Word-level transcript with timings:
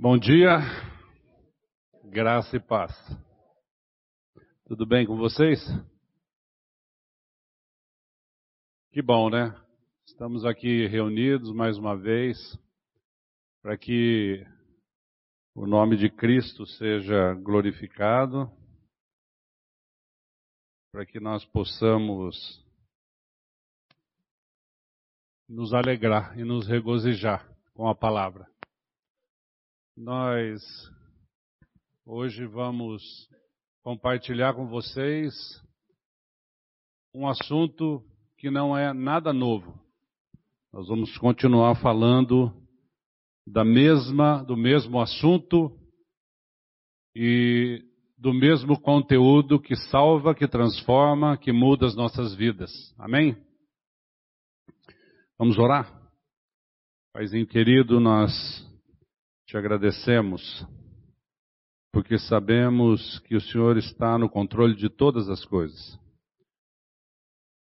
Bom 0.00 0.16
dia, 0.16 0.60
graça 2.04 2.56
e 2.56 2.60
paz. 2.60 2.92
Tudo 4.64 4.86
bem 4.86 5.04
com 5.04 5.16
vocês? 5.16 5.58
Que 8.92 9.02
bom, 9.02 9.28
né? 9.28 9.60
Estamos 10.06 10.44
aqui 10.44 10.86
reunidos 10.86 11.52
mais 11.52 11.76
uma 11.76 11.96
vez 11.96 12.38
para 13.60 13.76
que 13.76 14.46
o 15.52 15.66
nome 15.66 15.96
de 15.96 16.08
Cristo 16.08 16.64
seja 16.64 17.34
glorificado, 17.34 18.48
para 20.92 21.04
que 21.04 21.18
nós 21.18 21.44
possamos 21.46 22.64
nos 25.48 25.74
alegrar 25.74 26.38
e 26.38 26.44
nos 26.44 26.68
regozijar 26.68 27.52
com 27.74 27.88
a 27.88 27.96
palavra. 27.96 28.48
Nós 30.00 30.62
hoje 32.06 32.46
vamos 32.46 33.02
compartilhar 33.82 34.54
com 34.54 34.68
vocês 34.68 35.34
um 37.12 37.26
assunto 37.26 38.04
que 38.36 38.48
não 38.48 38.78
é 38.78 38.92
nada 38.92 39.32
novo. 39.32 39.76
Nós 40.72 40.86
vamos 40.86 41.18
continuar 41.18 41.82
falando 41.82 42.52
da 43.44 43.64
mesma, 43.64 44.44
do 44.44 44.56
mesmo 44.56 45.00
assunto 45.00 45.76
e 47.12 47.84
do 48.16 48.32
mesmo 48.32 48.80
conteúdo 48.80 49.60
que 49.60 49.74
salva, 49.90 50.32
que 50.32 50.46
transforma, 50.46 51.36
que 51.36 51.50
muda 51.50 51.86
as 51.86 51.96
nossas 51.96 52.36
vidas. 52.36 52.70
Amém? 52.96 53.36
Vamos 55.36 55.58
orar? 55.58 55.92
Paizinho 57.12 57.48
querido, 57.48 57.98
nós 57.98 58.67
te 59.48 59.56
agradecemos, 59.56 60.66
porque 61.90 62.18
sabemos 62.18 63.18
que 63.20 63.34
o 63.34 63.40
Senhor 63.40 63.78
está 63.78 64.18
no 64.18 64.28
controle 64.28 64.76
de 64.76 64.90
todas 64.90 65.26
as 65.30 65.42
coisas. 65.42 65.98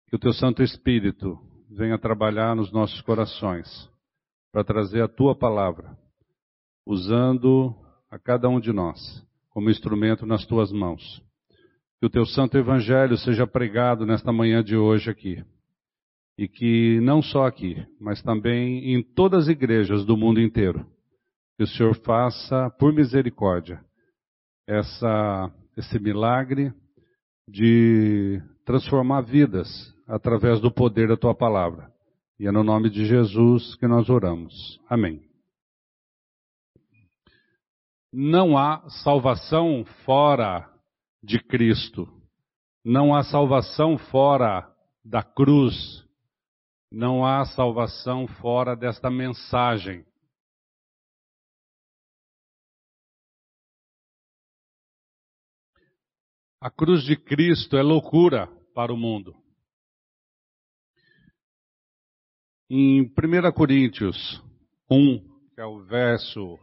Que 0.09 0.17
o 0.17 0.19
teu 0.19 0.33
Santo 0.33 0.65
Espírito 0.65 1.39
venha 1.71 1.97
trabalhar 1.97 2.57
nos 2.57 2.73
nossos 2.73 3.01
corações 3.03 3.69
para 4.53 4.65
trazer 4.65 5.01
a 5.01 5.07
tua 5.07 5.37
palavra, 5.37 5.97
usando 6.85 7.73
a 8.11 8.19
cada 8.19 8.49
um 8.49 8.59
de 8.59 8.73
nós 8.73 8.99
como 9.51 9.71
instrumento 9.71 10.27
nas 10.27 10.45
tuas 10.45 10.73
mãos. 10.73 11.23
Que 12.01 12.07
o 12.07 12.11
teu 12.11 12.27
Santo 12.27 12.59
Evangelho 12.59 13.17
seja 13.17 13.47
pregado 13.47 14.05
nesta 14.05 14.33
manhã 14.33 14.63
de 14.63 14.77
hoje 14.77 15.09
aqui. 15.09 15.45
E 16.37 16.49
que 16.49 16.99
não 17.01 17.23
só 17.23 17.47
aqui, 17.47 17.77
mas 18.01 18.21
também 18.23 18.93
em 18.93 19.05
todas 19.05 19.45
as 19.45 19.49
igrejas 19.51 20.05
do 20.05 20.17
mundo 20.17 20.41
inteiro 20.41 20.85
que 21.57 21.65
o 21.65 21.67
Senhor 21.67 21.95
faça, 21.97 22.71
por 22.79 22.93
misericórdia, 22.93 23.83
essa, 24.67 25.51
esse 25.77 25.99
milagre 25.99 26.73
de 27.49 28.43
transformar 28.65 29.23
vidas 29.23 29.69
através 30.07 30.61
do 30.61 30.71
poder 30.71 31.09
da 31.09 31.17
tua 31.17 31.35
palavra. 31.35 31.91
E 32.39 32.47
é 32.47 32.53
no 32.53 32.63
nome 32.63 32.91
de 32.91 33.07
Jesus 33.07 33.75
que 33.77 33.87
nós 33.87 34.11
oramos. 34.11 34.81
Amém. 34.89 35.23
Não 38.13 38.59
há 38.59 38.89
salvação 39.03 39.85
fora 40.05 40.69
de 41.23 41.39
Cristo. 41.39 42.09
Não 42.85 43.15
há 43.15 43.23
salvação 43.25 43.97
fora 43.97 44.69
da 45.05 45.23
cruz. 45.23 46.05
Não 46.93 47.25
há 47.25 47.45
salvação 47.47 48.27
fora 48.27 48.77
desta 48.77 49.11
mensagem. 49.11 50.05
A 56.67 56.71
cruz 56.71 57.05
de 57.05 57.15
Cristo 57.15 57.77
é 57.77 57.81
loucura 57.81 58.49
para 58.75 58.93
o 58.93 58.97
mundo. 58.97 59.33
Em 62.69 63.03
1 63.03 63.53
Coríntios 63.53 64.43
1, 64.91 65.19
que 65.55 65.61
é 65.61 65.65
o 65.65 65.85
verso, 65.85 66.59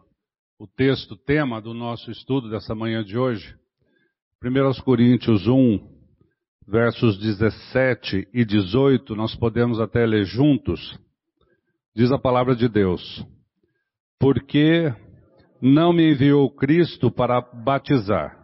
o 0.59 0.67
texto 0.67 1.15
tema 1.15 1.61
do 1.61 1.73
nosso 1.73 2.11
estudo 2.11 2.49
dessa 2.49 2.75
manhã 2.75 3.01
de 3.01 3.17
hoje, 3.17 3.57
1 4.43 4.83
Coríntios 4.83 5.47
1, 5.47 5.79
versos 6.67 7.17
17 7.17 8.27
e 8.33 8.43
18, 8.43 9.15
nós 9.15 9.33
podemos 9.37 9.79
até 9.79 10.05
ler 10.05 10.25
juntos, 10.25 10.99
diz 11.95 12.11
a 12.11 12.19
palavra 12.19 12.57
de 12.57 12.67
Deus: 12.67 13.25
Porque 14.19 14.93
não 15.61 15.93
me 15.93 16.11
enviou 16.11 16.53
Cristo 16.53 17.09
para 17.09 17.39
batizar, 17.39 18.42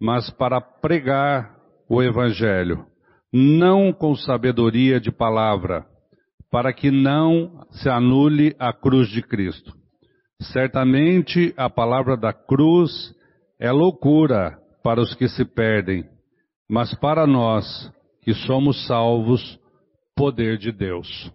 mas 0.00 0.30
para 0.30 0.60
pregar 0.60 1.54
o 1.88 2.02
Evangelho, 2.02 2.86
não 3.32 3.92
com 3.92 4.14
sabedoria 4.14 4.98
de 4.98 5.12
palavra, 5.12 5.84
para 6.50 6.72
que 6.72 6.90
não 6.90 7.64
se 7.70 7.88
anule 7.88 8.56
a 8.58 8.72
cruz 8.72 9.08
de 9.08 9.22
Cristo. 9.22 9.72
Certamente 10.40 11.52
a 11.56 11.68
palavra 11.68 12.16
da 12.16 12.32
cruz 12.32 13.14
é 13.58 13.70
loucura 13.70 14.58
para 14.82 15.00
os 15.00 15.14
que 15.14 15.28
se 15.28 15.44
perdem, 15.44 16.08
mas 16.68 16.94
para 16.94 17.26
nós 17.26 17.92
que 18.22 18.32
somos 18.32 18.86
salvos, 18.86 19.58
poder 20.16 20.56
de 20.56 20.72
Deus. 20.72 21.30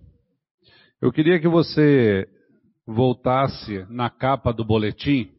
Eu 1.02 1.12
queria 1.12 1.40
que 1.40 1.48
você 1.48 2.28
voltasse 2.86 3.86
na 3.90 4.10
capa 4.10 4.52
do 4.52 4.66
boletim 4.66 5.35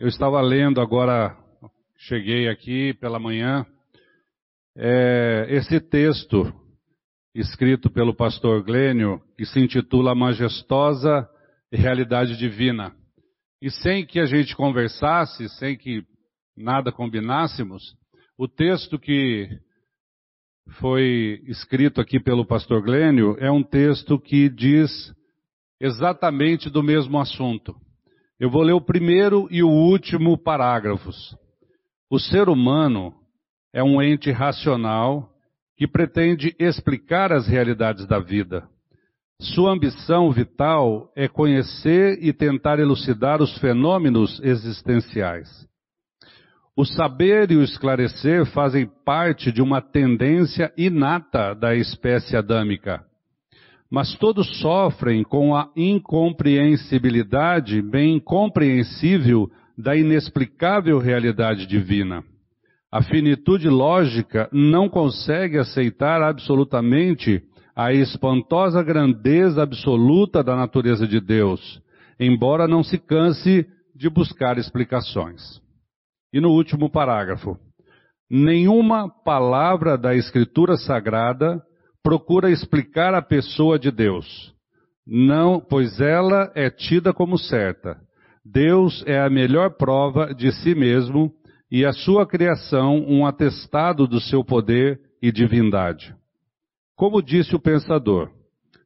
eu 0.00 0.08
estava 0.08 0.40
lendo 0.40 0.80
agora, 0.80 1.36
cheguei 1.94 2.48
aqui 2.48 2.94
pela 2.94 3.18
manhã, 3.18 3.66
é, 4.74 5.46
esse 5.50 5.78
texto 5.78 6.50
escrito 7.34 7.90
pelo 7.90 8.14
pastor 8.14 8.64
Glênio, 8.64 9.20
que 9.36 9.44
se 9.44 9.60
intitula 9.60 10.14
Majestosa 10.14 11.28
Realidade 11.70 12.38
Divina. 12.38 12.96
E 13.60 13.70
sem 13.70 14.06
que 14.06 14.18
a 14.18 14.24
gente 14.24 14.56
conversasse, 14.56 15.46
sem 15.58 15.76
que 15.76 16.02
nada 16.56 16.90
combinássemos, 16.90 17.94
o 18.38 18.48
texto 18.48 18.98
que 18.98 19.50
foi 20.78 21.42
escrito 21.44 22.00
aqui 22.00 22.18
pelo 22.18 22.46
pastor 22.46 22.80
Glênio 22.80 23.36
é 23.38 23.50
um 23.50 23.62
texto 23.62 24.18
que 24.18 24.48
diz 24.48 24.90
exatamente 25.78 26.70
do 26.70 26.82
mesmo 26.82 27.20
assunto. 27.20 27.76
Eu 28.40 28.48
vou 28.48 28.62
ler 28.62 28.72
o 28.72 28.80
primeiro 28.80 29.46
e 29.50 29.62
o 29.62 29.68
último 29.68 30.38
parágrafos. 30.38 31.36
O 32.10 32.18
ser 32.18 32.48
humano 32.48 33.12
é 33.70 33.82
um 33.84 34.00
ente 34.00 34.30
racional 34.30 35.28
que 35.76 35.86
pretende 35.86 36.56
explicar 36.58 37.34
as 37.34 37.46
realidades 37.46 38.06
da 38.06 38.18
vida. 38.18 38.66
Sua 39.38 39.72
ambição 39.72 40.32
vital 40.32 41.12
é 41.14 41.28
conhecer 41.28 42.18
e 42.22 42.32
tentar 42.32 42.78
elucidar 42.78 43.42
os 43.42 43.58
fenômenos 43.58 44.40
existenciais. 44.42 45.68
O 46.74 46.86
saber 46.86 47.50
e 47.50 47.56
o 47.56 47.62
esclarecer 47.62 48.46
fazem 48.46 48.90
parte 49.04 49.52
de 49.52 49.60
uma 49.60 49.82
tendência 49.82 50.72
inata 50.78 51.54
da 51.54 51.74
espécie 51.74 52.38
adâmica 52.38 53.04
mas 53.90 54.14
todos 54.16 54.60
sofrem 54.60 55.24
com 55.24 55.54
a 55.54 55.68
incompreensibilidade 55.74 57.82
bem 57.82 58.20
compreensível 58.20 59.50
da 59.76 59.96
inexplicável 59.96 60.98
realidade 60.98 61.66
divina. 61.66 62.22
A 62.92 63.02
finitude 63.02 63.68
lógica 63.68 64.48
não 64.52 64.88
consegue 64.88 65.58
aceitar 65.58 66.22
absolutamente 66.22 67.42
a 67.74 67.92
espantosa 67.92 68.82
grandeza 68.82 69.62
absoluta 69.62 70.42
da 70.42 70.54
natureza 70.54 71.06
de 71.06 71.20
Deus, 71.20 71.80
embora 72.18 72.68
não 72.68 72.82
se 72.82 72.98
canse 72.98 73.66
de 73.94 74.08
buscar 74.08 74.58
explicações. 74.58 75.60
E 76.32 76.40
no 76.40 76.50
último 76.50 76.90
parágrafo, 76.90 77.56
nenhuma 78.30 79.08
palavra 79.08 79.96
da 79.96 80.14
Escritura 80.14 80.76
Sagrada 80.76 81.62
procura 82.02 82.50
explicar 82.50 83.14
a 83.14 83.22
pessoa 83.22 83.78
de 83.78 83.90
Deus. 83.90 84.54
Não, 85.06 85.60
pois 85.60 86.00
ela 86.00 86.50
é 86.54 86.70
tida 86.70 87.12
como 87.12 87.38
certa. 87.38 87.96
Deus 88.44 89.04
é 89.06 89.20
a 89.20 89.28
melhor 89.28 89.76
prova 89.76 90.34
de 90.34 90.50
si 90.52 90.74
mesmo 90.74 91.32
e 91.70 91.84
a 91.84 91.92
sua 91.92 92.26
criação 92.26 93.04
um 93.06 93.26
atestado 93.26 94.06
do 94.06 94.20
seu 94.20 94.44
poder 94.44 95.00
e 95.22 95.30
divindade. 95.30 96.14
Como 96.96 97.22
disse 97.22 97.54
o 97.54 97.60
pensador, 97.60 98.30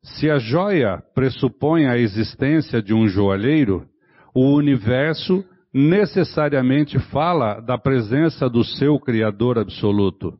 se 0.02 0.30
a 0.30 0.38
joia 0.38 1.02
pressupõe 1.14 1.86
a 1.86 1.96
existência 1.96 2.82
de 2.82 2.92
um 2.92 3.06
joalheiro, 3.06 3.86
o 4.34 4.54
universo 4.54 5.44
necessariamente 5.72 6.98
fala 7.10 7.60
da 7.60 7.78
presença 7.78 8.48
do 8.48 8.62
seu 8.62 8.98
Criador 8.98 9.58
absoluto 9.58 10.38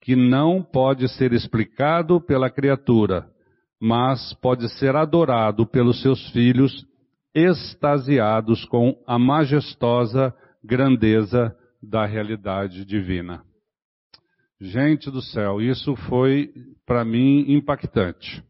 que 0.00 0.16
não 0.16 0.62
pode 0.62 1.08
ser 1.08 1.32
explicado 1.32 2.20
pela 2.20 2.50
criatura, 2.50 3.30
mas 3.80 4.32
pode 4.34 4.68
ser 4.78 4.96
adorado 4.96 5.66
pelos 5.66 6.00
seus 6.02 6.30
filhos 6.30 6.86
extasiados 7.34 8.64
com 8.64 9.02
a 9.06 9.18
majestosa 9.18 10.34
grandeza 10.64 11.56
da 11.82 12.04
realidade 12.04 12.84
divina. 12.84 13.44
Gente 14.60 15.10
do 15.10 15.22
céu, 15.22 15.60
isso 15.60 15.96
foi 16.08 16.52
para 16.84 17.04
mim 17.04 17.52
impactante, 17.52 18.44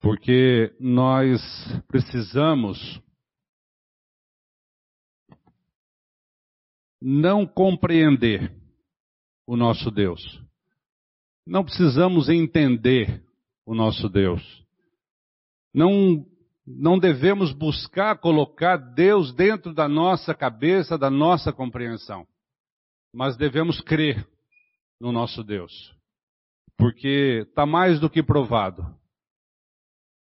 porque 0.00 0.74
nós 0.80 1.40
precisamos 1.86 3.00
não 7.00 7.46
compreender 7.46 8.52
o 9.46 9.56
nosso 9.56 9.90
Deus. 9.90 10.42
Não 11.50 11.64
precisamos 11.64 12.28
entender 12.28 13.24
o 13.66 13.74
nosso 13.74 14.08
Deus. 14.08 14.40
Não, 15.74 16.24
não 16.64 16.96
devemos 16.96 17.52
buscar 17.52 18.20
colocar 18.20 18.76
Deus 18.76 19.34
dentro 19.34 19.74
da 19.74 19.88
nossa 19.88 20.32
cabeça, 20.32 20.96
da 20.96 21.10
nossa 21.10 21.52
compreensão. 21.52 22.24
Mas 23.12 23.36
devemos 23.36 23.80
crer 23.80 24.24
no 25.00 25.10
nosso 25.10 25.42
Deus. 25.42 25.92
Porque 26.78 27.44
está 27.48 27.66
mais 27.66 27.98
do 27.98 28.08
que 28.08 28.22
provado. 28.22 28.86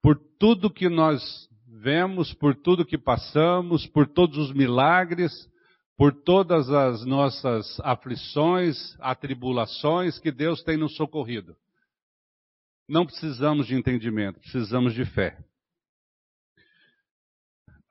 Por 0.01 0.17
tudo 0.39 0.67
que 0.67 0.89
nós 0.89 1.47
vemos, 1.67 2.33
por 2.33 2.55
tudo 2.55 2.83
que 2.83 2.97
passamos, 2.97 3.85
por 3.85 4.07
todos 4.07 4.39
os 4.39 4.51
milagres, 4.51 5.47
por 5.97 6.13
todas 6.23 6.69
as 6.69 7.05
nossas 7.05 7.79
aflições, 7.81 8.95
atribulações 8.99 10.19
que 10.19 10.31
Deus 10.31 10.63
tem 10.63 10.77
nos 10.77 10.95
socorrido. 10.95 11.55
Não 12.89 13.05
precisamos 13.05 13.67
de 13.67 13.75
entendimento, 13.75 14.39
precisamos 14.39 14.93
de 14.93 15.05
fé. 15.05 15.37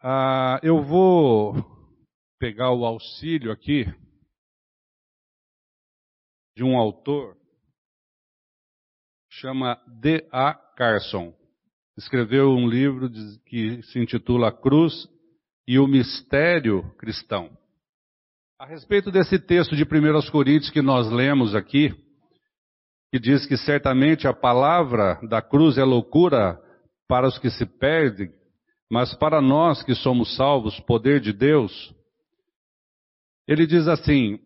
Ah, 0.03 0.59
eu 0.63 0.83
vou 0.83 1.55
pegar 2.39 2.73
o 2.73 2.85
auxílio 2.85 3.53
aqui 3.53 3.87
de 6.57 6.65
um 6.65 6.77
autor 6.77 7.37
chama 9.31 9.81
D. 9.87 10.29
A. 10.31 10.55
Carson. 10.55 11.35
Escreveu 11.97 12.51
um 12.51 12.69
livro 12.69 13.09
que 13.47 13.83
se 13.85 13.99
intitula 13.99 14.53
Cruz 14.53 15.09
e 15.67 15.79
o 15.79 15.87
Mistério 15.87 16.95
Cristão. 16.97 17.57
A 18.63 18.65
respeito 18.65 19.11
desse 19.11 19.41
texto 19.41 19.75
de 19.75 19.83
1 19.83 20.31
Coríntios 20.31 20.71
que 20.71 20.81
nós 20.81 21.11
lemos 21.11 21.53
aqui, 21.53 21.93
que 23.11 23.19
diz 23.19 23.45
que 23.45 23.57
certamente 23.57 24.29
a 24.29 24.33
palavra 24.33 25.19
da 25.29 25.43
cruz 25.43 25.79
é 25.79 25.83
loucura 25.83 26.57
para 27.09 27.27
os 27.27 27.37
que 27.41 27.51
se 27.51 27.67
perdem, 27.67 28.31
mas 28.89 29.13
para 29.15 29.43
nós 29.43 29.83
que 29.83 29.97
somos 29.97 30.37
salvos, 30.37 30.79
poder 30.79 31.19
de 31.19 31.33
Deus. 31.33 31.93
Ele 33.49 33.67
diz 33.67 33.89
assim: 33.89 34.39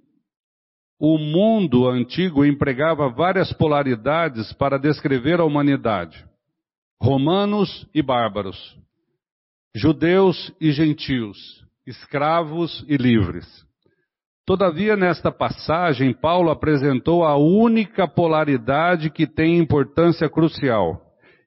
o 0.99 1.19
mundo 1.19 1.87
antigo 1.87 2.43
empregava 2.43 3.11
várias 3.11 3.53
polaridades 3.53 4.51
para 4.55 4.79
descrever 4.79 5.41
a 5.41 5.45
humanidade: 5.45 6.27
romanos 6.99 7.87
e 7.95 8.01
bárbaros, 8.01 8.79
judeus 9.75 10.51
e 10.59 10.73
gentios, 10.73 11.37
escravos 11.87 12.83
e 12.89 12.97
livres. 12.97 13.67
Todavia, 14.47 14.97
nesta 14.97 15.33
passagem, 15.33 16.15
Paulo 16.15 16.51
apresentou 16.51 17.25
a 17.25 17.37
única 17.37 18.07
polaridade 18.07 19.11
que 19.11 19.27
tem 19.27 19.59
importância 19.59 20.31
crucial. 20.31 21.03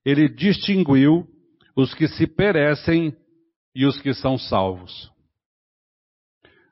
Ele 0.06 0.28
distinguiu 0.28 1.26
os 1.78 1.94
que 1.94 2.10
se 2.10 2.28
perecem 2.28 3.16
e 3.74 3.86
os 3.86 4.02
que 4.02 4.14
são 4.14 4.38
salvos. 4.38 5.10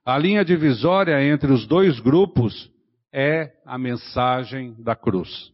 A 0.05 0.17
linha 0.17 0.43
divisória 0.43 1.23
entre 1.23 1.49
os 1.49 1.65
dois 1.65 1.97
grupos 2.01 2.69
é 3.13 3.53
a 3.65 3.77
mensagem 3.77 4.75
da 4.83 4.97
cruz. 4.97 5.53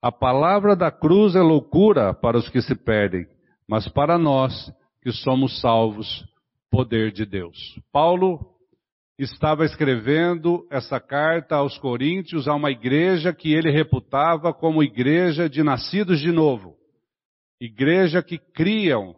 A 0.00 0.10
palavra 0.10 0.74
da 0.74 0.90
cruz 0.90 1.36
é 1.36 1.42
loucura 1.42 2.14
para 2.14 2.38
os 2.38 2.48
que 2.48 2.62
se 2.62 2.74
perdem, 2.74 3.26
mas 3.68 3.86
para 3.88 4.16
nós 4.16 4.72
que 5.02 5.12
somos 5.12 5.60
salvos, 5.60 6.24
poder 6.70 7.12
de 7.12 7.26
Deus. 7.26 7.78
Paulo 7.92 8.57
estava 9.18 9.64
escrevendo 9.64 10.66
essa 10.70 11.00
carta 11.00 11.56
aos 11.56 11.76
Coríntios 11.78 12.46
a 12.46 12.54
uma 12.54 12.70
igreja 12.70 13.32
que 13.32 13.52
ele 13.52 13.70
reputava 13.70 14.54
como 14.54 14.82
igreja 14.82 15.48
de 15.48 15.62
nascidos 15.62 16.20
de 16.20 16.30
novo. 16.30 16.76
Igreja 17.60 18.22
que 18.22 18.38
criam 18.38 19.16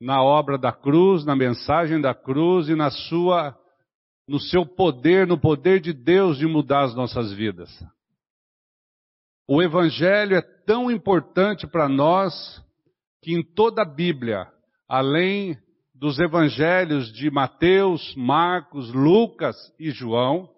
na 0.00 0.22
obra 0.22 0.56
da 0.56 0.72
cruz, 0.72 1.24
na 1.24 1.36
mensagem 1.36 2.00
da 2.00 2.14
cruz 2.14 2.68
e 2.68 2.74
na 2.74 2.90
sua 2.90 3.56
no 4.26 4.40
seu 4.40 4.64
poder, 4.64 5.26
no 5.26 5.38
poder 5.38 5.80
de 5.80 5.92
Deus 5.92 6.38
de 6.38 6.46
mudar 6.46 6.84
as 6.84 6.94
nossas 6.94 7.32
vidas. 7.32 7.68
O 9.46 9.60
evangelho 9.60 10.36
é 10.36 10.40
tão 10.40 10.90
importante 10.90 11.66
para 11.66 11.88
nós 11.88 12.32
que 13.20 13.34
em 13.34 13.42
toda 13.42 13.82
a 13.82 13.84
Bíblia, 13.84 14.46
além 14.88 15.58
dos 16.02 16.18
evangelhos 16.18 17.12
de 17.12 17.30
Mateus, 17.30 18.12
Marcos, 18.16 18.92
Lucas 18.92 19.54
e 19.78 19.92
João, 19.92 20.50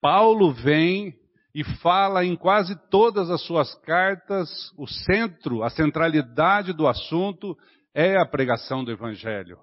Paulo 0.00 0.52
vem 0.52 1.12
e 1.52 1.64
fala 1.64 2.24
em 2.24 2.36
quase 2.36 2.76
todas 2.88 3.28
as 3.28 3.42
suas 3.42 3.74
cartas, 3.80 4.48
o 4.78 4.86
centro, 4.86 5.64
a 5.64 5.70
centralidade 5.70 6.72
do 6.72 6.86
assunto 6.86 7.58
é 7.92 8.16
a 8.16 8.24
pregação 8.24 8.84
do 8.84 8.92
evangelho. 8.92 9.58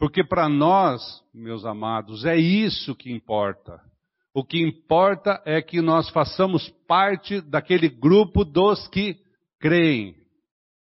Porque 0.00 0.24
para 0.24 0.48
nós, 0.48 1.00
meus 1.32 1.64
amados, 1.64 2.24
é 2.24 2.36
isso 2.36 2.96
que 2.96 3.12
importa. 3.12 3.80
O 4.34 4.44
que 4.44 4.60
importa 4.60 5.40
é 5.46 5.62
que 5.62 5.80
nós 5.80 6.10
façamos 6.10 6.68
parte 6.88 7.40
daquele 7.40 7.88
grupo 7.88 8.44
dos 8.44 8.88
que 8.88 9.16
creem, 9.60 10.16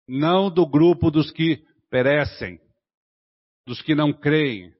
não 0.07 0.49
do 0.49 0.65
grupo 0.65 1.11
dos 1.11 1.29
que 1.31 1.61
perecem 1.91 2.62
dos 3.65 3.81
que 3.81 3.95
não 3.95 4.11
creem, 4.11 4.73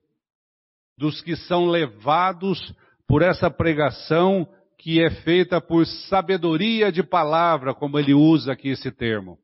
dos 0.96 1.20
que 1.22 1.36
são 1.36 1.66
levados 1.66 2.74
por 3.06 3.22
essa 3.22 3.50
pregação 3.50 4.48
que 4.78 5.02
é 5.02 5.10
feita 5.22 5.60
por 5.60 5.86
sabedoria 5.86 6.92
de 6.92 7.02
palavra, 7.02 7.74
como 7.74 7.98
ele 7.98 8.12
usa 8.12 8.52
aqui 8.52 8.68
esse 8.68 8.90
termo. 8.90 9.38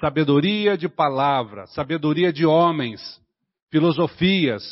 Sabedoria 0.00 0.76
de 0.76 0.88
palavra, 0.88 1.66
sabedoria 1.68 2.32
de 2.32 2.44
homens, 2.44 3.00
filosofias, 3.70 4.62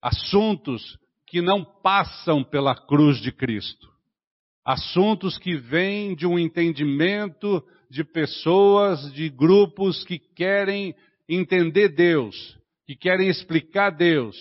assuntos 0.00 0.98
que 1.26 1.40
não 1.40 1.64
passam 1.64 2.44
pela 2.44 2.74
cruz 2.74 3.18
de 3.20 3.32
Cristo. 3.32 3.90
Assuntos 4.64 5.38
que 5.38 5.56
vêm 5.56 6.14
de 6.14 6.26
um 6.26 6.38
entendimento 6.38 7.64
de 7.90 8.04
pessoas, 8.04 9.12
de 9.12 9.28
grupos 9.28 10.04
que 10.04 10.18
querem 10.18 10.94
entender 11.28 11.88
Deus, 11.88 12.58
que 12.86 12.96
querem 12.96 13.28
explicar 13.28 13.90
Deus 13.90 14.36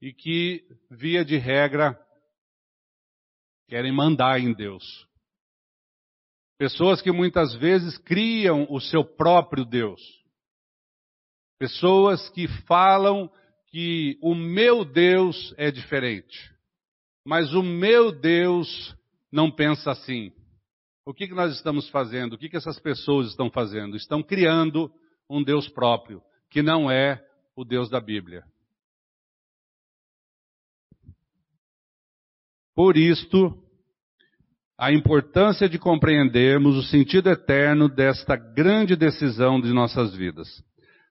e 0.00 0.12
que, 0.12 0.64
via 0.90 1.24
de 1.24 1.36
regra, 1.36 1.98
querem 3.68 3.92
mandar 3.92 4.40
em 4.40 4.52
Deus. 4.52 5.06
Pessoas 6.58 7.00
que 7.00 7.10
muitas 7.10 7.54
vezes 7.54 7.96
criam 7.98 8.66
o 8.68 8.80
seu 8.80 9.04
próprio 9.04 9.64
Deus. 9.64 10.00
Pessoas 11.58 12.28
que 12.30 12.48
falam 12.66 13.30
que 13.68 14.18
o 14.22 14.34
meu 14.34 14.84
Deus 14.84 15.54
é 15.56 15.70
diferente. 15.70 16.50
Mas 17.24 17.54
o 17.54 17.62
meu 17.62 18.12
Deus 18.12 18.96
não 19.30 19.50
pensa 19.50 19.90
assim. 19.90 20.32
O 21.06 21.14
que, 21.14 21.28
que 21.28 21.34
nós 21.34 21.54
estamos 21.54 21.88
fazendo? 21.88 22.34
O 22.34 22.38
que, 22.38 22.48
que 22.48 22.56
essas 22.56 22.78
pessoas 22.78 23.28
estão 23.28 23.50
fazendo? 23.50 23.96
Estão 23.96 24.22
criando 24.22 24.92
um 25.28 25.42
Deus 25.42 25.68
próprio, 25.68 26.22
que 26.50 26.62
não 26.62 26.90
é 26.90 27.24
o 27.60 27.64
Deus 27.64 27.90
da 27.90 28.00
Bíblia. 28.00 28.42
Por 32.74 32.96
isto, 32.96 33.54
a 34.78 34.90
importância 34.90 35.68
de 35.68 35.78
compreendermos 35.78 36.74
o 36.74 36.82
sentido 36.82 37.28
eterno 37.28 37.86
desta 37.86 38.34
grande 38.34 38.96
decisão 38.96 39.60
de 39.60 39.74
nossas 39.74 40.14
vidas. 40.14 40.48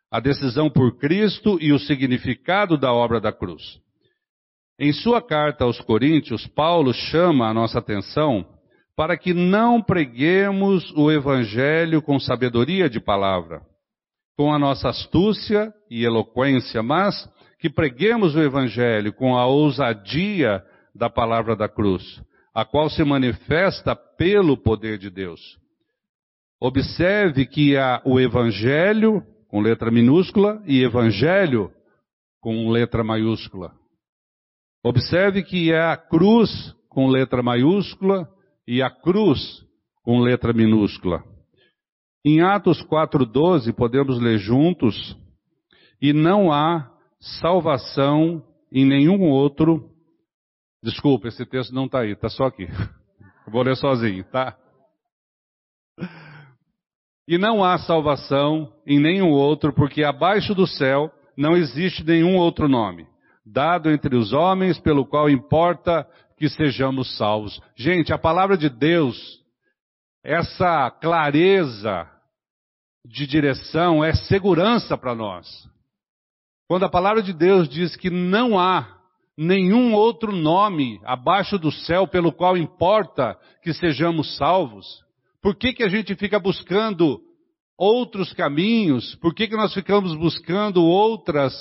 A 0.10 0.20
decisão 0.20 0.72
por 0.72 0.98
Cristo 0.98 1.60
e 1.62 1.72
o 1.72 1.78
significado 1.78 2.80
da 2.80 2.92
obra 2.92 3.22
da 3.22 3.32
cruz. 3.32 3.80
Em 4.80 4.92
sua 4.92 5.22
carta 5.22 5.66
aos 5.66 5.80
Coríntios, 5.80 6.48
Paulo 6.48 6.92
chama 6.96 7.48
a 7.48 7.54
nossa 7.54 7.78
atenção 7.78 8.58
para 8.96 9.16
que 9.16 9.36
não 9.36 9.84
preguemos 9.84 10.92
o 10.96 11.12
Evangelho 11.12 12.02
com 12.02 12.20
sabedoria 12.20 12.90
de 12.90 13.00
palavra, 13.00 13.62
com 14.40 14.54
a 14.54 14.58
nossa 14.58 14.88
astúcia 14.88 15.74
e 15.92 16.06
eloquência, 16.06 16.82
mas 16.82 17.30
que 17.60 17.70
preguemos 17.70 18.36
o 18.36 18.42
Evangelho 18.42 19.12
com 19.12 19.36
a 19.36 19.46
ousadia 19.46 20.64
da 20.96 21.10
palavra 21.10 21.58
da 21.58 21.68
cruz, 21.68 22.24
a 22.56 22.64
qual 22.64 22.90
se 22.90 23.04
manifesta 23.04 23.94
pelo 23.94 24.56
poder 24.56 24.98
de 24.98 25.10
Deus. 25.10 25.42
Observe 26.58 27.46
que 27.48 27.76
há 27.76 28.02
o 28.06 28.18
Evangelho, 28.18 29.22
com 29.50 29.60
letra 29.60 29.92
minúscula, 29.92 30.64
e 30.66 30.86
Evangelho, 30.86 31.70
com 32.40 32.70
letra 32.70 33.04
maiúscula. 33.04 33.74
Observe 34.82 35.44
que 35.44 35.74
é 35.74 35.82
a 35.82 35.98
cruz 35.98 36.74
com 36.88 37.10
letra 37.10 37.44
maiúscula 37.44 38.26
e 38.66 38.82
a 38.82 38.90
cruz 38.90 39.66
com 40.02 40.22
letra 40.22 40.54
minúscula. 40.54 41.26
Em 42.26 42.42
Atos 42.42 42.82
4:12 42.84 43.74
podemos 43.74 44.20
ler 44.20 44.38
juntos: 44.38 45.18
"E 46.02 46.12
não 46.14 46.52
há 46.52 46.92
salvação 47.42 48.44
em 48.72 48.86
nenhum 48.86 49.30
outro". 49.30 49.90
Desculpa, 50.84 51.28
esse 51.28 51.46
texto 51.46 51.74
não 51.74 51.86
está 51.86 52.02
aí, 52.02 52.12
está 52.12 52.30
só 52.30 52.46
aqui. 52.46 52.68
Vou 53.48 53.64
ler 53.64 53.76
sozinho, 53.76 54.24
tá? 54.26 54.56
E 57.28 57.38
não 57.38 57.64
há 57.64 57.78
salvação 57.78 58.74
em 58.88 59.00
nenhum 59.00 59.30
outro, 59.30 59.72
porque 59.74 60.04
abaixo 60.04 60.56
do 60.56 60.66
céu 60.66 61.12
não 61.38 61.56
existe 61.56 62.04
nenhum 62.04 62.36
outro 62.38 62.68
nome, 62.68 63.06
dado 63.46 63.92
entre 63.92 64.16
os 64.16 64.34
homens 64.34 64.80
pelo 64.80 65.06
qual 65.06 65.30
importa 65.30 66.08
que 66.38 66.50
sejamos 66.50 67.16
salvos. 67.18 67.62
Gente, 67.76 68.12
a 68.12 68.18
palavra 68.18 68.58
de 68.58 68.70
Deus, 68.70 69.39
essa 70.24 70.92
clareza 70.92 72.08
de 73.06 73.26
direção 73.26 74.04
é 74.04 74.14
segurança 74.14 74.98
para 74.98 75.16
nós. 75.16 75.48
Quando 76.68 76.84
a 76.84 76.90
palavra 76.90 77.24
de 77.24 77.34
Deus 77.34 77.68
diz 77.68 77.96
que 77.96 78.10
não 78.10 78.60
há 78.60 78.98
nenhum 79.38 79.94
outro 79.94 80.32
nome 80.32 81.00
abaixo 81.04 81.58
do 81.58 81.72
céu 81.72 82.06
pelo 82.08 82.32
qual 82.32 82.58
importa 82.58 83.38
que 83.64 83.74
sejamos 83.74 84.36
salvos, 84.36 84.86
por 85.42 85.56
que, 85.56 85.74
que 85.74 85.84
a 85.84 85.90
gente 85.90 86.14
fica 86.16 86.38
buscando 86.38 87.22
outros 87.78 88.34
caminhos? 88.34 89.16
Por 89.16 89.34
que, 89.34 89.48
que 89.48 89.56
nós 89.56 89.74
ficamos 89.74 90.14
buscando 90.16 90.84
outras 90.84 91.54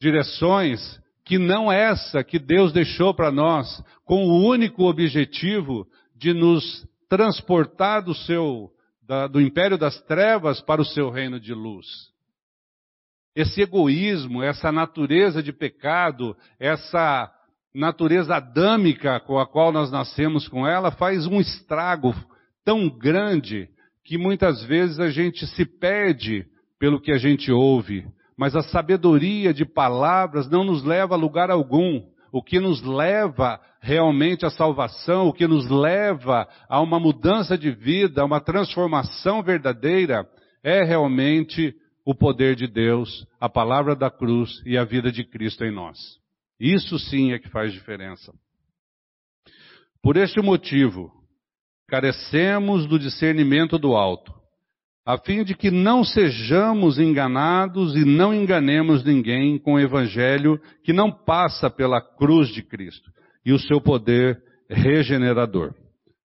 direções 0.00 0.98
que 1.24 1.38
não 1.38 1.70
essa 1.70 2.24
que 2.24 2.38
Deus 2.38 2.72
deixou 2.72 3.12
para 3.12 3.30
nós, 3.30 3.84
com 4.06 4.26
o 4.26 4.48
único 4.48 4.84
objetivo 4.84 5.86
de 6.16 6.32
nos 6.32 6.86
transportar 7.08 8.02
do 8.02 8.14
seu 8.14 8.70
da, 9.02 9.26
do 9.26 9.40
império 9.40 9.78
das 9.78 10.00
trevas 10.02 10.60
para 10.60 10.82
o 10.82 10.84
seu 10.84 11.10
reino 11.10 11.40
de 11.40 11.54
luz? 11.54 11.86
Esse 13.34 13.62
egoísmo, 13.62 14.42
essa 14.42 14.70
natureza 14.70 15.42
de 15.42 15.52
pecado, 15.52 16.36
essa 16.58 17.32
natureza 17.74 18.36
adâmica 18.36 19.20
com 19.20 19.38
a 19.38 19.46
qual 19.46 19.70
nós 19.72 19.90
nascemos 19.90 20.48
com 20.48 20.66
ela, 20.66 20.90
faz 20.90 21.26
um 21.26 21.40
estrago 21.40 22.14
tão 22.64 22.88
grande 22.88 23.68
que 24.04 24.18
muitas 24.18 24.62
vezes 24.64 24.98
a 24.98 25.08
gente 25.08 25.46
se 25.46 25.64
perde 25.64 26.46
pelo 26.78 27.00
que 27.00 27.12
a 27.12 27.18
gente 27.18 27.52
ouve, 27.52 28.06
mas 28.36 28.54
a 28.56 28.62
sabedoria 28.62 29.52
de 29.52 29.64
palavras 29.64 30.48
não 30.48 30.64
nos 30.64 30.82
leva 30.82 31.14
a 31.14 31.18
lugar 31.18 31.50
algum. 31.50 32.02
O 32.32 32.42
que 32.42 32.60
nos 32.60 32.82
leva 32.82 33.60
realmente 33.80 34.44
à 34.44 34.50
salvação, 34.50 35.28
o 35.28 35.32
que 35.32 35.46
nos 35.46 35.68
leva 35.68 36.48
a 36.68 36.80
uma 36.80 37.00
mudança 37.00 37.56
de 37.56 37.70
vida, 37.70 38.22
a 38.22 38.24
uma 38.24 38.40
transformação 38.40 39.42
verdadeira, 39.42 40.28
é 40.62 40.82
realmente 40.82 41.74
o 42.04 42.14
poder 42.14 42.56
de 42.56 42.66
Deus, 42.66 43.26
a 43.40 43.48
palavra 43.48 43.94
da 43.94 44.10
cruz 44.10 44.62
e 44.64 44.76
a 44.78 44.84
vida 44.84 45.12
de 45.12 45.24
Cristo 45.24 45.64
em 45.64 45.70
nós. 45.70 45.98
Isso 46.58 46.98
sim 46.98 47.32
é 47.32 47.38
que 47.38 47.48
faz 47.48 47.72
diferença. 47.72 48.32
Por 50.02 50.16
este 50.16 50.40
motivo, 50.40 51.12
carecemos 51.86 52.86
do 52.86 52.98
discernimento 52.98 53.78
do 53.78 53.94
alto, 53.94 54.37
a 55.08 55.16
fim 55.16 55.42
de 55.42 55.54
que 55.54 55.70
não 55.70 56.04
sejamos 56.04 56.98
enganados 56.98 57.96
e 57.96 58.04
não 58.04 58.34
enganemos 58.34 59.02
ninguém 59.02 59.56
com 59.58 59.72
o 59.72 59.80
evangelho 59.80 60.60
que 60.84 60.92
não 60.92 61.10
passa 61.10 61.70
pela 61.70 61.98
cruz 61.98 62.50
de 62.50 62.62
Cristo 62.62 63.10
e 63.42 63.50
o 63.50 63.58
seu 63.58 63.80
poder 63.80 64.38
regenerador. 64.68 65.72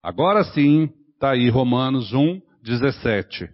Agora 0.02 0.42
sim, 0.44 0.88
está 1.12 1.32
aí 1.32 1.50
Romanos 1.50 2.14
1, 2.14 2.40
17. 2.64 3.50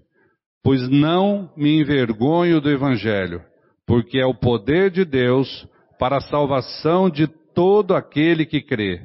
Pois 0.63 0.89
não 0.89 1.51
me 1.57 1.81
envergonho 1.81 2.61
do 2.61 2.71
evangelho, 2.71 3.43
porque 3.85 4.21
é 4.21 4.27
o 4.27 4.39
poder 4.39 4.93
de 4.93 5.05
Deus 5.05 5.67
para 5.99 6.19
a 6.19 6.21
salvação 6.21 7.11
de 7.11 7.27
todo 7.53 7.97
aquele 7.97 8.47
que 8.47 8.63
crê, 8.63 9.01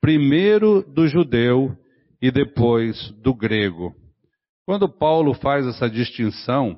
primeiro 0.00 0.84
do 0.94 1.08
judeu 1.08 1.76
e 2.22 2.30
depois 2.30 3.10
do 3.20 3.34
grego. 3.34 4.03
Quando 4.66 4.88
Paulo 4.88 5.34
faz 5.34 5.66
essa 5.66 5.88
distinção 5.88 6.76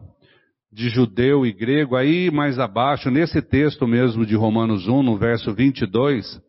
de 0.73 0.89
judeu 0.89 1.47
e 1.47 1.53
grego, 1.53 1.97
aí 1.97 2.31
mais 2.31 2.59
abaixo, 2.59 3.11
nesse 3.11 3.41
texto 3.41 3.87
mesmo 3.87 4.27
de 4.27 4.35
Romanos 4.35 4.89
1, 4.89 5.03
no 5.03 5.17
verso 5.17 5.55
22, 5.55 6.41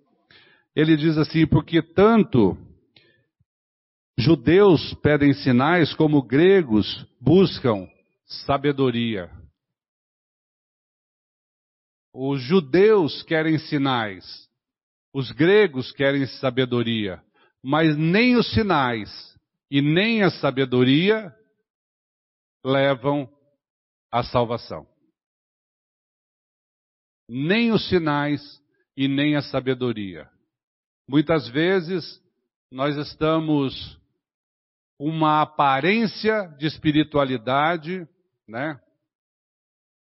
ele 0.75 0.97
diz 0.97 1.17
assim: 1.17 1.45
Porque 1.45 1.81
tanto 1.81 2.57
judeus 4.17 4.93
pedem 4.95 5.33
sinais, 5.33 5.93
como 5.93 6.23
gregos 6.23 7.05
buscam 7.21 7.87
sabedoria. 8.25 9.29
Os 12.11 12.41
judeus 12.41 13.21
querem 13.21 13.59
sinais, 13.59 14.49
os 15.13 15.31
gregos 15.31 15.91
querem 15.91 16.25
sabedoria 16.25 17.21
mas 17.63 17.97
nem 17.97 18.35
os 18.35 18.49
sinais 18.53 19.36
e 19.69 19.81
nem 19.81 20.23
a 20.23 20.29
sabedoria 20.29 21.35
levam 22.65 23.29
à 24.11 24.23
salvação. 24.23 24.87
Nem 27.29 27.71
os 27.71 27.87
sinais 27.89 28.41
e 28.95 29.07
nem 29.07 29.35
a 29.35 29.41
sabedoria. 29.41 30.29
Muitas 31.07 31.47
vezes 31.47 32.21
nós 32.71 32.95
estamos 32.97 33.99
uma 34.99 35.41
aparência 35.41 36.47
de 36.57 36.65
espiritualidade, 36.65 38.07
né? 38.47 38.81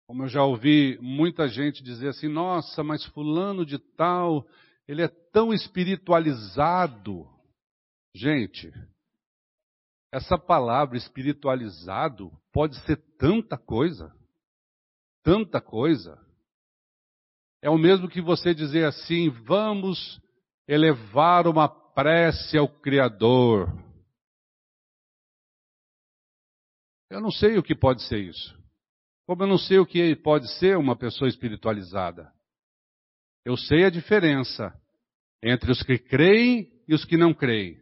Como 0.08 0.24
eu 0.24 0.27
já 0.27 0.44
ouvi 0.44 0.98
muita 1.01 1.48
gente 1.48 1.84
dizer 1.84 2.10
assim: 2.10 2.27
"Nossa, 2.27 2.84
mas 2.84 3.04
fulano 3.06 3.66
de 3.66 3.77
tal, 3.77 4.48
ele 4.88 5.01
é 5.01 5.08
tão 5.08 5.54
espiritualizado". 5.54 7.27
Gente, 8.16 8.72
essa 10.11 10.37
palavra 10.37 10.97
espiritualizado 10.97 12.31
pode 12.53 12.75
ser 12.85 12.97
tanta 13.17 13.57
coisa, 13.57 14.15
tanta 15.23 15.59
coisa. 15.59 16.17
É 17.61 17.69
o 17.69 17.77
mesmo 17.77 18.07
que 18.07 18.21
você 18.21 18.53
dizer 18.53 18.85
assim: 18.85 19.29
vamos 19.29 20.21
elevar 20.67 21.47
uma 21.47 21.67
prece 21.67 22.57
ao 22.57 22.67
Criador. 22.67 23.67
Eu 27.09 27.21
não 27.21 27.31
sei 27.31 27.57
o 27.57 27.63
que 27.63 27.75
pode 27.75 28.03
ser 28.03 28.19
isso. 28.19 28.57
Como 29.25 29.43
eu 29.43 29.47
não 29.47 29.57
sei 29.57 29.79
o 29.79 29.85
que 29.85 30.15
pode 30.15 30.47
ser 30.57 30.77
uma 30.77 30.95
pessoa 30.95 31.27
espiritualizada. 31.27 32.31
Eu 33.45 33.57
sei 33.57 33.85
a 33.85 33.89
diferença 33.89 34.73
entre 35.41 35.71
os 35.71 35.81
que 35.81 35.97
creem 35.97 36.71
e 36.87 36.93
os 36.93 37.05
que 37.05 37.17
não 37.17 37.33
creem. 37.33 37.81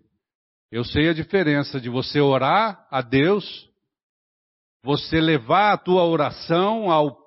Eu 0.72 0.84
sei 0.84 1.10
a 1.10 1.14
diferença 1.14 1.80
de 1.80 1.90
você 1.90 2.20
orar 2.20 2.88
a 2.90 3.02
Deus, 3.02 3.70
você 4.84 5.20
levar 5.20 5.74
a 5.74 5.78
tua 5.78 6.04
oração 6.04 6.92
ao 6.92 7.18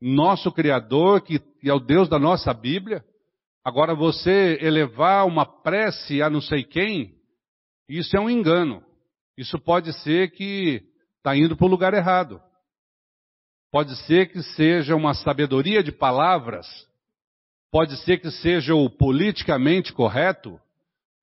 nosso 0.00 0.52
Criador, 0.52 1.20
que 1.22 1.40
é 1.64 1.72
o 1.72 1.80
Deus 1.80 2.08
da 2.08 2.18
nossa 2.18 2.52
Bíblia. 2.54 3.04
Agora 3.64 3.94
você 3.94 4.58
elevar 4.60 5.26
uma 5.26 5.44
prece 5.44 6.22
a 6.22 6.30
não 6.30 6.40
sei 6.40 6.62
quem, 6.62 7.16
isso 7.88 8.16
é 8.16 8.20
um 8.20 8.30
engano. 8.30 8.82
Isso 9.36 9.58
pode 9.58 9.92
ser 10.00 10.30
que 10.30 10.82
está 11.18 11.36
indo 11.36 11.56
para 11.56 11.66
o 11.66 11.70
lugar 11.70 11.94
errado. 11.94 12.40
Pode 13.70 13.94
ser 14.06 14.30
que 14.30 14.42
seja 14.42 14.96
uma 14.96 15.14
sabedoria 15.14 15.82
de 15.82 15.92
palavras. 15.92 16.66
Pode 17.70 17.96
ser 17.98 18.18
que 18.18 18.30
seja 18.30 18.74
o 18.74 18.88
politicamente 18.88 19.92
correto. 19.92 20.58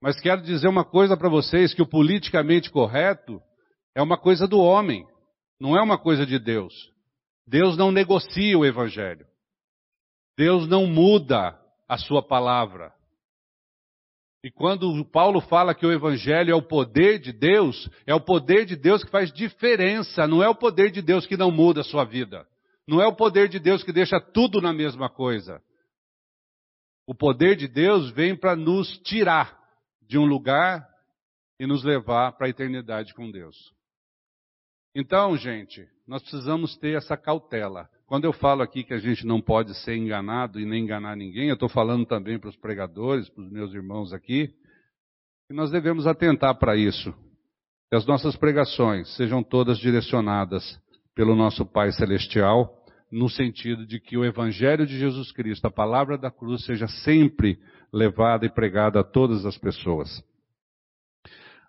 Mas 0.04 0.20
quero 0.20 0.42
dizer 0.42 0.68
uma 0.68 0.84
coisa 0.84 1.16
para 1.16 1.30
vocês: 1.30 1.74
que 1.74 1.82
o 1.82 1.88
politicamente 1.88 2.70
correto 2.70 3.42
é 3.96 4.02
uma 4.02 4.18
coisa 4.18 4.46
do 4.46 4.60
homem, 4.60 5.08
não 5.58 5.78
é 5.78 5.82
uma 5.82 5.98
coisa 5.98 6.26
de 6.26 6.38
Deus. 6.38 6.74
Deus 7.48 7.78
não 7.78 7.90
negocia 7.90 8.60
o 8.60 8.66
Evangelho. 8.66 9.26
Deus 10.38 10.68
não 10.68 10.88
muda 10.88 11.58
a 11.88 11.98
sua 11.98 12.22
palavra. 12.22 12.94
E 14.44 14.52
quando 14.52 15.06
Paulo 15.06 15.40
fala 15.40 15.74
que 15.74 15.86
o 15.86 15.92
Evangelho 15.92 16.52
é 16.52 16.56
o 16.56 16.68
poder 16.68 17.18
de 17.18 17.32
Deus, 17.32 17.90
é 18.06 18.14
o 18.14 18.20
poder 18.20 18.66
de 18.66 18.76
Deus 18.76 19.06
que 19.06 19.10
faz 19.10 19.32
diferença, 19.32 20.28
não 20.28 20.44
é 20.44 20.50
o 20.50 20.56
poder 20.56 20.92
de 20.92 21.02
Deus 21.02 21.26
que 21.26 21.38
não 21.38 21.50
muda 21.50 21.80
a 21.80 21.86
sua 21.86 22.04
vida. 22.04 22.46
Não 22.86 23.02
é 23.02 23.08
o 23.08 23.16
poder 23.16 23.48
de 23.48 23.58
Deus 23.58 23.84
que 23.84 23.94
deixa 23.94 24.20
tudo 24.20 24.60
na 24.60 24.74
mesma 24.74 25.10
coisa. 25.10 25.62
O 27.08 27.16
poder 27.16 27.56
de 27.56 27.70
Deus 27.70 28.12
vem 28.12 28.36
para 28.36 28.54
nos 28.54 28.98
tirar 28.98 29.63
de 30.08 30.18
um 30.18 30.26
lugar 30.26 30.88
e 31.60 31.66
nos 31.66 31.84
levar 31.84 32.34
para 32.34 32.48
a 32.48 32.50
eternidade 32.50 33.14
com 33.14 33.32
Deus. 33.32 33.74
Então, 34.96 35.36
gente, 35.38 35.88
nós 36.08 36.22
precisamos 36.22 36.78
ter 36.78 36.96
essa 36.96 37.18
cautela. 37.18 37.90
quando 38.06 38.26
eu 38.26 38.34
falo 38.34 38.62
aqui 38.62 38.84
que 38.84 38.94
a 38.94 39.00
gente 39.00 39.26
não 39.26 39.42
pode 39.42 39.74
ser 39.84 39.96
enganado 39.96 40.60
e 40.60 40.66
nem 40.66 40.84
enganar 40.84 41.16
ninguém, 41.16 41.48
eu 41.48 41.56
estou 41.56 41.70
falando 41.70 42.06
também 42.06 42.38
para 42.38 42.50
os 42.50 42.56
pregadores, 42.56 43.28
para 43.30 43.44
os 43.44 43.52
meus 43.52 43.74
irmãos 43.74 44.14
aqui, 44.14 44.54
que 45.48 45.54
nós 45.54 45.72
devemos 45.72 46.06
atentar 46.06 46.56
para 46.60 46.76
isso. 46.76 47.12
Que 47.90 47.96
as 47.96 48.06
nossas 48.06 48.36
pregações 48.36 49.16
sejam 49.16 49.42
todas 49.42 49.80
direcionadas 49.80 50.80
pelo 51.16 51.36
nosso 51.36 51.66
Pai 51.66 51.92
Celestial, 51.92 52.84
no 53.12 53.30
sentido 53.30 53.86
de 53.86 54.00
que 54.00 54.18
o 54.18 54.26
Evangelho 54.26 54.86
de 54.86 54.98
Jesus 54.98 55.32
Cristo, 55.32 55.66
a 55.66 55.72
palavra 55.72 56.18
da 56.18 56.32
cruz, 56.32 56.66
seja 56.66 56.88
sempre 56.88 57.60
levada 57.94 58.46
e 58.46 58.50
pregada 58.50 59.02
a 59.02 59.04
todas 59.04 59.46
as 59.46 59.58
pessoas. 59.58 60.24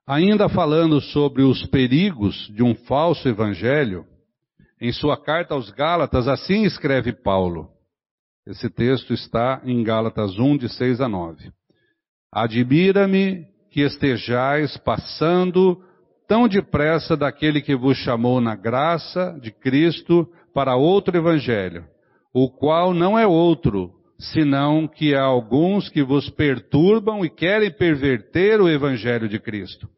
Ainda 0.07 0.49
falando 0.49 1.01
sobre 1.01 1.43
os 1.43 1.67
perigos 1.67 2.51
de 2.55 2.63
um 2.63 2.75
falso 2.75 3.29
evangelho, 3.29 4.07
em 4.81 4.93
sua 4.93 5.17
carta 5.17 5.55
aos 5.55 5.71
Gálatas, 5.71 6.27
assim 6.27 6.65
escreve 6.65 7.13
Paulo. 7.13 7.69
Esse 8.47 8.69
texto 8.69 9.15
está 9.15 9.63
em 9.65 9.83
Gálatas 9.83 10.39
1, 10.39 10.59
de 10.59 10.69
6 10.69 11.01
a 11.01 11.09
9. 11.09 11.51
Admira-me 12.31 13.47
que 13.71 13.81
estejais 13.81 14.77
passando 14.79 15.83
tão 16.29 16.47
depressa 16.49 17.17
daquele 17.17 17.63
que 17.63 17.75
vos 17.75 17.97
chamou 17.99 18.41
na 18.41 18.55
graça 18.55 19.39
de 19.41 19.51
Cristo 19.51 20.29
para 20.53 20.77
outro 20.77 21.17
evangelho, 21.17 21.87
o 22.33 22.51
qual 22.51 22.93
não 22.93 23.19
é 23.19 23.27
outro, 23.27 23.93
senão 24.33 24.87
que 24.87 25.15
há 25.15 25.23
alguns 25.23 25.89
que 25.89 26.03
vos 26.03 26.31
perturbam 26.31 27.25
e 27.25 27.31
querem 27.31 27.71
perverter 27.71 28.61
o 28.61 28.69
evangelho 28.69 29.29
de 29.29 29.39
Cristo. 29.39 29.89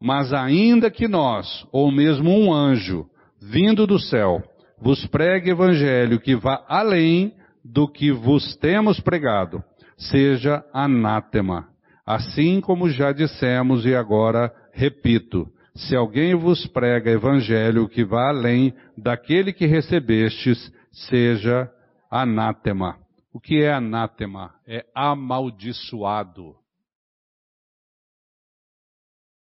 Mas 0.00 0.32
ainda 0.32 0.90
que 0.90 1.08
nós, 1.08 1.66
ou 1.72 1.90
mesmo 1.90 2.30
um 2.30 2.52
anjo, 2.52 3.06
vindo 3.40 3.86
do 3.86 3.98
céu, 3.98 4.42
vos 4.80 5.06
pregue 5.06 5.50
evangelho 5.50 6.20
que 6.20 6.34
vá 6.34 6.64
além 6.68 7.32
do 7.64 7.88
que 7.88 8.12
vos 8.12 8.56
temos 8.56 9.00
pregado, 9.00 9.62
seja 9.96 10.62
anátema. 10.72 11.68
Assim 12.06 12.60
como 12.60 12.90
já 12.90 13.10
dissemos 13.10 13.86
e 13.86 13.94
agora 13.94 14.52
repito, 14.72 15.48
se 15.74 15.96
alguém 15.96 16.34
vos 16.34 16.66
prega 16.66 17.10
evangelho 17.10 17.88
que 17.88 18.04
vá 18.04 18.28
além 18.28 18.74
daquele 18.96 19.52
que 19.52 19.66
recebestes, 19.66 20.72
seja 20.92 21.70
anátema. 22.10 23.05
O 23.36 23.38
que 23.38 23.60
é 23.60 23.70
anátema? 23.70 24.58
É 24.66 24.86
amaldiçoado. 24.94 26.56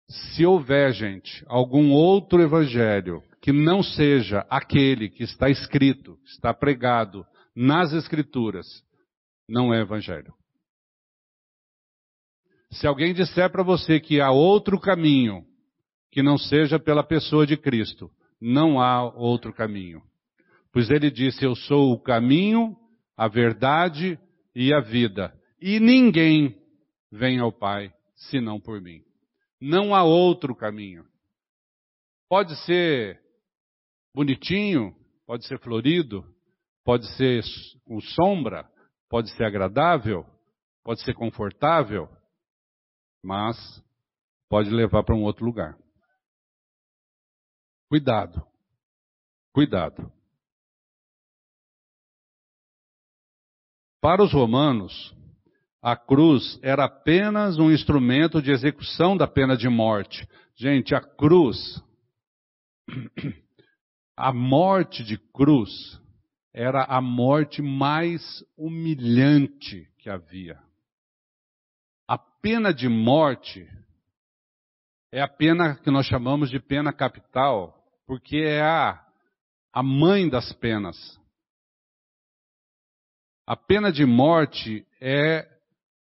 Se 0.10 0.44
houver, 0.44 0.92
gente, 0.94 1.46
algum 1.48 1.92
outro 1.92 2.42
evangelho 2.42 3.22
que 3.40 3.52
não 3.52 3.84
seja 3.84 4.40
aquele 4.50 5.12
que 5.12 5.22
está 5.22 5.48
escrito, 5.48 6.18
está 6.26 6.52
pregado 6.56 7.24
nas 7.56 7.94
Escrituras, 7.94 8.66
não 9.48 9.72
é 9.72 9.82
evangelho. 9.82 10.34
Se 12.72 12.88
alguém 12.88 13.14
disser 13.14 13.52
para 13.52 13.62
você 13.62 14.00
que 14.00 14.20
há 14.20 14.32
outro 14.32 14.80
caminho 14.80 15.46
que 16.12 16.24
não 16.24 16.40
seja 16.40 16.80
pela 16.80 17.04
pessoa 17.04 17.46
de 17.46 17.56
Cristo, 17.56 18.10
não 18.42 18.82
há 18.82 19.04
outro 19.04 19.54
caminho. 19.54 20.02
Pois 20.74 20.90
ele 20.90 21.12
disse: 21.12 21.46
Eu 21.46 21.56
sou 21.56 21.94
o 21.94 22.00
caminho, 22.00 22.76
a 23.18 23.28
verdade 23.28 24.20
e 24.56 24.72
a 24.72 24.80
vida, 24.80 25.36
e 25.60 25.80
ninguém 25.80 26.56
vem 27.12 27.40
ao 27.40 27.52
Pai 27.52 27.92
senão 28.16 28.60
por 28.60 28.80
mim. 28.80 29.04
Não 29.60 29.96
há 29.96 30.04
outro 30.04 30.56
caminho. 30.56 31.04
Pode 32.30 32.56
ser 32.66 33.20
bonitinho, 34.14 34.96
pode 35.26 35.48
ser 35.48 35.60
florido, 35.60 36.24
pode 36.84 37.08
ser 37.16 37.44
com 37.86 38.00
sombra, 38.00 38.70
pode 39.10 39.32
ser 39.36 39.46
agradável, 39.46 40.26
pode 40.84 41.02
ser 41.02 41.14
confortável, 41.14 42.08
mas 43.24 43.58
pode 44.50 44.70
levar 44.70 45.04
para 45.04 45.16
um 45.16 45.24
outro 45.24 45.46
lugar. 45.46 45.78
Cuidado. 47.90 48.46
Cuidado. 49.54 50.17
Para 54.08 54.24
os 54.24 54.32
romanos, 54.32 55.14
a 55.82 55.94
cruz 55.94 56.58
era 56.64 56.86
apenas 56.86 57.60
um 57.60 57.70
instrumento 57.70 58.42
de 58.42 58.52
execução 58.52 59.18
da 59.18 59.28
pena 59.28 59.58
de 59.58 59.68
morte. 59.68 60.26
Gente, 60.56 60.96
a 60.96 61.02
cruz, 61.02 61.84
a 64.16 64.32
morte 64.32 65.04
de 65.04 65.18
cruz, 65.18 66.00
era 66.54 66.86
a 66.86 67.02
morte 67.02 67.62
mais 67.62 68.46
humilhante 68.58 69.86
que 69.98 70.10
havia. 70.10 70.58
A 72.08 72.18
pena 72.18 72.74
de 72.74 72.88
morte 72.88 73.70
é 75.12 75.22
a 75.22 75.28
pena 75.28 75.76
que 75.84 75.92
nós 75.92 76.06
chamamos 76.06 76.50
de 76.50 76.62
pena 76.62 76.94
capital, 76.94 77.76
porque 78.06 78.38
é 78.38 78.62
a, 78.62 79.06
a 79.74 79.84
mãe 79.84 80.30
das 80.30 80.54
penas. 80.54 81.20
A 83.48 83.56
pena 83.56 83.94
de 83.94 84.06
morte 84.06 84.86
é 85.00 85.48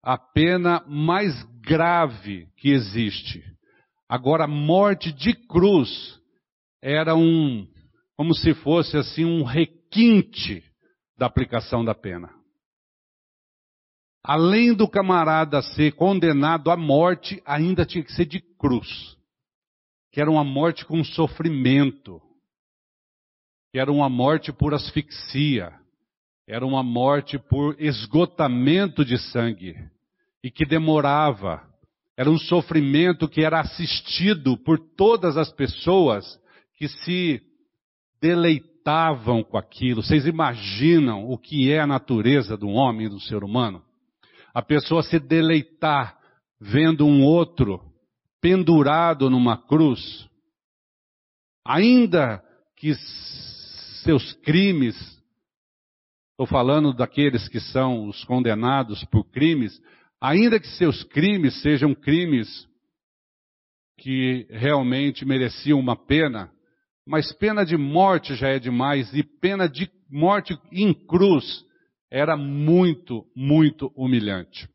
a 0.01 0.17
pena 0.17 0.83
mais 0.87 1.43
grave 1.61 2.47
que 2.57 2.69
existe. 2.69 3.43
Agora, 4.09 4.45
a 4.45 4.47
morte 4.47 5.13
de 5.13 5.35
cruz 5.35 6.19
era 6.81 7.15
um, 7.15 7.71
como 8.17 8.33
se 8.33 8.55
fosse 8.55 8.97
assim, 8.97 9.25
um 9.25 9.43
requinte 9.43 10.63
da 11.19 11.27
aplicação 11.27 11.85
da 11.85 11.93
pena. 11.93 12.33
Além 14.23 14.73
do 14.73 14.89
camarada 14.89 15.61
ser 15.61 15.91
condenado 15.91 16.71
à 16.71 16.75
morte, 16.75 17.39
ainda 17.45 17.85
tinha 17.85 18.03
que 18.03 18.11
ser 18.11 18.25
de 18.25 18.39
cruz. 18.39 19.15
Que 20.11 20.19
era 20.19 20.31
uma 20.31 20.43
morte 20.43 20.83
com 20.83 21.03
sofrimento. 21.03 22.19
Que 23.71 23.77
era 23.77 23.91
uma 23.91 24.09
morte 24.09 24.51
por 24.51 24.73
asfixia 24.73 25.78
era 26.49 26.65
uma 26.65 26.81
morte 26.81 27.37
por 27.37 27.79
esgotamento 27.79 29.05
de 29.05 29.19
sangue 29.19 29.75
e 30.43 30.49
que 30.49 30.65
demorava. 30.65 31.61
Era 32.17 32.27
um 32.27 32.39
sofrimento 32.39 33.29
que 33.29 33.43
era 33.43 33.59
assistido 33.59 34.57
por 34.57 34.79
todas 34.79 35.37
as 35.37 35.51
pessoas 35.51 36.25
que 36.75 36.87
se 36.87 37.39
deleitavam 38.19 39.43
com 39.43 39.59
aquilo. 39.59 40.01
Vocês 40.01 40.25
imaginam 40.25 41.29
o 41.29 41.37
que 41.37 41.71
é 41.71 41.81
a 41.81 41.87
natureza 41.87 42.57
do 42.57 42.69
homem 42.69 43.05
e 43.05 43.09
do 43.09 43.19
ser 43.19 43.43
humano? 43.43 43.83
A 44.51 44.63
pessoa 44.63 45.03
se 45.03 45.19
deleitar 45.19 46.17
vendo 46.59 47.05
um 47.05 47.23
outro 47.23 47.79
pendurado 48.41 49.29
numa 49.29 49.55
cruz, 49.55 50.27
ainda 51.63 52.43
que 52.75 52.95
seus 54.03 54.33
crimes 54.41 55.18
Estou 56.39 56.47
falando 56.47 56.93
daqueles 56.93 57.49
que 57.49 57.59
são 57.59 58.07
os 58.07 58.23
condenados 58.23 59.03
por 59.11 59.25
crimes, 59.25 59.77
ainda 60.21 60.57
que 60.57 60.69
seus 60.69 61.03
crimes 61.03 61.61
sejam 61.61 61.93
crimes 61.93 62.65
que 63.97 64.47
realmente 64.49 65.25
mereciam 65.25 65.77
uma 65.77 65.97
pena, 65.97 66.49
mas 67.05 67.33
pena 67.33 67.65
de 67.65 67.75
morte 67.75 68.35
já 68.35 68.47
é 68.47 68.57
demais, 68.57 69.13
e 69.13 69.21
pena 69.21 69.67
de 69.67 69.91
morte 70.09 70.57
em 70.71 70.93
cruz 70.93 71.65
era 72.09 72.37
muito, 72.37 73.25
muito 73.35 73.91
humilhante. 73.93 74.69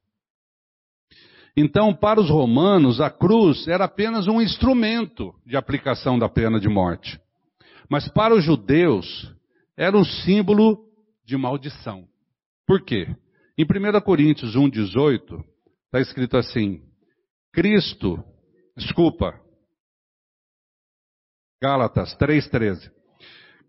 Então, 1.56 1.94
para 1.94 2.20
os 2.20 2.28
romanos, 2.28 3.00
a 3.00 3.08
cruz 3.08 3.66
era 3.66 3.86
apenas 3.86 4.28
um 4.28 4.38
instrumento 4.38 5.34
de 5.46 5.56
aplicação 5.56 6.18
da 6.18 6.28
pena 6.28 6.60
de 6.60 6.68
morte. 6.68 7.18
Mas 7.88 8.06
para 8.06 8.34
os 8.34 8.44
judeus, 8.44 9.34
era 9.78 9.96
um 9.96 10.04
símbolo 10.04 10.83
de 11.24 11.36
maldição. 11.36 12.06
Por 12.66 12.82
quê? 12.82 13.08
Em 13.56 13.64
1 13.64 14.00
Coríntios 14.00 14.56
1,18, 14.56 15.44
está 15.86 16.00
escrito 16.00 16.36
assim: 16.36 16.82
Cristo, 17.52 18.22
desculpa, 18.76 19.40
Gálatas 21.62 22.16
3,13. 22.18 22.90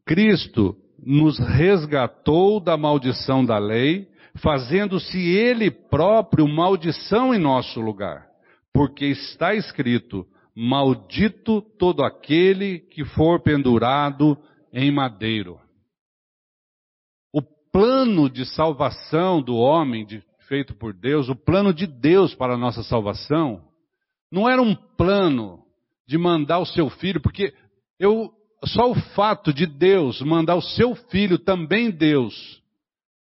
Cristo 0.06 0.76
nos 1.00 1.40
resgatou 1.40 2.60
da 2.60 2.76
maldição 2.76 3.46
da 3.46 3.58
lei, 3.58 4.08
fazendo-se 4.42 5.18
Ele 5.18 5.70
próprio 5.70 6.48
maldição 6.48 7.34
em 7.34 7.40
nosso 7.40 7.80
lugar. 7.80 8.28
Porque 8.74 9.06
está 9.06 9.54
escrito: 9.54 10.26
Maldito 10.56 11.62
todo 11.62 12.04
aquele 12.04 12.80
que 12.80 13.06
for 13.06 13.40
pendurado 13.42 14.38
em 14.74 14.92
madeiro 14.92 15.60
plano 17.76 18.30
de 18.30 18.46
salvação 18.46 19.42
do 19.42 19.58
homem 19.58 20.06
de, 20.06 20.24
feito 20.48 20.74
por 20.74 20.94
Deus, 20.94 21.28
o 21.28 21.36
plano 21.36 21.74
de 21.74 21.86
Deus 21.86 22.34
para 22.34 22.54
a 22.54 22.58
nossa 22.58 22.82
salvação, 22.84 23.68
não 24.32 24.50
era 24.50 24.62
um 24.62 24.74
plano 24.74 25.62
de 26.08 26.18
mandar 26.18 26.60
o 26.60 26.66
seu 26.66 26.90
filho, 26.90 27.20
porque 27.20 27.54
eu 28.00 28.32
só 28.64 28.90
o 28.90 28.96
fato 28.96 29.52
de 29.52 29.66
Deus 29.66 30.22
mandar 30.22 30.56
o 30.56 30.62
seu 30.62 30.96
filho, 30.96 31.38
também 31.38 31.92
Deus, 31.92 32.64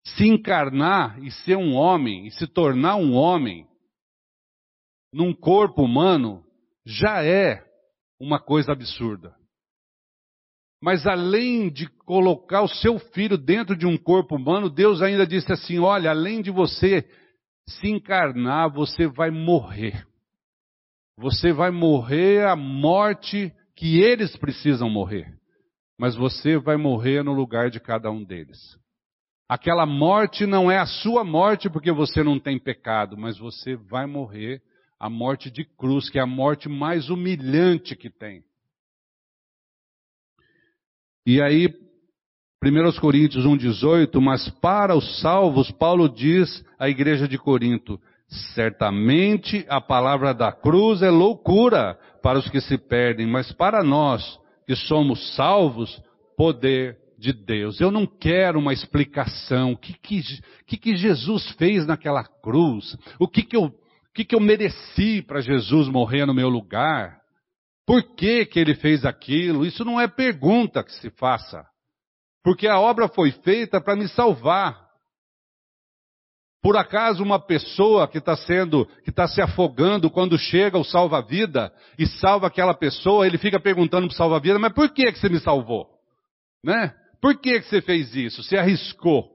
se 0.04 0.28
encarnar 0.28 1.18
e 1.24 1.30
ser 1.30 1.56
um 1.56 1.72
homem, 1.72 2.26
e 2.26 2.30
se 2.30 2.46
tornar 2.46 2.96
um 2.96 3.14
homem, 3.14 3.66
num 5.10 5.32
corpo 5.32 5.82
humano, 5.82 6.44
já 6.84 7.24
é 7.24 7.64
uma 8.20 8.38
coisa 8.38 8.72
absurda. 8.72 9.34
Mas 10.82 11.06
além 11.06 11.70
de 11.70 11.88
colocar 12.04 12.62
o 12.62 12.68
seu 12.68 12.98
filho 12.98 13.38
dentro 13.38 13.76
de 13.76 13.86
um 13.86 13.96
corpo 13.96 14.36
humano, 14.36 14.68
Deus 14.68 15.00
ainda 15.00 15.26
disse 15.26 15.52
assim: 15.52 15.78
olha, 15.78 16.10
além 16.10 16.42
de 16.42 16.50
você 16.50 17.08
se 17.66 17.88
encarnar, 17.88 18.70
você 18.72 19.06
vai 19.06 19.30
morrer. 19.30 20.06
Você 21.16 21.52
vai 21.52 21.70
morrer 21.70 22.46
a 22.46 22.56
morte 22.56 23.52
que 23.76 24.00
eles 24.00 24.36
precisam 24.36 24.90
morrer. 24.90 25.32
Mas 25.98 26.16
você 26.16 26.58
vai 26.58 26.76
morrer 26.76 27.22
no 27.22 27.32
lugar 27.32 27.70
de 27.70 27.80
cada 27.80 28.10
um 28.10 28.22
deles. 28.24 28.58
Aquela 29.48 29.86
morte 29.86 30.46
não 30.46 30.70
é 30.70 30.78
a 30.78 30.86
sua 30.86 31.22
morte 31.22 31.70
porque 31.70 31.92
você 31.92 32.22
não 32.22 32.38
tem 32.38 32.58
pecado, 32.58 33.16
mas 33.16 33.38
você 33.38 33.76
vai 33.76 34.06
morrer 34.06 34.60
a 34.98 35.08
morte 35.08 35.50
de 35.50 35.64
cruz, 35.64 36.08
que 36.08 36.18
é 36.18 36.22
a 36.22 36.26
morte 36.26 36.68
mais 36.68 37.10
humilhante 37.10 37.94
que 37.94 38.10
tem. 38.10 38.42
E 41.26 41.40
aí, 41.40 41.68
1 42.62 43.00
Coríntios 43.00 43.46
1,18, 43.46 44.20
mas 44.20 44.48
para 44.60 44.94
os 44.94 45.20
salvos, 45.20 45.70
Paulo 45.70 46.08
diz 46.08 46.64
à 46.78 46.88
igreja 46.88 47.26
de 47.26 47.38
Corinto, 47.38 47.98
certamente 48.54 49.64
a 49.68 49.80
palavra 49.80 50.34
da 50.34 50.52
cruz 50.52 51.02
é 51.02 51.10
loucura 51.10 51.98
para 52.22 52.38
os 52.38 52.48
que 52.48 52.60
se 52.60 52.76
perdem, 52.76 53.26
mas 53.26 53.52
para 53.52 53.82
nós 53.82 54.38
que 54.66 54.74
somos 54.74 55.34
salvos, 55.34 56.02
poder 56.36 56.98
de 57.18 57.32
Deus. 57.32 57.80
Eu 57.80 57.90
não 57.90 58.06
quero 58.06 58.58
uma 58.58 58.72
explicação. 58.72 59.72
O 59.72 59.76
que, 59.76 59.94
que, 59.94 60.76
que, 60.76 60.96
Jesus 60.96 61.50
fez 61.52 61.86
naquela 61.86 62.24
cruz? 62.24 62.96
O 63.18 63.28
que, 63.28 63.42
que, 63.42 63.56
eu, 63.56 63.72
que, 64.14 64.24
que 64.24 64.34
eu 64.34 64.40
mereci 64.40 65.22
para 65.22 65.40
Jesus 65.40 65.88
morrer 65.88 66.26
no 66.26 66.34
meu 66.34 66.48
lugar? 66.48 67.23
Por 67.86 68.02
que, 68.14 68.46
que 68.46 68.58
ele 68.58 68.74
fez 68.74 69.04
aquilo? 69.04 69.66
Isso 69.66 69.84
não 69.84 70.00
é 70.00 70.08
pergunta 70.08 70.82
que 70.82 70.92
se 70.92 71.10
faça. 71.10 71.66
Porque 72.42 72.66
a 72.66 72.78
obra 72.78 73.08
foi 73.08 73.30
feita 73.30 73.80
para 73.80 73.96
me 73.96 74.08
salvar. 74.08 74.84
Por 76.62 76.78
acaso 76.78 77.22
uma 77.22 77.38
pessoa 77.38 78.08
que 78.08 78.16
está 78.16 78.34
sendo, 78.36 78.86
que 79.02 79.10
está 79.10 79.28
se 79.28 79.42
afogando, 79.42 80.10
quando 80.10 80.38
chega 80.38 80.78
o 80.78 80.84
salva-vida 80.84 81.70
e 81.98 82.06
salva 82.06 82.46
aquela 82.46 82.72
pessoa, 82.72 83.26
ele 83.26 83.36
fica 83.36 83.60
perguntando 83.60 84.06
para 84.06 84.14
o 84.14 84.16
salva-vida, 84.16 84.58
mas 84.58 84.72
por 84.72 84.88
que, 84.88 85.12
que 85.12 85.18
você 85.18 85.28
me 85.28 85.38
salvou? 85.40 85.86
Né? 86.64 86.94
Por 87.20 87.38
que, 87.38 87.60
que 87.60 87.66
você 87.66 87.82
fez 87.82 88.14
isso? 88.16 88.42
Você 88.42 88.56
arriscou 88.56 89.30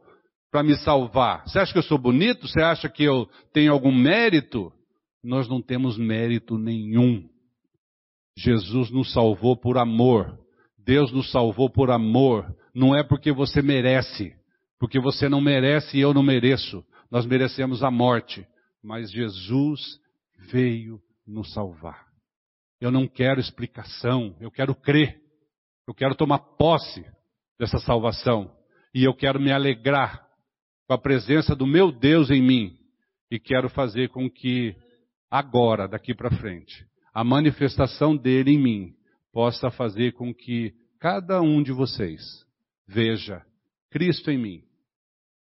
para 0.52 0.64
me 0.64 0.76
salvar? 0.78 1.44
Você 1.48 1.60
acha 1.60 1.72
que 1.72 1.78
eu 1.78 1.84
sou 1.84 2.00
bonito? 2.00 2.48
Você 2.48 2.62
acha 2.62 2.90
que 2.90 3.04
eu 3.04 3.30
tenho 3.54 3.74
algum 3.74 3.92
mérito? 3.92 4.72
Nós 5.24 5.48
não 5.48 5.62
temos 5.62 6.00
mérito 6.00 6.58
nenhum. 6.58 7.28
Jesus 8.40 8.90
nos 8.90 9.12
salvou 9.12 9.58
por 9.58 9.78
amor. 9.78 10.40
Deus 10.78 11.12
nos 11.12 11.30
salvou 11.30 11.70
por 11.70 11.92
amor. 11.92 12.56
Não 12.74 12.96
é 12.96 13.04
porque 13.04 13.34
você 13.34 13.62
merece. 13.62 14.34
Porque 14.80 14.98
você 14.98 15.28
não 15.28 15.42
merece 15.42 15.98
e 15.98 16.00
eu 16.00 16.14
não 16.14 16.24
mereço. 16.24 16.86
Nós 17.12 17.26
merecemos 17.26 17.84
a 17.84 17.92
morte. 17.92 18.48
Mas 18.82 19.12
Jesus 19.12 19.82
veio 20.52 21.02
nos 21.28 21.52
salvar. 21.52 22.08
Eu 22.80 22.90
não 22.92 23.08
quero 23.08 23.42
explicação. 23.42 24.34
Eu 24.40 24.50
quero 24.50 24.74
crer. 24.74 25.20
Eu 25.86 25.94
quero 25.94 26.16
tomar 26.16 26.40
posse 26.40 27.06
dessa 27.60 27.78
salvação. 27.78 28.50
E 28.94 29.04
eu 29.04 29.14
quero 29.14 29.38
me 29.38 29.52
alegrar 29.52 30.26
com 30.88 30.94
a 30.94 30.98
presença 30.98 31.54
do 31.54 31.68
meu 31.68 31.92
Deus 31.92 32.32
em 32.32 32.42
mim. 32.42 32.78
E 33.30 33.38
quero 33.38 33.70
fazer 33.70 34.08
com 34.10 34.30
que 34.30 34.78
agora, 35.30 35.90
daqui 35.90 36.16
para 36.16 36.32
frente, 36.38 36.89
a 37.20 37.24
manifestação 37.26 38.16
dele 38.16 38.52
em 38.52 38.58
mim 38.58 38.96
possa 39.34 39.70
fazer 39.70 40.14
com 40.14 40.34
que 40.34 40.74
cada 40.98 41.42
um 41.42 41.62
de 41.62 41.74
vocês 41.74 42.22
veja 42.88 43.46
Cristo 43.90 44.32
em 44.32 44.38
mim. 44.38 44.64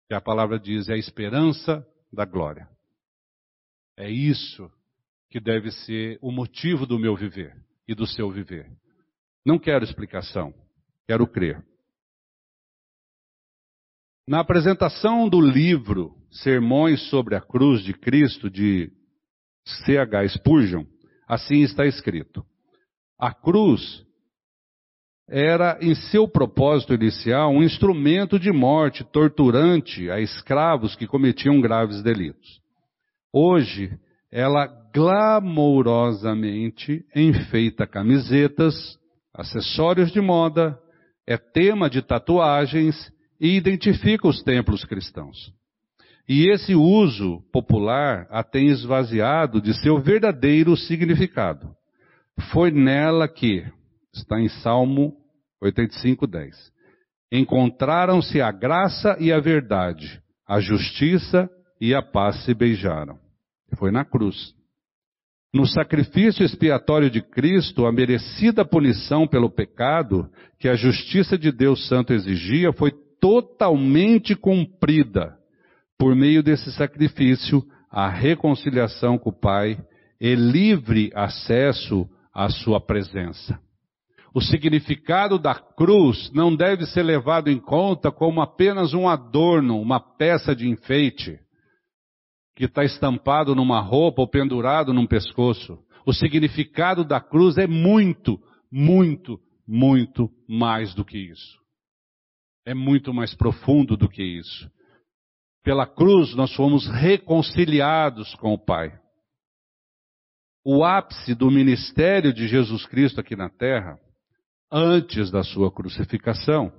Que 0.08 0.14
a 0.14 0.22
palavra 0.22 0.60
diz 0.60 0.90
é 0.90 0.94
a 0.94 0.98
esperança 0.98 1.84
da 2.14 2.24
glória. 2.24 2.70
É 3.98 4.08
isso 4.08 4.72
que 5.28 5.40
deve 5.40 5.72
ser 5.72 6.20
o 6.22 6.32
motivo 6.32 6.86
do 6.86 7.00
meu 7.00 7.16
viver 7.16 7.60
e 7.88 7.96
do 7.96 8.06
seu 8.06 8.30
viver. 8.30 8.72
Não 9.44 9.58
quero 9.58 9.84
explicação, 9.84 10.54
quero 11.08 11.26
crer. 11.26 11.66
Na 14.28 14.42
apresentação 14.42 15.28
do 15.28 15.42
livro 15.42 16.16
Sermões 16.30 17.10
sobre 17.10 17.36
a 17.36 17.42
Cruz 17.42 17.84
de 17.84 17.96
Cristo, 17.96 18.52
de 18.52 18.94
C.H. 19.66 20.28
Spurgeon, 20.28 20.86
assim 21.28 21.62
está 21.62 21.86
escrito: 21.86 22.46
A 23.20 23.34
cruz 23.34 24.06
era, 25.28 25.80
em 25.82 25.96
seu 25.96 26.28
propósito 26.28 26.94
inicial, 26.94 27.52
um 27.52 27.64
instrumento 27.64 28.38
de 28.38 28.52
morte 28.52 29.04
torturante 29.04 30.12
a 30.12 30.20
escravos 30.20 30.96
que 30.96 31.08
cometiam 31.08 31.60
graves 31.60 32.04
delitos. 32.04 32.62
Hoje, 33.34 33.92
ela 34.32 34.68
glamourosamente 34.94 37.04
enfeita 37.16 37.88
camisetas, 37.88 39.00
acessórios 39.34 40.12
de 40.12 40.22
moda, 40.22 40.80
é 41.28 41.38
tema 41.38 41.90
de 41.90 42.02
tatuagens 42.02 43.12
e 43.40 43.56
identifica 43.56 44.28
os 44.28 44.44
templos 44.44 44.84
cristãos. 44.86 45.54
E 46.28 46.50
esse 46.50 46.74
uso 46.74 47.42
popular 47.52 48.28
a 48.32 48.44
tem 48.44 48.68
esvaziado 48.68 49.62
de 49.62 49.74
seu 49.82 50.00
verdadeiro 50.00 50.76
significado. 50.76 51.70
Foi 52.52 52.72
nela 52.72 53.28
que, 53.28 53.64
está 54.14 54.40
em 54.40 54.50
Salmo 54.50 55.14
85, 55.62 56.26
10, 56.26 56.72
encontraram-se 57.32 58.42
a 58.42 58.52
graça 58.52 59.16
e 59.20 59.32
a 59.32 59.40
verdade, 59.40 60.22
a 60.48 60.60
justiça 60.60 61.50
e 61.80 61.94
a 61.94 62.02
paz 62.02 62.44
se 62.44 62.54
beijaram. 62.54 63.20
Foi 63.78 63.92
na 63.92 64.04
cruz. 64.04 64.54
No 65.54 65.66
sacrifício 65.66 66.44
expiatório 66.44 67.10
de 67.10 67.22
Cristo, 67.22 67.86
a 67.86 67.92
merecida 67.92 68.66
punição 68.66 69.28
pelo 69.28 69.50
pecado 69.50 70.30
que 70.60 70.68
a 70.68 70.76
justiça 70.76 71.38
de 71.38 71.52
Deus 71.52 71.88
Santo 71.88 72.14
exigia 72.14 72.74
foi 72.74 72.92
totalmente 73.22 74.36
cumprida 74.36 75.38
por 75.98 76.16
meio 76.16 76.44
desse 76.44 76.72
sacrifício, 76.72 77.64
a 77.90 78.10
reconciliação 78.10 79.18
com 79.18 79.30
o 79.30 79.40
Pai 79.40 79.78
e 80.20 80.36
livre 80.36 81.12
acesso 81.16 82.10
à 82.34 82.50
sua 82.50 82.80
presença. 82.80 83.60
O 84.34 84.42
significado 84.42 85.40
da 85.40 85.56
cruz 85.56 86.30
não 86.34 86.54
deve 86.54 86.86
ser 86.86 87.04
levado 87.04 87.50
em 87.50 87.58
conta 87.58 88.12
como 88.12 88.42
apenas 88.42 88.94
um 88.94 89.08
adorno, 89.08 89.80
uma 89.80 90.00
peça 90.00 90.54
de 90.54 90.68
enfeite, 90.68 91.40
que 92.54 92.66
está 92.66 92.84
estampado 92.84 93.56
numa 93.56 93.80
roupa 93.80 94.22
ou 94.22 94.28
pendurado 94.28 94.94
num 94.94 95.08
pescoço. 95.08 95.80
O 96.06 96.14
significado 96.14 97.06
da 97.06 97.22
cruz 97.22 97.58
é 97.58 97.66
muito, 97.66 98.38
muito, 98.70 99.40
muito 99.66 100.30
mais 100.48 100.94
do 100.94 101.06
que 101.06 101.18
isso 101.18 101.66
é 102.66 102.74
muito 102.74 103.14
mais 103.14 103.34
profundo 103.36 103.96
do 103.96 104.10
que 104.10 104.24
isso. 104.24 104.70
Pela 105.66 105.88
cruz 105.88 106.36
nós 106.36 106.54
fomos 106.54 106.88
reconciliados 106.88 108.36
com 108.36 108.54
o 108.54 108.58
Pai. 108.58 108.94
O 110.64 110.84
ápice 110.84 111.34
do 111.34 111.50
ministério 111.50 112.32
de 112.32 112.48
Jesus 112.48 112.86
Cristo 112.86 113.20
aqui 113.20 113.36
na 113.36 113.50
terra, 113.50 113.98
antes 114.72 115.32
da 115.32 115.44
sua 115.44 115.72
crucificação, 115.72 116.72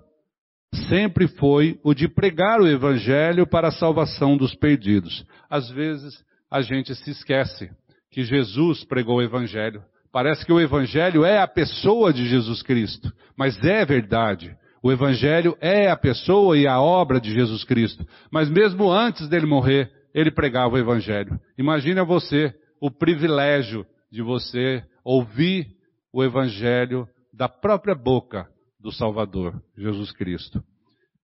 sempre 0.89 1.27
foi 1.27 1.81
o 1.83 1.95
de 1.95 2.07
pregar 2.07 2.61
o 2.61 2.69
Evangelho 2.69 3.45
para 3.45 3.69
a 3.69 3.73
salvação 3.73 4.37
dos 4.37 4.55
perdidos. 4.55 5.27
Às 5.51 5.69
vezes 5.69 6.25
a 6.49 6.63
gente 6.63 6.95
se 6.95 7.11
esquece 7.11 7.69
que 8.09 8.23
Jesus 8.23 8.85
pregou 8.85 9.17
o 9.17 9.23
Evangelho. 9.23 9.83
Parece 10.13 10.47
que 10.47 10.53
o 10.53 10.61
Evangelho 10.61 11.25
é 11.25 11.41
a 11.41 11.49
pessoa 11.49 12.13
de 12.13 12.25
Jesus 12.29 12.63
Cristo, 12.63 13.13
mas 13.37 13.61
é 13.65 13.85
verdade. 13.85 14.57
O 14.87 14.93
Evangelho 14.93 15.57
é 15.61 15.91
a 15.91 15.97
pessoa 15.97 16.57
e 16.57 16.65
a 16.65 16.81
obra 16.81 17.21
de 17.21 17.35
Jesus 17.35 17.65
Cristo. 17.65 18.07
Mas 18.31 18.49
mesmo 18.49 18.89
antes 18.89 19.29
dele 19.29 19.45
morrer, 19.45 19.91
ele 20.15 20.31
pregava 20.31 20.77
o 20.77 20.79
Evangelho. 20.79 21.41
Imagina 21.59 22.05
você 22.05 22.55
o 22.81 22.89
privilégio 22.89 23.85
de 24.13 24.23
você 24.23 24.85
ouvir 25.05 25.67
o 26.13 26.23
Evangelho 26.23 27.05
da 27.35 27.49
própria 27.49 27.97
boca 27.97 28.47
do 28.79 28.93
Salvador, 28.93 29.61
Jesus 29.77 30.13
Cristo. 30.13 30.63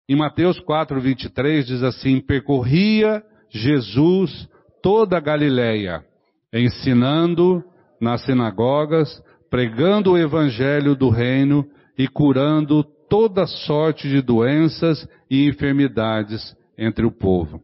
Em 0.09 0.16
Mateus 0.16 0.59
4, 0.61 0.99
23 0.99 1.66
diz 1.66 1.83
assim: 1.83 2.18
Percorria 2.18 3.23
Jesus 3.51 4.49
toda 4.83 5.18
a 5.18 5.20
Galileia, 5.20 6.03
ensinando 6.51 7.62
nas 8.01 8.25
sinagogas, 8.25 9.23
pregando 9.51 10.12
o 10.12 10.18
Evangelho 10.18 10.96
do 10.96 11.11
reino 11.11 11.68
e 11.99 12.09
curando 12.09 12.87
toda 13.11 13.44
sorte 13.44 14.09
de 14.09 14.23
doenças 14.23 15.07
e 15.29 15.46
enfermidades 15.49 16.57
entre 16.79 17.05
o 17.05 17.11
povo. 17.11 17.61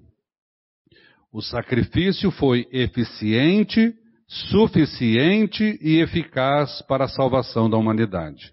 O 1.32 1.40
sacrifício 1.40 2.32
foi 2.32 2.66
eficiente, 2.72 3.94
suficiente 4.26 5.78
e 5.80 6.00
eficaz 6.00 6.82
para 6.82 7.04
a 7.04 7.08
salvação 7.08 7.70
da 7.70 7.76
humanidade. 7.76 8.52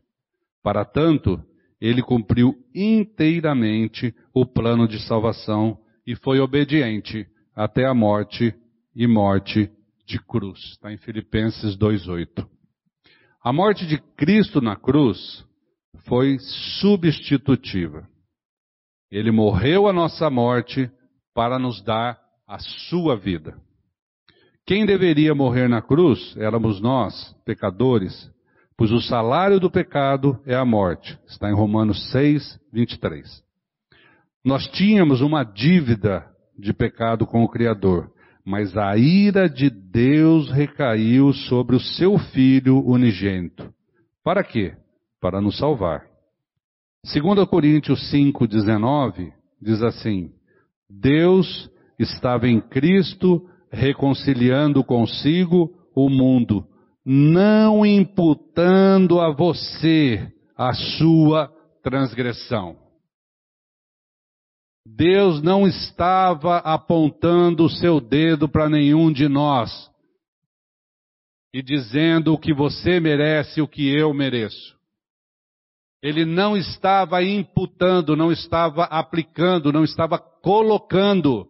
Para 0.61 0.85
tanto, 0.85 1.43
ele 1.81 2.03
cumpriu 2.03 2.53
inteiramente 2.75 4.13
o 4.33 4.45
plano 4.45 4.87
de 4.87 4.99
salvação 4.99 5.79
e 6.05 6.15
foi 6.15 6.39
obediente 6.39 7.25
até 7.55 7.87
a 7.87 7.93
morte 7.93 8.53
e 8.95 9.07
morte 9.07 9.69
de 10.05 10.19
cruz. 10.19 10.59
Está 10.71 10.93
em 10.93 10.97
Filipenses 10.97 11.75
2,8. 11.75 12.47
A 13.43 13.51
morte 13.51 13.87
de 13.87 13.97
Cristo 14.15 14.61
na 14.61 14.75
cruz 14.75 15.43
foi 16.05 16.37
substitutiva. 16.39 18.07
Ele 19.11 19.31
morreu 19.31 19.87
a 19.87 19.93
nossa 19.93 20.29
morte 20.29 20.89
para 21.33 21.59
nos 21.59 21.81
dar 21.81 22.19
a 22.47 22.57
sua 22.59 23.15
vida. 23.15 23.55
Quem 24.65 24.85
deveria 24.85 25.35
morrer 25.35 25.67
na 25.67 25.81
cruz 25.81 26.35
éramos 26.37 26.79
nós, 26.79 27.35
pecadores, 27.45 28.31
pois 28.77 28.91
o 28.91 29.01
salário 29.01 29.59
do 29.59 29.69
pecado 29.69 30.39
é 30.45 30.55
a 30.55 30.65
morte. 30.65 31.17
Está 31.27 31.49
em 31.49 31.53
Romanos 31.53 32.11
6, 32.11 32.59
23. 32.71 33.43
Nós 34.43 34.67
tínhamos 34.67 35.21
uma 35.21 35.43
dívida 35.43 36.25
de 36.57 36.73
pecado 36.73 37.25
com 37.25 37.43
o 37.43 37.49
Criador, 37.49 38.11
mas 38.45 38.75
a 38.77 38.97
ira 38.97 39.49
de 39.49 39.69
Deus 39.69 40.51
recaiu 40.51 41.33
sobre 41.33 41.75
o 41.75 41.79
seu 41.79 42.17
Filho 42.17 42.85
unigênito. 42.85 43.73
Para 44.23 44.43
quê? 44.43 44.75
Para 45.23 45.39
nos 45.39 45.57
salvar. 45.57 46.05
2 47.05 47.47
Coríntios 47.47 48.09
5, 48.09 48.45
19 48.45 49.31
diz 49.61 49.81
assim: 49.81 50.33
Deus 50.89 51.71
estava 51.97 52.45
em 52.45 52.59
Cristo 52.59 53.49
reconciliando 53.71 54.83
consigo 54.83 55.73
o 55.95 56.09
mundo, 56.09 56.67
não 57.05 57.85
imputando 57.85 59.21
a 59.21 59.31
você 59.31 60.29
a 60.57 60.73
sua 60.73 61.47
transgressão. 61.81 62.75
Deus 64.85 65.41
não 65.41 65.65
estava 65.65 66.57
apontando 66.57 67.63
o 67.63 67.69
seu 67.69 68.01
dedo 68.01 68.49
para 68.49 68.67
nenhum 68.67 69.09
de 69.09 69.29
nós 69.29 69.89
e 71.53 71.63
dizendo 71.63 72.33
o 72.33 72.37
que 72.37 72.53
você 72.53 72.99
merece, 72.99 73.61
o 73.61 73.67
que 73.69 73.87
eu 73.87 74.13
mereço. 74.13 74.82
Ele 76.03 76.25
não 76.25 76.57
estava 76.57 77.23
imputando, 77.23 78.13
não 78.13 78.29
estava 78.29 78.83
aplicando, 78.83 79.71
não 79.71 79.85
estava 79.85 80.19
colocando 80.19 81.49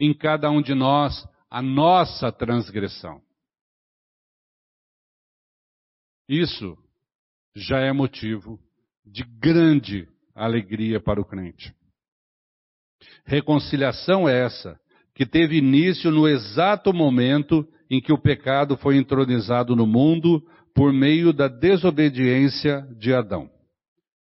em 0.00 0.14
cada 0.14 0.50
um 0.50 0.62
de 0.62 0.74
nós 0.74 1.28
a 1.50 1.60
nossa 1.60 2.32
transgressão. 2.32 3.20
Isso 6.26 6.74
já 7.54 7.78
é 7.80 7.92
motivo 7.92 8.58
de 9.04 9.22
grande 9.22 10.08
alegria 10.34 10.98
para 10.98 11.20
o 11.20 11.24
crente. 11.24 11.74
Reconciliação 13.26 14.26
é 14.26 14.42
essa, 14.42 14.80
que 15.14 15.26
teve 15.26 15.58
início 15.58 16.10
no 16.10 16.26
exato 16.26 16.94
momento 16.94 17.68
em 17.90 18.00
que 18.00 18.12
o 18.12 18.18
pecado 18.18 18.74
foi 18.78 18.96
entronizado 18.96 19.76
no 19.76 19.86
mundo 19.86 20.42
por 20.74 20.94
meio 20.94 21.30
da 21.30 21.46
desobediência 21.46 22.80
de 22.98 23.12
Adão, 23.12 23.50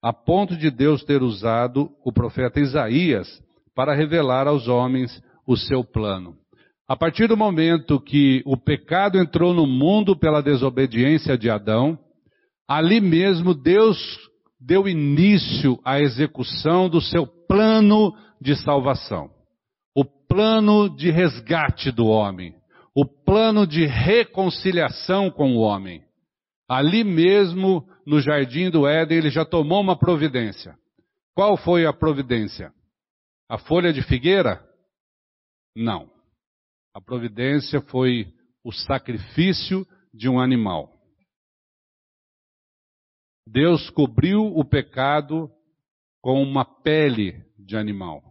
a 0.06 0.14
ponto 0.14 0.56
de 0.56 0.70
Deus 0.70 1.04
ter 1.04 1.24
usado 1.24 1.90
o 2.06 2.14
profeta 2.14 2.60
Isaías 2.60 3.28
para 3.74 3.96
revelar 3.96 4.48
aos 4.48 4.68
homens 4.68 5.20
o 5.48 5.58
seu 5.58 5.84
plano. 5.84 6.36
A 6.88 6.96
partir 6.96 7.28
do 7.28 7.36
momento 7.36 8.00
que 8.00 8.44
o 8.46 8.56
pecado 8.56 9.18
entrou 9.18 9.52
no 9.52 9.66
mundo 9.66 10.16
pela 10.16 10.44
desobediência 10.44 11.36
de 11.36 11.50
Adão, 11.50 11.98
ali 12.68 13.02
mesmo 13.02 13.56
Deus 13.56 13.98
deu 14.62 14.88
início 14.88 15.80
à 15.84 16.00
execução 16.00 16.88
do 16.88 17.02
seu 17.02 17.26
plano 17.26 18.14
de 18.40 18.56
salvação, 18.58 19.32
o 19.98 20.06
plano 20.06 20.88
de 20.88 21.10
resgate 21.10 21.90
do 21.92 22.06
homem, 22.06 22.54
o 22.96 23.08
plano 23.08 23.66
de 23.66 23.88
reconciliação 23.88 25.32
com 25.32 25.56
o 25.56 25.62
homem. 25.62 26.04
Ali 26.70 27.04
mesmo, 27.04 27.84
no 28.06 28.22
jardim 28.22 28.70
do 28.70 28.88
Éden, 28.88 29.18
ele 29.18 29.30
já 29.30 29.44
tomou 29.44 29.82
uma 29.82 29.98
providência. 29.98 30.78
Qual 31.34 31.58
foi 31.58 31.86
a 31.86 31.94
providência? 31.94 32.74
A 33.50 33.58
folha 33.58 33.92
de 33.92 34.02
figueira? 34.02 34.64
Não. 35.76 36.10
A 36.94 37.02
providência 37.02 37.82
foi 37.82 38.34
o 38.64 38.72
sacrifício 38.72 39.86
de 40.14 40.30
um 40.30 40.40
animal. 40.40 40.96
Deus 43.48 43.90
cobriu 43.90 44.46
o 44.46 44.64
pecado 44.64 45.52
com 46.22 46.42
uma 46.42 46.66
pele 46.66 47.44
de 47.60 47.78
animal. 47.78 48.24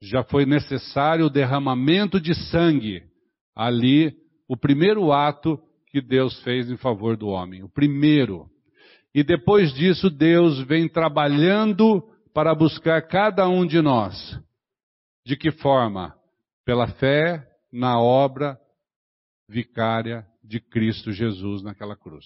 Já 0.00 0.22
foi 0.22 0.46
necessário 0.46 1.26
o 1.26 1.30
derramamento 1.30 2.20
de 2.20 2.34
sangue. 2.50 3.02
Ali, 3.54 4.16
o 4.48 4.56
primeiro 4.56 5.12
ato 5.12 5.60
que 5.94 6.00
Deus 6.00 6.36
fez 6.42 6.68
em 6.68 6.76
favor 6.76 7.16
do 7.16 7.28
homem. 7.28 7.62
O 7.62 7.68
primeiro. 7.68 8.50
E 9.14 9.22
depois 9.22 9.72
disso, 9.72 10.10
Deus 10.10 10.60
vem 10.62 10.88
trabalhando 10.88 12.02
para 12.34 12.52
buscar 12.52 13.00
cada 13.02 13.48
um 13.48 13.64
de 13.64 13.80
nós. 13.80 14.36
De 15.24 15.36
que 15.36 15.52
forma? 15.52 16.12
Pela 16.64 16.88
fé 16.88 17.46
na 17.72 18.00
obra 18.00 18.58
vicária 19.48 20.26
de 20.42 20.58
Cristo 20.58 21.12
Jesus 21.12 21.62
naquela 21.62 21.94
cruz. 21.94 22.24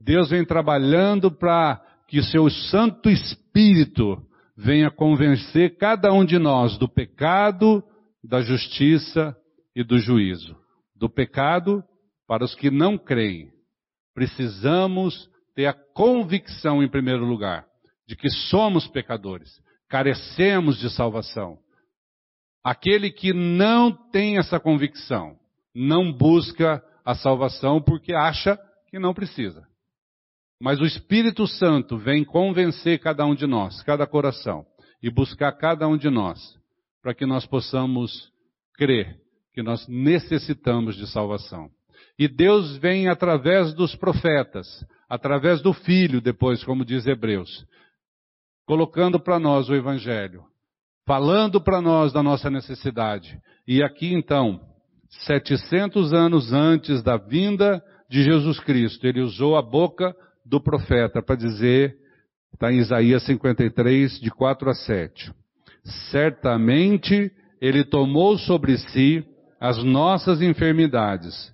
Deus 0.00 0.30
vem 0.30 0.44
trabalhando 0.44 1.32
para 1.32 1.84
que 2.06 2.22
seu 2.22 2.48
Santo 2.48 3.10
Espírito 3.10 4.24
venha 4.56 4.88
convencer 4.88 5.78
cada 5.78 6.12
um 6.12 6.24
de 6.24 6.38
nós 6.38 6.78
do 6.78 6.88
pecado, 6.88 7.82
da 8.22 8.40
justiça 8.40 9.36
e 9.74 9.82
do 9.82 9.98
juízo. 9.98 10.56
Do 10.94 11.10
pecado, 11.10 11.82
para 12.26 12.44
os 12.44 12.54
que 12.54 12.70
não 12.70 12.96
creem, 12.96 13.50
precisamos 14.14 15.28
ter 15.54 15.66
a 15.66 15.72
convicção, 15.72 16.82
em 16.82 16.88
primeiro 16.88 17.24
lugar, 17.24 17.66
de 18.06 18.16
que 18.16 18.28
somos 18.28 18.86
pecadores, 18.86 19.60
carecemos 19.88 20.78
de 20.78 20.90
salvação. 20.90 21.58
Aquele 22.62 23.10
que 23.10 23.32
não 23.32 23.92
tem 23.92 24.38
essa 24.38 24.58
convicção, 24.58 25.38
não 25.74 26.12
busca 26.12 26.82
a 27.04 27.14
salvação 27.14 27.80
porque 27.80 28.14
acha 28.14 28.58
que 28.88 28.98
não 28.98 29.12
precisa. 29.12 29.66
Mas 30.60 30.80
o 30.80 30.86
Espírito 30.86 31.46
Santo 31.46 31.98
vem 31.98 32.24
convencer 32.24 32.98
cada 33.00 33.26
um 33.26 33.34
de 33.34 33.46
nós, 33.46 33.82
cada 33.82 34.06
coração, 34.06 34.64
e 35.02 35.10
buscar 35.10 35.52
cada 35.52 35.86
um 35.86 35.96
de 35.96 36.08
nós, 36.08 36.40
para 37.02 37.14
que 37.14 37.26
nós 37.26 37.44
possamos 37.44 38.32
crer 38.74 39.20
que 39.52 39.62
nós 39.62 39.86
necessitamos 39.86 40.96
de 40.96 41.06
salvação. 41.06 41.70
E 42.18 42.28
Deus 42.28 42.76
vem 42.76 43.08
através 43.08 43.74
dos 43.74 43.94
profetas, 43.96 44.66
através 45.08 45.60
do 45.60 45.72
Filho, 45.72 46.20
depois, 46.20 46.62
como 46.62 46.84
diz 46.84 47.06
Hebreus, 47.06 47.66
colocando 48.66 49.18
para 49.18 49.38
nós 49.38 49.68
o 49.68 49.74
Evangelho, 49.74 50.44
falando 51.04 51.60
para 51.60 51.80
nós 51.80 52.12
da 52.12 52.22
nossa 52.22 52.48
necessidade. 52.48 53.38
E 53.66 53.82
aqui 53.82 54.14
então, 54.14 54.60
700 55.26 56.12
anos 56.12 56.52
antes 56.52 57.02
da 57.02 57.16
vinda 57.16 57.82
de 58.08 58.22
Jesus 58.22 58.60
Cristo, 58.60 59.06
ele 59.06 59.20
usou 59.20 59.56
a 59.56 59.62
boca 59.62 60.14
do 60.46 60.60
profeta 60.60 61.20
para 61.20 61.34
dizer, 61.34 61.96
está 62.52 62.72
em 62.72 62.78
Isaías 62.78 63.24
53, 63.24 64.20
de 64.20 64.30
4 64.30 64.70
a 64.70 64.74
7. 64.74 65.32
Certamente 66.10 67.30
ele 67.60 67.84
tomou 67.84 68.38
sobre 68.38 68.78
si 68.78 69.24
as 69.60 69.82
nossas 69.82 70.40
enfermidades 70.42 71.53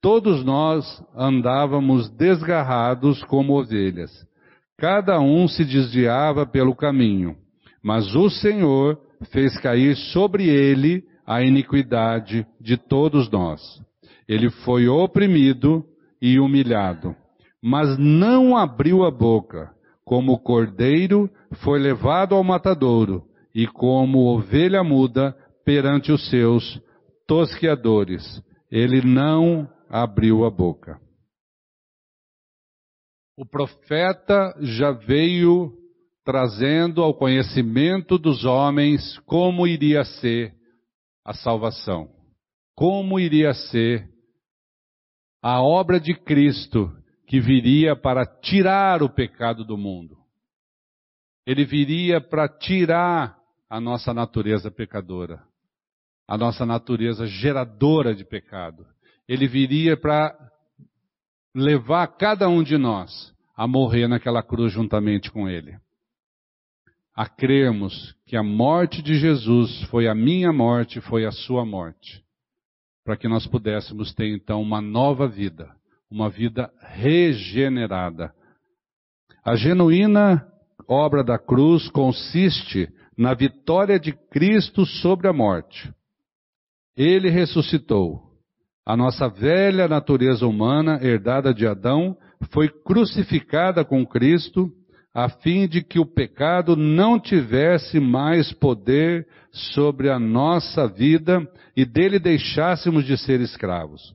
Todos 0.00 0.44
nós 0.44 1.02
andávamos 1.16 2.08
desgarrados 2.10 3.22
como 3.24 3.58
ovelhas. 3.58 4.10
cada 4.76 5.18
um 5.20 5.48
se 5.48 5.64
desviava 5.64 6.46
pelo 6.46 6.72
caminho, 6.72 7.36
mas 7.82 8.14
o 8.14 8.30
Senhor 8.30 8.96
fez 9.32 9.58
cair 9.58 9.96
sobre 9.96 10.48
ele 10.48 11.02
a 11.26 11.42
iniquidade 11.42 12.46
de 12.60 12.76
todos 12.76 13.28
nós. 13.28 13.60
Ele 14.28 14.50
foi 14.50 14.86
oprimido 14.86 15.84
e 16.22 16.38
humilhado, 16.38 17.14
mas 17.60 17.98
não 17.98 18.56
abriu 18.56 19.04
a 19.04 19.10
boca. 19.10 19.70
Como 20.04 20.38
cordeiro 20.38 21.28
foi 21.64 21.80
levado 21.80 22.36
ao 22.36 22.44
matadouro, 22.44 23.24
e 23.52 23.66
como 23.66 24.32
ovelha 24.32 24.84
muda 24.84 25.36
perante 25.64 26.12
os 26.12 26.30
seus 26.30 26.80
tosqueadores, 27.26 28.40
ele 28.70 29.02
não 29.02 29.68
abriu 29.88 30.44
a 30.44 30.50
boca. 30.50 31.00
O 33.36 33.46
profeta 33.46 34.54
já 34.60 34.90
veio 34.90 35.72
trazendo 36.24 37.02
ao 37.02 37.14
conhecimento 37.14 38.18
dos 38.18 38.44
homens 38.44 39.18
como 39.20 39.66
iria 39.66 40.04
ser 40.04 40.54
a 41.24 41.32
salvação, 41.32 42.10
como 42.74 43.18
iria 43.18 43.54
ser 43.54 44.08
a 45.42 45.62
obra 45.62 46.00
de 46.00 46.14
Cristo 46.14 46.92
que 47.26 47.40
viria 47.40 47.94
para 47.94 48.26
tirar 48.26 49.02
o 49.02 49.08
pecado 49.08 49.64
do 49.64 49.76
mundo. 49.76 50.16
Ele 51.46 51.64
viria 51.64 52.20
para 52.20 52.48
tirar 52.48 53.38
a 53.70 53.80
nossa 53.80 54.12
natureza 54.12 54.70
pecadora, 54.70 55.42
a 56.26 56.36
nossa 56.36 56.66
natureza 56.66 57.26
geradora 57.26 58.14
de 58.14 58.24
pecado. 58.24 58.86
Ele 59.28 59.46
viria 59.46 59.96
para 59.96 60.34
levar 61.54 62.06
cada 62.06 62.48
um 62.48 62.62
de 62.62 62.78
nós 62.78 63.34
a 63.56 63.66
morrer 63.66 64.08
naquela 64.08 64.42
cruz 64.42 64.72
juntamente 64.72 65.30
com 65.30 65.48
ele. 65.48 65.76
A 67.14 67.28
crermos 67.28 68.14
que 68.26 68.36
a 68.36 68.42
morte 68.42 69.02
de 69.02 69.18
Jesus 69.18 69.82
foi 69.90 70.08
a 70.08 70.14
minha 70.14 70.52
morte, 70.52 71.00
foi 71.00 71.26
a 71.26 71.32
sua 71.32 71.66
morte 71.66 72.24
para 73.08 73.16
que 73.16 73.26
nós 73.26 73.46
pudéssemos 73.46 74.12
ter 74.12 74.28
então 74.34 74.60
uma 74.60 74.82
nova 74.82 75.26
vida, 75.26 75.74
uma 76.10 76.28
vida 76.28 76.70
regenerada. 76.78 78.34
A 79.42 79.56
genuína 79.56 80.46
obra 80.86 81.24
da 81.24 81.38
cruz 81.38 81.88
consiste 81.88 82.86
na 83.16 83.32
vitória 83.32 83.98
de 83.98 84.12
Cristo 84.12 84.84
sobre 84.84 85.26
a 85.26 85.32
morte. 85.32 85.90
Ele 86.94 87.30
ressuscitou. 87.30 88.27
A 88.88 88.96
nossa 88.96 89.28
velha 89.28 89.86
natureza 89.86 90.46
humana, 90.46 90.98
herdada 91.02 91.52
de 91.52 91.66
Adão, 91.66 92.16
foi 92.50 92.70
crucificada 92.70 93.84
com 93.84 94.06
Cristo 94.06 94.72
a 95.12 95.28
fim 95.28 95.68
de 95.68 95.82
que 95.82 95.98
o 95.98 96.06
pecado 96.06 96.74
não 96.74 97.20
tivesse 97.20 98.00
mais 98.00 98.50
poder 98.50 99.28
sobre 99.52 100.08
a 100.08 100.18
nossa 100.18 100.88
vida 100.88 101.46
e 101.76 101.84
dele 101.84 102.18
deixássemos 102.18 103.04
de 103.04 103.18
ser 103.18 103.42
escravos. 103.42 104.14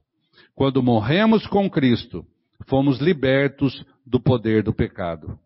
Quando 0.55 0.81
morremos 0.81 1.45
com 1.45 1.69
Cristo, 1.69 2.25
fomos 2.67 2.99
libertos 2.99 3.85
do 4.03 4.19
poder 4.19 4.63
do 4.63 4.73
pecado. 4.73 5.37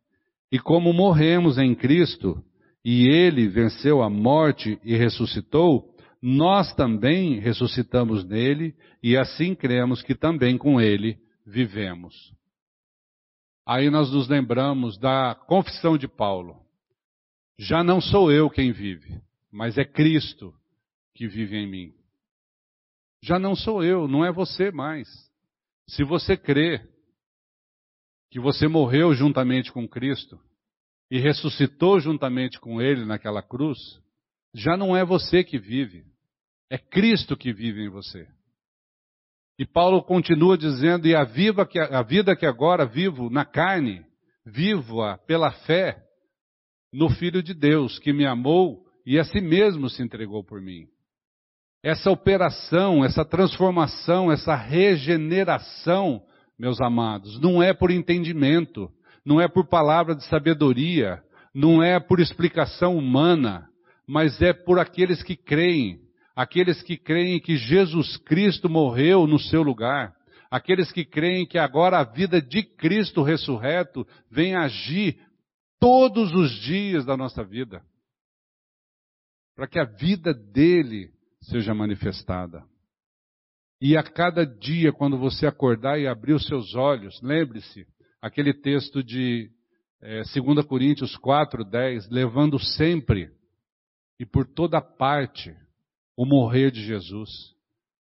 E 0.49 0.57
como 0.57 0.93
morremos 0.93 1.57
em 1.57 1.75
Cristo, 1.75 2.41
e 2.81 3.09
ele 3.09 3.45
venceu 3.49 4.01
a 4.01 4.09
morte 4.09 4.79
e 4.85 4.95
ressuscitou, 4.95 5.83
nós 6.21 6.73
também 6.73 7.39
ressuscitamos 7.39 8.23
nele 8.23 8.75
e 9.01 9.15
assim 9.15 9.53
cremos 9.53 10.01
que 10.01 10.15
também 10.15 10.57
com 10.57 10.81
ele 10.81 11.19
vivemos. 11.45 12.33
Aí 13.65 13.89
nós 13.89 14.11
nos 14.11 14.27
lembramos 14.27 14.97
da 14.97 15.35
confissão 15.35 15.97
de 15.97 16.07
Paulo. 16.07 16.65
Já 17.59 17.83
não 17.83 17.99
sou 17.99 18.31
eu 18.31 18.49
quem 18.49 18.71
vive, 18.71 19.21
mas 19.51 19.77
é 19.77 19.85
Cristo 19.85 20.53
que 21.13 21.27
vive 21.27 21.57
em 21.57 21.67
mim. 21.67 21.93
Já 23.21 23.37
não 23.37 23.55
sou 23.55 23.83
eu, 23.83 24.07
não 24.07 24.23
é 24.23 24.31
você 24.31 24.71
mais. 24.71 25.07
Se 25.89 26.03
você 26.03 26.37
crê 26.37 26.81
que 28.31 28.39
você 28.39 28.67
morreu 28.67 29.13
juntamente 29.13 29.71
com 29.71 29.87
Cristo 29.87 30.39
e 31.09 31.19
ressuscitou 31.19 31.99
juntamente 31.99 32.59
com 32.59 32.81
Ele 32.81 33.05
naquela 33.05 33.41
cruz, 33.41 33.77
já 34.53 34.77
não 34.77 34.95
é 34.95 35.03
você 35.03 35.43
que 35.43 35.57
vive, 35.57 36.05
é 36.69 36.77
Cristo 36.77 37.37
que 37.37 37.53
vive 37.53 37.85
em 37.85 37.89
você. 37.89 38.27
E 39.59 39.65
Paulo 39.65 40.03
continua 40.03 40.57
dizendo: 40.57 41.07
E 41.07 41.15
a, 41.15 41.25
que, 41.65 41.79
a 41.79 42.01
vida 42.03 42.35
que 42.35 42.45
agora 42.45 42.85
vivo 42.85 43.29
na 43.29 43.45
carne, 43.45 44.05
vivo-a 44.45 45.17
pela 45.17 45.51
fé 45.51 45.97
no 46.93 47.09
Filho 47.09 47.41
de 47.41 47.53
Deus, 47.53 47.99
que 47.99 48.13
me 48.13 48.25
amou 48.25 48.85
e 49.05 49.17
a 49.17 49.23
si 49.23 49.41
mesmo 49.41 49.89
se 49.89 50.03
entregou 50.03 50.43
por 50.43 50.61
mim. 50.61 50.85
Essa 51.83 52.11
operação, 52.11 53.03
essa 53.03 53.23
transformação, 53.23 54.31
essa 54.31 54.55
regeneração, 54.55 56.21
meus 56.59 56.81
amados, 56.81 57.39
não 57.39 57.61
é 57.61 57.73
por 57.73 57.91
entendimento, 57.91 58.89
não 59.25 59.39
é 59.39 59.47
por 59.47 59.67
palavra 59.67 60.15
de 60.15 60.23
sabedoria, 60.25 61.21
não 61.53 61.81
é 61.81 61.99
por 61.99 62.19
explicação 62.19 62.97
humana, 62.97 63.67
mas 64.07 64.41
é 64.41 64.53
por 64.53 64.79
aqueles 64.79 65.23
que 65.23 65.35
creem, 65.35 65.99
aqueles 66.37 66.83
que 66.83 66.95
creem 66.95 67.39
que 67.39 67.57
Jesus 67.57 68.15
Cristo 68.17 68.69
morreu 68.69 69.25
no 69.25 69.39
seu 69.39 69.63
lugar, 69.63 70.15
aqueles 70.51 70.91
que 70.91 71.03
creem 71.03 71.47
que 71.47 71.57
agora 71.57 71.97
a 71.97 72.03
vida 72.03 72.39
de 72.39 72.61
Cristo 72.61 73.23
ressurreto 73.23 74.07
vem 74.29 74.55
agir 74.55 75.19
todos 75.79 76.31
os 76.35 76.51
dias 76.61 77.03
da 77.03 77.17
nossa 77.17 77.43
vida, 77.43 77.81
para 79.55 79.67
que 79.67 79.79
a 79.79 79.83
vida 79.83 80.31
dele 80.31 81.09
seja 81.41 81.73
manifestada. 81.73 82.63
E 83.81 83.97
a 83.97 84.03
cada 84.03 84.45
dia, 84.45 84.93
quando 84.93 85.17
você 85.17 85.47
acordar 85.47 85.99
e 85.99 86.07
abrir 86.07 86.33
os 86.33 86.45
seus 86.45 86.75
olhos, 86.75 87.19
lembre-se, 87.23 87.87
aquele 88.21 88.53
texto 88.53 89.03
de 89.03 89.49
é, 89.99 90.21
2 90.21 90.65
Coríntios 90.67 91.17
4, 91.17 91.63
10, 91.63 92.11
levando 92.11 92.59
sempre 92.59 93.31
e 94.19 94.25
por 94.25 94.45
toda 94.45 94.79
parte 94.79 95.55
o 96.17 96.25
morrer 96.25 96.71
de 96.71 96.83
Jesus, 96.83 97.55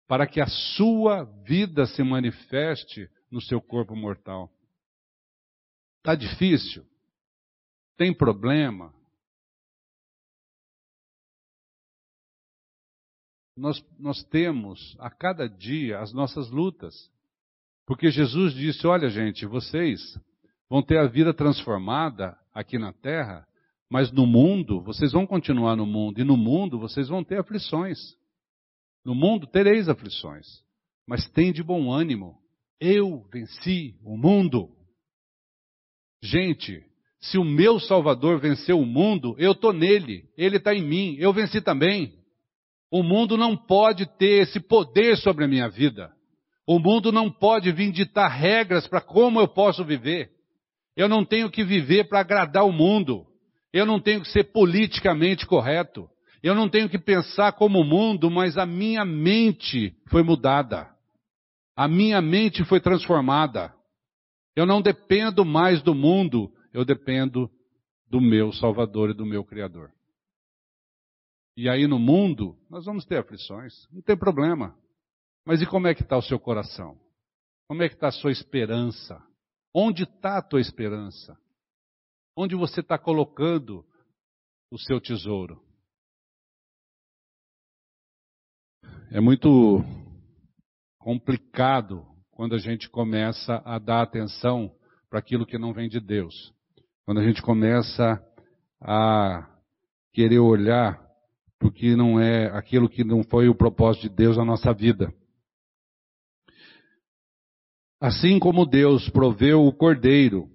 para 0.06 0.26
que 0.26 0.38
a 0.38 0.46
sua 0.46 1.24
vida 1.24 1.86
se 1.86 2.02
manifeste 2.02 3.10
no 3.30 3.40
seu 3.40 3.60
corpo 3.60 3.96
mortal. 3.96 4.52
Está 5.98 6.14
difícil? 6.14 6.84
Tem 7.96 8.12
problema? 8.12 8.92
Nós, 13.56 13.82
nós 13.98 14.22
temos 14.24 14.94
a 14.98 15.10
cada 15.10 15.48
dia 15.48 16.00
as 16.00 16.12
nossas 16.12 16.50
lutas. 16.50 17.10
Porque 17.86 18.10
Jesus 18.10 18.52
disse: 18.54 18.86
Olha, 18.86 19.08
gente, 19.08 19.46
vocês 19.46 20.18
vão 20.68 20.82
ter 20.82 20.98
a 20.98 21.06
vida 21.06 21.32
transformada 21.32 22.38
aqui 22.52 22.78
na 22.78 22.92
terra 22.92 23.46
mas 23.92 24.10
no 24.10 24.26
mundo, 24.26 24.80
vocês 24.80 25.12
vão 25.12 25.26
continuar 25.26 25.76
no 25.76 25.84
mundo, 25.84 26.18
e 26.18 26.24
no 26.24 26.34
mundo 26.34 26.78
vocês 26.78 27.08
vão 27.08 27.22
ter 27.22 27.38
aflições. 27.38 27.98
No 29.04 29.14
mundo 29.14 29.46
tereis 29.46 29.86
aflições, 29.86 30.46
mas 31.06 31.28
tem 31.28 31.52
de 31.52 31.62
bom 31.62 31.92
ânimo. 31.92 32.38
Eu 32.80 33.28
venci 33.30 33.94
o 34.02 34.16
mundo. 34.16 34.70
Gente, 36.22 36.82
se 37.20 37.36
o 37.36 37.44
meu 37.44 37.78
Salvador 37.78 38.40
venceu 38.40 38.80
o 38.80 38.86
mundo, 38.86 39.36
eu 39.36 39.52
estou 39.52 39.74
nele, 39.74 40.24
ele 40.38 40.56
está 40.56 40.74
em 40.74 40.82
mim, 40.82 41.16
eu 41.18 41.30
venci 41.30 41.60
também. 41.60 42.14
O 42.90 43.02
mundo 43.02 43.36
não 43.36 43.54
pode 43.54 44.06
ter 44.16 44.40
esse 44.40 44.58
poder 44.58 45.18
sobre 45.18 45.44
a 45.44 45.48
minha 45.48 45.68
vida. 45.68 46.10
O 46.66 46.78
mundo 46.78 47.12
não 47.12 47.30
pode 47.30 47.70
vir 47.70 47.92
ditar 47.92 48.28
regras 48.28 48.86
para 48.88 49.02
como 49.02 49.38
eu 49.38 49.48
posso 49.48 49.84
viver. 49.84 50.30
Eu 50.96 51.10
não 51.10 51.26
tenho 51.26 51.50
que 51.50 51.62
viver 51.62 52.08
para 52.08 52.20
agradar 52.20 52.64
o 52.64 52.72
mundo. 52.72 53.26
Eu 53.72 53.86
não 53.86 54.00
tenho 54.00 54.20
que 54.20 54.28
ser 54.28 54.52
politicamente 54.52 55.46
correto. 55.46 56.08
Eu 56.42 56.54
não 56.54 56.68
tenho 56.68 56.88
que 56.88 56.98
pensar 56.98 57.52
como 57.52 57.80
o 57.80 57.84
mundo, 57.84 58.30
mas 58.30 58.58
a 58.58 58.66
minha 58.66 59.04
mente 59.04 59.96
foi 60.08 60.22
mudada. 60.22 60.90
A 61.76 61.88
minha 61.88 62.20
mente 62.20 62.64
foi 62.64 62.80
transformada. 62.80 63.72
Eu 64.54 64.66
não 64.66 64.82
dependo 64.82 65.44
mais 65.44 65.80
do 65.82 65.94
mundo, 65.94 66.52
eu 66.72 66.84
dependo 66.84 67.50
do 68.08 68.20
meu 68.20 68.52
Salvador 68.52 69.10
e 69.10 69.14
do 69.14 69.24
meu 69.24 69.44
Criador. 69.44 69.90
E 71.56 71.68
aí 71.68 71.86
no 71.86 71.98
mundo, 71.98 72.56
nós 72.68 72.84
vamos 72.84 73.04
ter 73.04 73.18
aflições, 73.18 73.86
não 73.90 74.02
tem 74.02 74.16
problema. 74.16 74.76
Mas 75.46 75.62
e 75.62 75.66
como 75.66 75.86
é 75.86 75.94
que 75.94 76.02
está 76.02 76.16
o 76.16 76.22
seu 76.22 76.38
coração? 76.38 76.98
Como 77.68 77.82
é 77.82 77.88
que 77.88 77.94
está 77.94 78.08
a 78.08 78.12
sua 78.12 78.30
esperança? 78.30 79.22
Onde 79.74 80.02
está 80.02 80.38
a 80.38 80.42
tua 80.42 80.60
esperança? 80.60 81.38
Onde 82.36 82.56
você 82.56 82.80
está 82.80 82.98
colocando 82.98 83.84
o 84.70 84.78
seu 84.78 84.98
tesouro? 85.00 85.62
É 89.10 89.20
muito 89.20 89.84
complicado 90.98 92.06
quando 92.30 92.54
a 92.54 92.58
gente 92.58 92.88
começa 92.88 93.60
a 93.66 93.78
dar 93.78 94.02
atenção 94.02 94.74
para 95.10 95.18
aquilo 95.18 95.44
que 95.44 95.58
não 95.58 95.74
vem 95.74 95.90
de 95.90 96.00
Deus. 96.00 96.54
Quando 97.04 97.20
a 97.20 97.24
gente 97.24 97.42
começa 97.42 98.18
a 98.80 99.60
querer 100.12 100.38
olhar 100.38 101.02
porque 101.58 101.94
não 101.94 102.18
é 102.18 102.46
aquilo 102.56 102.88
que 102.88 103.04
não 103.04 103.22
foi 103.22 103.48
o 103.48 103.54
propósito 103.54 104.08
de 104.08 104.16
Deus 104.16 104.36
na 104.36 104.44
nossa 104.44 104.72
vida. 104.72 105.14
Assim 108.00 108.38
como 108.40 108.66
Deus 108.66 109.08
proveu 109.10 109.64
o 109.64 109.72
cordeiro 109.72 110.51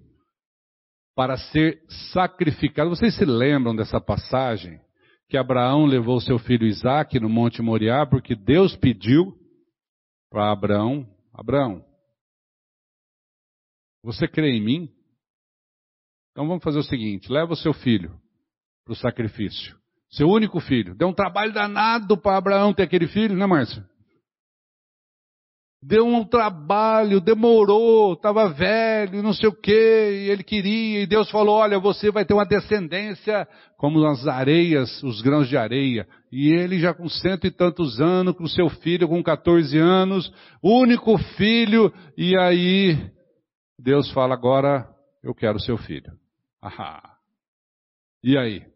para 1.18 1.36
ser 1.36 1.82
sacrificado. 2.12 2.90
Vocês 2.90 3.16
se 3.16 3.24
lembram 3.24 3.74
dessa 3.74 4.00
passagem? 4.00 4.80
Que 5.28 5.36
Abraão 5.36 5.84
levou 5.84 6.20
seu 6.20 6.38
filho 6.38 6.64
Isaac 6.64 7.18
no 7.18 7.28
Monte 7.28 7.60
Moriá, 7.60 8.06
porque 8.06 8.36
Deus 8.36 8.76
pediu 8.76 9.36
para 10.30 10.52
Abraão: 10.52 11.04
Abraão, 11.34 11.84
você 14.00 14.28
crê 14.28 14.52
em 14.52 14.64
mim? 14.64 14.88
Então 16.30 16.46
vamos 16.46 16.62
fazer 16.62 16.78
o 16.78 16.84
seguinte: 16.84 17.32
leva 17.32 17.52
o 17.52 17.56
seu 17.56 17.72
filho 17.72 18.16
para 18.84 18.92
o 18.92 18.96
sacrifício. 18.96 19.76
Seu 20.10 20.28
único 20.28 20.60
filho. 20.60 20.94
Deu 20.94 21.08
um 21.08 21.12
trabalho 21.12 21.52
danado 21.52 22.16
para 22.16 22.36
Abraão 22.36 22.72
ter 22.72 22.84
aquele 22.84 23.08
filho, 23.08 23.36
né, 23.36 23.44
Márcio? 23.44 23.84
Deu 25.80 26.04
um 26.04 26.24
trabalho, 26.24 27.20
demorou, 27.20 28.14
estava 28.14 28.48
velho, 28.48 29.22
não 29.22 29.32
sei 29.32 29.48
o 29.48 29.54
quê, 29.54 30.24
e 30.24 30.30
ele 30.30 30.42
queria, 30.42 31.02
e 31.02 31.06
Deus 31.06 31.30
falou: 31.30 31.54
Olha, 31.54 31.78
você 31.78 32.10
vai 32.10 32.24
ter 32.24 32.34
uma 32.34 32.44
descendência 32.44 33.46
como 33.76 34.04
as 34.04 34.26
areias, 34.26 35.00
os 35.04 35.22
grãos 35.22 35.48
de 35.48 35.56
areia. 35.56 36.08
E 36.32 36.48
ele 36.48 36.80
já 36.80 36.92
com 36.92 37.08
cento 37.08 37.46
e 37.46 37.50
tantos 37.52 38.00
anos, 38.00 38.36
com 38.36 38.48
seu 38.48 38.68
filho 38.68 39.06
com 39.06 39.22
14 39.22 39.78
anos, 39.78 40.32
único 40.60 41.16
filho, 41.36 41.92
e 42.16 42.36
aí 42.36 43.12
Deus 43.78 44.10
fala: 44.10 44.34
Agora 44.34 44.84
eu 45.22 45.32
quero 45.32 45.60
seu 45.60 45.78
filho. 45.78 46.12
Ahá. 46.60 47.18
E 48.20 48.36
aí? 48.36 48.66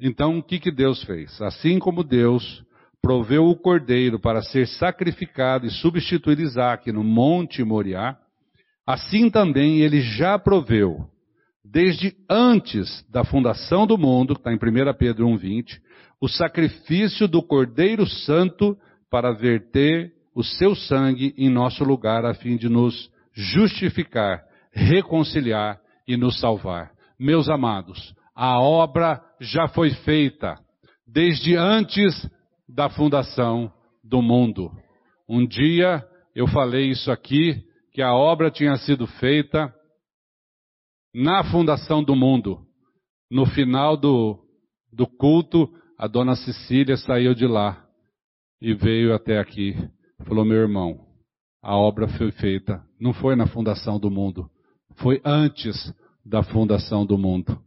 Então, 0.00 0.38
o 0.38 0.42
que, 0.42 0.58
que 0.58 0.70
Deus 0.70 1.02
fez? 1.04 1.40
Assim 1.42 1.78
como 1.78 2.02
Deus 2.02 2.64
proveu 3.02 3.46
o 3.46 3.56
cordeiro 3.56 4.18
para 4.18 4.42
ser 4.42 4.66
sacrificado 4.66 5.66
e 5.66 5.70
substituir 5.70 6.40
Isaac 6.40 6.90
no 6.90 7.04
Monte 7.04 7.62
Moriá, 7.62 8.16
assim 8.86 9.30
também 9.30 9.80
ele 9.80 10.00
já 10.00 10.38
proveu, 10.38 11.06
desde 11.64 12.14
antes 12.28 13.04
da 13.10 13.24
fundação 13.24 13.86
do 13.86 13.98
mundo, 13.98 14.32
está 14.32 14.52
em 14.52 14.56
1 14.56 14.58
Pedro 14.98 15.26
1,20, 15.26 15.80
o 16.20 16.28
sacrifício 16.28 17.28
do 17.28 17.42
Cordeiro 17.42 18.06
Santo 18.06 18.76
para 19.10 19.32
verter 19.32 20.12
o 20.34 20.42
seu 20.42 20.74
sangue 20.74 21.34
em 21.36 21.48
nosso 21.48 21.84
lugar, 21.84 22.24
a 22.24 22.34
fim 22.34 22.56
de 22.56 22.68
nos 22.68 23.10
justificar, 23.32 24.42
reconciliar 24.72 25.78
e 26.06 26.16
nos 26.16 26.38
salvar. 26.40 26.90
Meus 27.18 27.48
amados, 27.48 28.14
a 28.34 28.60
obra 28.60 29.20
já 29.40 29.66
foi 29.68 29.90
feita 29.90 30.58
desde 31.06 31.56
antes 31.56 32.28
da 32.68 32.88
fundação 32.88 33.72
do 34.02 34.20
mundo. 34.22 34.70
Um 35.28 35.46
dia 35.46 36.04
eu 36.34 36.46
falei 36.46 36.90
isso 36.90 37.10
aqui, 37.10 37.64
que 37.92 38.02
a 38.02 38.14
obra 38.14 38.50
tinha 38.50 38.76
sido 38.76 39.06
feita 39.06 39.74
na 41.14 41.42
fundação 41.50 42.04
do 42.04 42.14
mundo. 42.14 42.60
No 43.30 43.46
final 43.46 43.96
do, 43.96 44.38
do 44.92 45.06
culto, 45.06 45.66
a 45.98 46.06
dona 46.06 46.36
Cecília 46.36 46.96
saiu 46.98 47.34
de 47.34 47.46
lá 47.46 47.82
e 48.60 48.74
veio 48.74 49.14
até 49.14 49.38
aqui. 49.38 49.74
Falou, 50.26 50.44
meu 50.44 50.58
irmão, 50.58 51.06
a 51.62 51.74
obra 51.74 52.06
foi 52.06 52.30
feita, 52.32 52.84
não 53.00 53.14
foi 53.14 53.34
na 53.34 53.46
fundação 53.46 53.98
do 53.98 54.10
mundo, 54.10 54.50
foi 54.96 55.20
antes 55.24 55.74
da 56.24 56.42
fundação 56.42 57.06
do 57.06 57.16
mundo. 57.16 57.58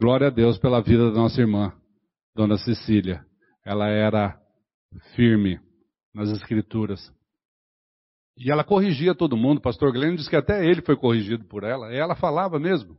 Glória 0.00 0.26
a 0.26 0.30
Deus 0.30 0.58
pela 0.58 0.80
vida 0.80 1.12
da 1.12 1.20
nossa 1.20 1.40
irmã, 1.40 1.72
Dona 2.34 2.58
Cecília. 2.58 3.27
Ela 3.68 3.88
era 3.88 4.34
firme 5.14 5.60
nas 6.14 6.30
escrituras. 6.30 7.12
E 8.34 8.50
ela 8.50 8.64
corrigia 8.64 9.14
todo 9.14 9.36
mundo. 9.36 9.60
Pastor 9.60 9.92
Glenn 9.92 10.14
disse 10.14 10.30
que 10.30 10.36
até 10.36 10.64
ele 10.64 10.80
foi 10.80 10.96
corrigido 10.96 11.44
por 11.44 11.64
ela. 11.64 11.92
E 11.92 11.98
ela 11.98 12.14
falava 12.14 12.58
mesmo. 12.58 12.96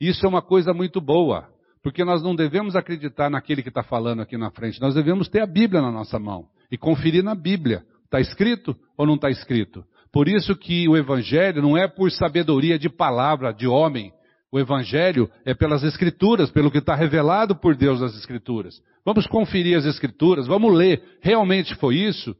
Isso 0.00 0.26
é 0.26 0.28
uma 0.28 0.42
coisa 0.42 0.74
muito 0.74 1.00
boa. 1.00 1.48
Porque 1.80 2.04
nós 2.04 2.24
não 2.24 2.34
devemos 2.34 2.74
acreditar 2.74 3.30
naquele 3.30 3.62
que 3.62 3.68
está 3.68 3.84
falando 3.84 4.20
aqui 4.20 4.36
na 4.36 4.50
frente. 4.50 4.80
Nós 4.80 4.96
devemos 4.96 5.28
ter 5.28 5.42
a 5.42 5.46
Bíblia 5.46 5.80
na 5.80 5.92
nossa 5.92 6.18
mão. 6.18 6.48
E 6.72 6.76
conferir 6.76 7.22
na 7.22 7.36
Bíblia. 7.36 7.84
Está 8.04 8.18
escrito 8.18 8.76
ou 8.98 9.06
não 9.06 9.14
está 9.14 9.30
escrito? 9.30 9.84
Por 10.12 10.26
isso 10.26 10.56
que 10.56 10.88
o 10.88 10.96
Evangelho 10.96 11.62
não 11.62 11.78
é 11.78 11.86
por 11.86 12.10
sabedoria 12.10 12.76
de 12.76 12.88
palavra 12.88 13.52
de 13.52 13.68
homem, 13.68 14.12
o 14.52 14.58
Evangelho 14.58 15.30
é 15.44 15.54
pelas 15.54 15.84
Escrituras, 15.84 16.50
pelo 16.50 16.70
que 16.70 16.78
está 16.78 16.94
revelado 16.94 17.54
por 17.54 17.76
Deus 17.76 18.00
nas 18.00 18.16
Escrituras. 18.16 18.82
Vamos 19.04 19.26
conferir 19.26 19.78
as 19.78 19.84
Escrituras, 19.84 20.46
vamos 20.46 20.74
ler. 20.74 21.18
Realmente 21.20 21.74
foi 21.76 21.96
isso? 21.96 22.34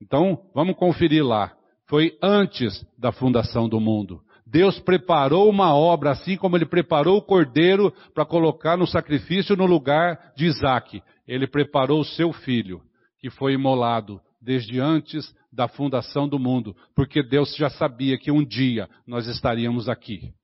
Então, 0.00 0.40
vamos 0.54 0.76
conferir 0.76 1.24
lá. 1.24 1.52
Foi 1.86 2.16
antes 2.20 2.84
da 2.98 3.12
fundação 3.12 3.68
do 3.68 3.78
mundo. 3.78 4.20
Deus 4.44 4.80
preparou 4.80 5.48
uma 5.48 5.74
obra, 5.74 6.10
assim 6.10 6.36
como 6.36 6.56
ele 6.56 6.66
preparou 6.66 7.16
o 7.16 7.22
cordeiro 7.22 7.92
para 8.12 8.24
colocar 8.24 8.76
no 8.76 8.86
sacrifício 8.86 9.56
no 9.56 9.64
lugar 9.64 10.32
de 10.36 10.46
Isaac. 10.46 11.00
Ele 11.28 11.46
preparou 11.46 12.00
o 12.00 12.04
seu 12.04 12.32
filho, 12.32 12.82
que 13.20 13.30
foi 13.30 13.52
imolado 13.52 14.20
desde 14.40 14.80
antes 14.80 15.32
da 15.52 15.68
fundação 15.68 16.28
do 16.28 16.40
mundo, 16.40 16.74
porque 16.94 17.22
Deus 17.22 17.54
já 17.54 17.70
sabia 17.70 18.18
que 18.18 18.32
um 18.32 18.44
dia 18.44 18.88
nós 19.06 19.28
estaríamos 19.28 19.88
aqui 19.88 20.34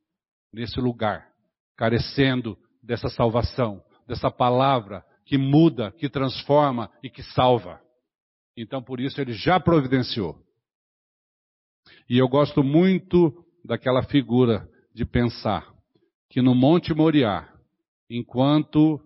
nesse 0.53 0.81
lugar, 0.81 1.29
carecendo 1.77 2.57
dessa 2.83 3.09
salvação, 3.09 3.83
dessa 4.07 4.31
palavra 4.31 5.05
que 5.25 5.37
muda, 5.37 5.93
que 5.93 6.09
transforma 6.09 6.91
e 7.03 7.11
que 7.11 7.23
salva. 7.23 7.81
Então, 8.57 8.83
por 8.83 8.99
isso, 8.99 9.21
ele 9.21 9.33
já 9.33 9.61
providenciou. 9.61 10.37
E 12.09 12.19
eu 12.19 12.29
gosto 12.29 12.63
muito 12.63 13.45
daquela 13.65 14.03
figura 14.03 14.69
de 14.95 15.05
pensar 15.05 15.67
que 16.31 16.43
no 16.43 16.55
Monte 16.55 16.95
Moriá, 16.95 17.49
enquanto 18.11 19.01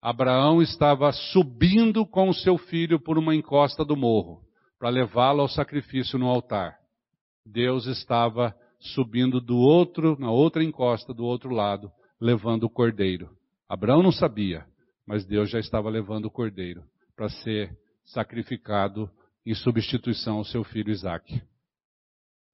Abraão 0.00 0.62
estava 0.62 1.12
subindo 1.12 2.06
com 2.06 2.28
o 2.28 2.34
seu 2.34 2.56
filho 2.56 3.00
por 3.00 3.18
uma 3.18 3.34
encosta 3.34 3.84
do 3.84 3.96
morro, 3.96 4.42
para 4.78 4.88
levá-lo 4.88 5.40
ao 5.40 5.48
sacrifício 5.48 6.18
no 6.18 6.28
altar, 6.28 6.78
Deus 7.44 7.86
estava 7.86 8.54
subindo 8.80 9.40
do 9.40 9.56
outro, 9.56 10.16
na 10.18 10.30
outra 10.30 10.62
encosta 10.62 11.12
do 11.12 11.24
outro 11.24 11.50
lado, 11.50 11.90
levando 12.20 12.64
o 12.64 12.70
cordeiro. 12.70 13.30
Abraão 13.68 14.02
não 14.02 14.12
sabia, 14.12 14.64
mas 15.06 15.24
Deus 15.24 15.50
já 15.50 15.58
estava 15.58 15.88
levando 15.88 16.26
o 16.26 16.30
cordeiro 16.30 16.84
para 17.16 17.28
ser 17.28 17.76
sacrificado 18.04 19.10
em 19.44 19.54
substituição 19.54 20.36
ao 20.36 20.44
seu 20.44 20.62
filho 20.64 20.90
Isaac. 20.90 21.42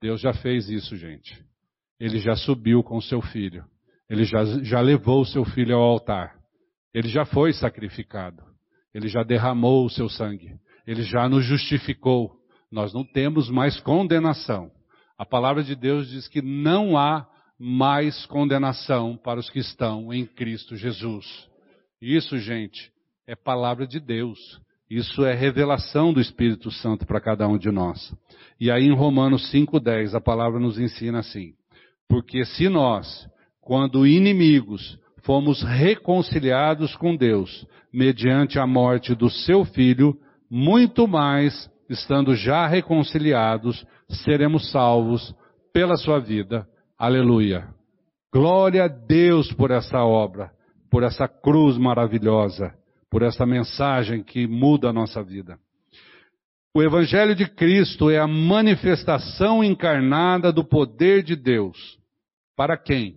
Deus 0.00 0.20
já 0.20 0.32
fez 0.32 0.68
isso, 0.68 0.96
gente. 0.96 1.44
Ele 1.98 2.18
já 2.18 2.34
subiu 2.36 2.82
com 2.82 3.00
seu 3.00 3.20
filho. 3.20 3.64
Ele 4.08 4.24
já, 4.24 4.44
já 4.62 4.80
levou 4.80 5.22
o 5.22 5.26
seu 5.26 5.44
filho 5.44 5.76
ao 5.76 5.82
altar. 5.82 6.36
Ele 6.92 7.08
já 7.08 7.24
foi 7.24 7.52
sacrificado. 7.52 8.42
Ele 8.92 9.08
já 9.08 9.22
derramou 9.22 9.84
o 9.84 9.90
seu 9.90 10.08
sangue. 10.08 10.56
Ele 10.86 11.02
já 11.02 11.28
nos 11.28 11.44
justificou. 11.44 12.32
Nós 12.70 12.92
não 12.92 13.04
temos 13.04 13.48
mais 13.48 13.80
condenação. 13.80 14.70
A 15.18 15.24
palavra 15.24 15.62
de 15.62 15.74
Deus 15.74 16.08
diz 16.08 16.28
que 16.28 16.42
não 16.42 16.98
há 16.98 17.26
mais 17.58 18.26
condenação 18.26 19.16
para 19.16 19.38
os 19.38 19.48
que 19.48 19.60
estão 19.60 20.12
em 20.12 20.26
Cristo 20.26 20.76
Jesus. 20.76 21.48
Isso, 22.00 22.36
gente, 22.38 22.90
é 23.26 23.36
palavra 23.36 23.86
de 23.86 24.00
Deus. 24.00 24.60
Isso 24.90 25.24
é 25.24 25.34
revelação 25.34 26.12
do 26.12 26.20
Espírito 26.20 26.70
Santo 26.70 27.06
para 27.06 27.20
cada 27.20 27.48
um 27.48 27.56
de 27.56 27.70
nós. 27.70 28.14
E 28.60 28.70
aí 28.70 28.84
em 28.84 28.94
Romanos 28.94 29.50
5:10 29.50 30.14
a 30.14 30.20
palavra 30.20 30.60
nos 30.60 30.78
ensina 30.78 31.20
assim: 31.20 31.54
porque 32.08 32.44
se 32.44 32.68
nós, 32.68 33.26
quando 33.60 34.06
inimigos, 34.06 34.98
fomos 35.22 35.62
reconciliados 35.62 36.94
com 36.96 37.16
Deus 37.16 37.66
mediante 37.92 38.58
a 38.58 38.66
morte 38.66 39.14
do 39.14 39.30
seu 39.30 39.64
filho, 39.64 40.16
muito 40.50 41.08
mais, 41.08 41.70
estando 41.88 42.34
já 42.34 42.66
reconciliados, 42.66 43.86
seremos 44.08 44.70
salvos 44.70 45.34
pela 45.72 45.96
sua 45.96 46.18
vida. 46.18 46.66
Aleluia. 46.98 47.68
Glória 48.32 48.84
a 48.84 48.88
Deus 48.88 49.52
por 49.52 49.70
essa 49.70 49.98
obra, 49.98 50.50
por 50.90 51.02
essa 51.02 51.28
cruz 51.28 51.78
maravilhosa, 51.78 52.74
por 53.10 53.22
essa 53.22 53.46
mensagem 53.46 54.22
que 54.22 54.46
muda 54.46 54.88
a 54.88 54.92
nossa 54.92 55.22
vida. 55.22 55.58
O 56.76 56.82
Evangelho 56.82 57.36
de 57.36 57.48
Cristo 57.48 58.10
é 58.10 58.18
a 58.18 58.26
manifestação 58.26 59.62
encarnada 59.62 60.52
do 60.52 60.64
poder 60.64 61.22
de 61.22 61.36
Deus. 61.36 61.98
Para 62.56 62.76
quem? 62.76 63.16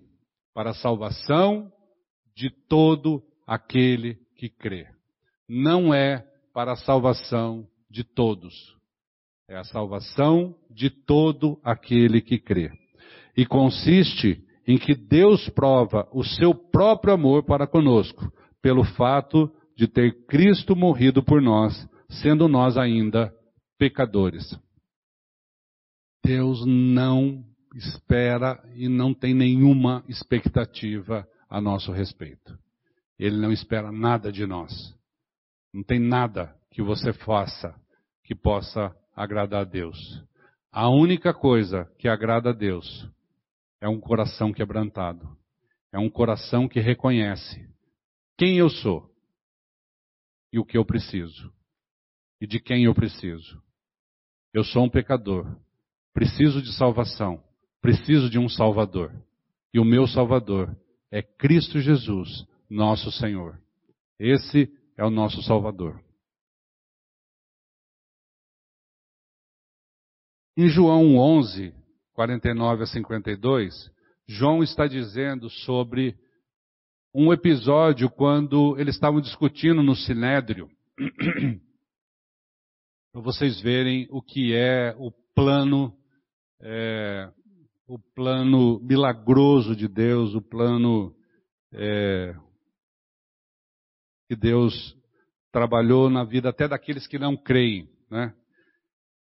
Para 0.53 0.70
a 0.70 0.76
salvação 0.76 1.72
de 2.36 2.51
todo 2.51 3.24
aquele 3.47 4.20
que 4.36 4.49
crê. 4.49 4.86
Não 5.49 5.91
é 5.91 6.24
para 6.53 6.74
a 6.74 6.76
salvação 6.76 7.68
de 7.97 8.03
todos. 8.03 8.77
É 9.49 9.57
a 9.57 9.63
salvação 9.63 10.55
de 10.69 10.87
todo 10.87 11.59
aquele 11.63 12.21
que 12.21 12.37
crê. 12.37 12.71
E 13.35 13.43
consiste 13.43 14.43
em 14.67 14.77
que 14.77 14.93
Deus 14.93 15.49
prova 15.49 16.07
o 16.13 16.23
seu 16.23 16.53
próprio 16.53 17.15
amor 17.15 17.43
para 17.43 17.65
conosco, 17.65 18.31
pelo 18.61 18.83
fato 18.83 19.51
de 19.75 19.87
ter 19.87 20.25
Cristo 20.27 20.75
morrido 20.75 21.23
por 21.23 21.41
nós, 21.41 21.89
sendo 22.07 22.47
nós 22.47 22.77
ainda 22.77 23.33
pecadores. 23.79 24.55
Deus 26.23 26.63
não 26.67 27.43
espera 27.73 28.61
e 28.75 28.87
não 28.87 29.11
tem 29.11 29.33
nenhuma 29.33 30.03
expectativa 30.07 31.27
a 31.49 31.59
nosso 31.59 31.91
respeito. 31.91 32.55
Ele 33.17 33.37
não 33.37 33.51
espera 33.51 33.91
nada 33.91 34.31
de 34.31 34.45
nós. 34.45 34.95
Não 35.73 35.81
tem 35.81 35.99
nada 35.99 36.55
que 36.71 36.83
você 36.83 37.11
faça 37.11 37.73
que 38.28 38.36
possa 38.36 38.93
agradar 39.15 39.61
a 39.61 39.63
Deus. 39.63 39.97
A 40.69 40.89
única 40.89 41.34
coisa 41.34 41.89
que 41.97 42.09
agrada 42.09 42.49
a 42.49 42.53
Deus 42.53 43.09
é 43.80 43.88
um 43.88 44.01
coração 44.01 44.51
quebrantado. 44.51 45.25
É 45.93 45.97
um 45.97 46.09
coração 46.09 46.67
que 46.67 46.82
reconhece 46.82 47.65
quem 48.38 48.57
eu 48.57 48.69
sou 48.69 49.09
e 50.51 50.59
o 50.59 50.65
que 50.65 50.78
eu 50.78 50.84
preciso 50.84 51.53
e 52.41 52.45
de 52.45 52.59
quem 52.59 52.84
eu 52.84 52.93
preciso. 52.93 53.63
Eu 54.53 54.65
sou 54.65 54.84
um 54.84 54.89
pecador, 54.89 55.57
preciso 56.13 56.61
de 56.61 56.73
salvação, 56.73 57.41
preciso 57.82 58.30
de 58.30 58.38
um 58.38 58.49
Salvador. 58.49 59.13
E 59.73 59.80
o 59.80 59.86
meu 59.86 60.05
Salvador 60.05 60.78
é 61.09 61.21
Cristo 61.21 61.80
Jesus, 61.80 62.45
nosso 62.69 63.09
Senhor. 63.09 63.57
Esse 64.19 64.69
é 64.97 65.05
o 65.05 65.09
nosso 65.09 65.41
Salvador. 65.43 66.05
Em 70.59 70.69
João 70.69 71.17
11, 71.17 71.71
49 72.13 72.81
a 72.81 72.87
52, 72.87 73.91
João 74.27 74.63
está 74.63 74.87
dizendo 74.87 75.51
sobre 75.51 76.17
um 77.13 77.31
episódio 77.31 78.09
quando 78.09 78.75
eles 78.79 78.95
estavam 78.95 79.21
discutindo 79.21 79.83
no 79.83 79.95
Sinédrio, 79.95 80.67
para 83.13 83.21
vocês 83.21 83.61
verem 83.61 84.07
o 84.09 84.19
que 84.19 84.55
é 84.55 84.95
o 84.97 85.11
plano, 85.35 85.95
é, 86.59 87.31
o 87.87 87.99
plano 88.15 88.79
milagroso 88.79 89.75
de 89.75 89.87
Deus, 89.87 90.33
o 90.33 90.41
plano 90.41 91.15
é, 91.71 92.35
que 94.27 94.35
Deus 94.35 94.97
trabalhou 95.51 96.09
na 96.09 96.23
vida 96.23 96.49
até 96.49 96.67
daqueles 96.67 97.05
que 97.05 97.19
não 97.19 97.37
creem, 97.37 97.87
né? 98.09 98.33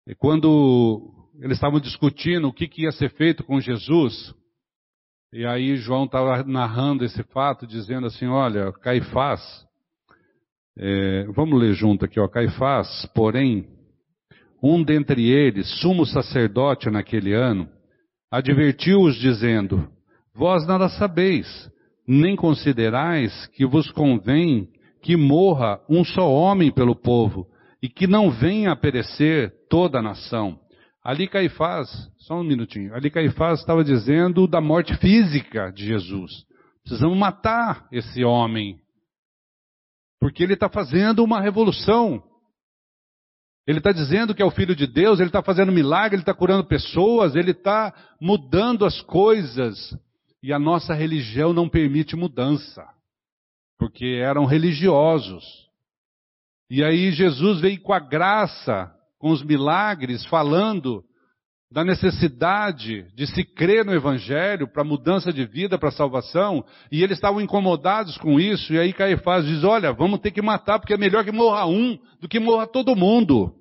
E 0.08 0.14
quando 0.16 1.19
eles 1.40 1.56
estavam 1.56 1.80
discutindo 1.80 2.48
o 2.48 2.52
que, 2.52 2.68
que 2.68 2.82
ia 2.82 2.92
ser 2.92 3.10
feito 3.10 3.42
com 3.42 3.60
Jesus. 3.60 4.34
E 5.32 5.46
aí 5.46 5.76
João 5.76 6.04
estava 6.04 6.42
narrando 6.44 7.04
esse 7.04 7.22
fato, 7.24 7.66
dizendo 7.66 8.06
assim: 8.06 8.26
olha, 8.26 8.72
Caifás, 8.72 9.40
é, 10.78 11.24
vamos 11.34 11.58
ler 11.58 11.72
junto 11.72 12.04
aqui, 12.04 12.20
ó, 12.20 12.28
Caifás, 12.28 13.06
porém, 13.14 13.66
um 14.62 14.82
dentre 14.82 15.30
eles, 15.30 15.66
sumo 15.80 16.04
sacerdote 16.04 16.90
naquele 16.90 17.32
ano, 17.32 17.68
advertiu-os, 18.30 19.16
dizendo: 19.16 19.88
Vós 20.34 20.66
nada 20.66 20.90
sabeis, 20.90 21.70
nem 22.06 22.36
considerais 22.36 23.46
que 23.54 23.64
vos 23.64 23.90
convém 23.90 24.68
que 25.02 25.16
morra 25.16 25.80
um 25.88 26.04
só 26.04 26.30
homem 26.30 26.70
pelo 26.70 26.94
povo, 26.94 27.46
e 27.82 27.88
que 27.88 28.06
não 28.06 28.30
venha 28.30 28.72
a 28.72 28.76
perecer 28.76 29.50
toda 29.70 30.00
a 30.00 30.02
nação. 30.02 30.58
Ali 31.02 31.26
Caifás, 31.26 31.88
só 32.18 32.34
um 32.34 32.44
minutinho, 32.44 32.94
ali 32.94 33.10
Caifás 33.10 33.60
estava 33.60 33.82
dizendo 33.82 34.46
da 34.46 34.60
morte 34.60 34.94
física 34.98 35.72
de 35.72 35.86
Jesus. 35.86 36.30
Precisamos 36.82 37.16
matar 37.16 37.88
esse 37.90 38.22
homem. 38.22 38.78
Porque 40.20 40.42
ele 40.42 40.52
está 40.52 40.68
fazendo 40.68 41.24
uma 41.24 41.40
revolução. 41.40 42.22
Ele 43.66 43.78
está 43.78 43.92
dizendo 43.92 44.34
que 44.34 44.42
é 44.42 44.44
o 44.44 44.50
Filho 44.50 44.76
de 44.76 44.86
Deus, 44.86 45.20
ele 45.20 45.28
está 45.28 45.42
fazendo 45.42 45.72
milagre, 45.72 46.16
ele 46.16 46.22
está 46.22 46.34
curando 46.34 46.66
pessoas, 46.66 47.34
ele 47.34 47.52
está 47.52 47.94
mudando 48.20 48.84
as 48.84 49.00
coisas. 49.02 49.96
E 50.42 50.52
a 50.52 50.58
nossa 50.58 50.92
religião 50.92 51.52
não 51.52 51.68
permite 51.68 52.16
mudança. 52.16 52.86
Porque 53.78 54.20
eram 54.22 54.44
religiosos. 54.44 55.44
E 56.68 56.84
aí 56.84 57.10
Jesus 57.12 57.60
veio 57.60 57.80
com 57.80 57.92
a 57.92 57.98
graça 57.98 58.94
com 59.20 59.30
os 59.30 59.44
milagres, 59.44 60.24
falando 60.26 61.04
da 61.70 61.84
necessidade 61.84 63.06
de 63.14 63.26
se 63.28 63.44
crer 63.44 63.84
no 63.84 63.94
Evangelho 63.94 64.66
para 64.66 64.82
mudança 64.82 65.32
de 65.32 65.44
vida, 65.44 65.78
para 65.78 65.92
salvação, 65.92 66.64
e 66.90 67.04
eles 67.04 67.18
estavam 67.18 67.40
incomodados 67.40 68.18
com 68.18 68.40
isso, 68.40 68.72
e 68.72 68.78
aí 68.78 68.92
Caifás 68.92 69.44
diz: 69.44 69.62
Olha, 69.62 69.92
vamos 69.92 70.18
ter 70.18 70.32
que 70.32 70.42
matar, 70.42 70.80
porque 70.80 70.94
é 70.94 70.98
melhor 70.98 71.24
que 71.24 71.30
morra 71.30 71.66
um 71.66 71.96
do 72.20 72.28
que 72.28 72.40
morra 72.40 72.66
todo 72.66 72.96
mundo. 72.96 73.54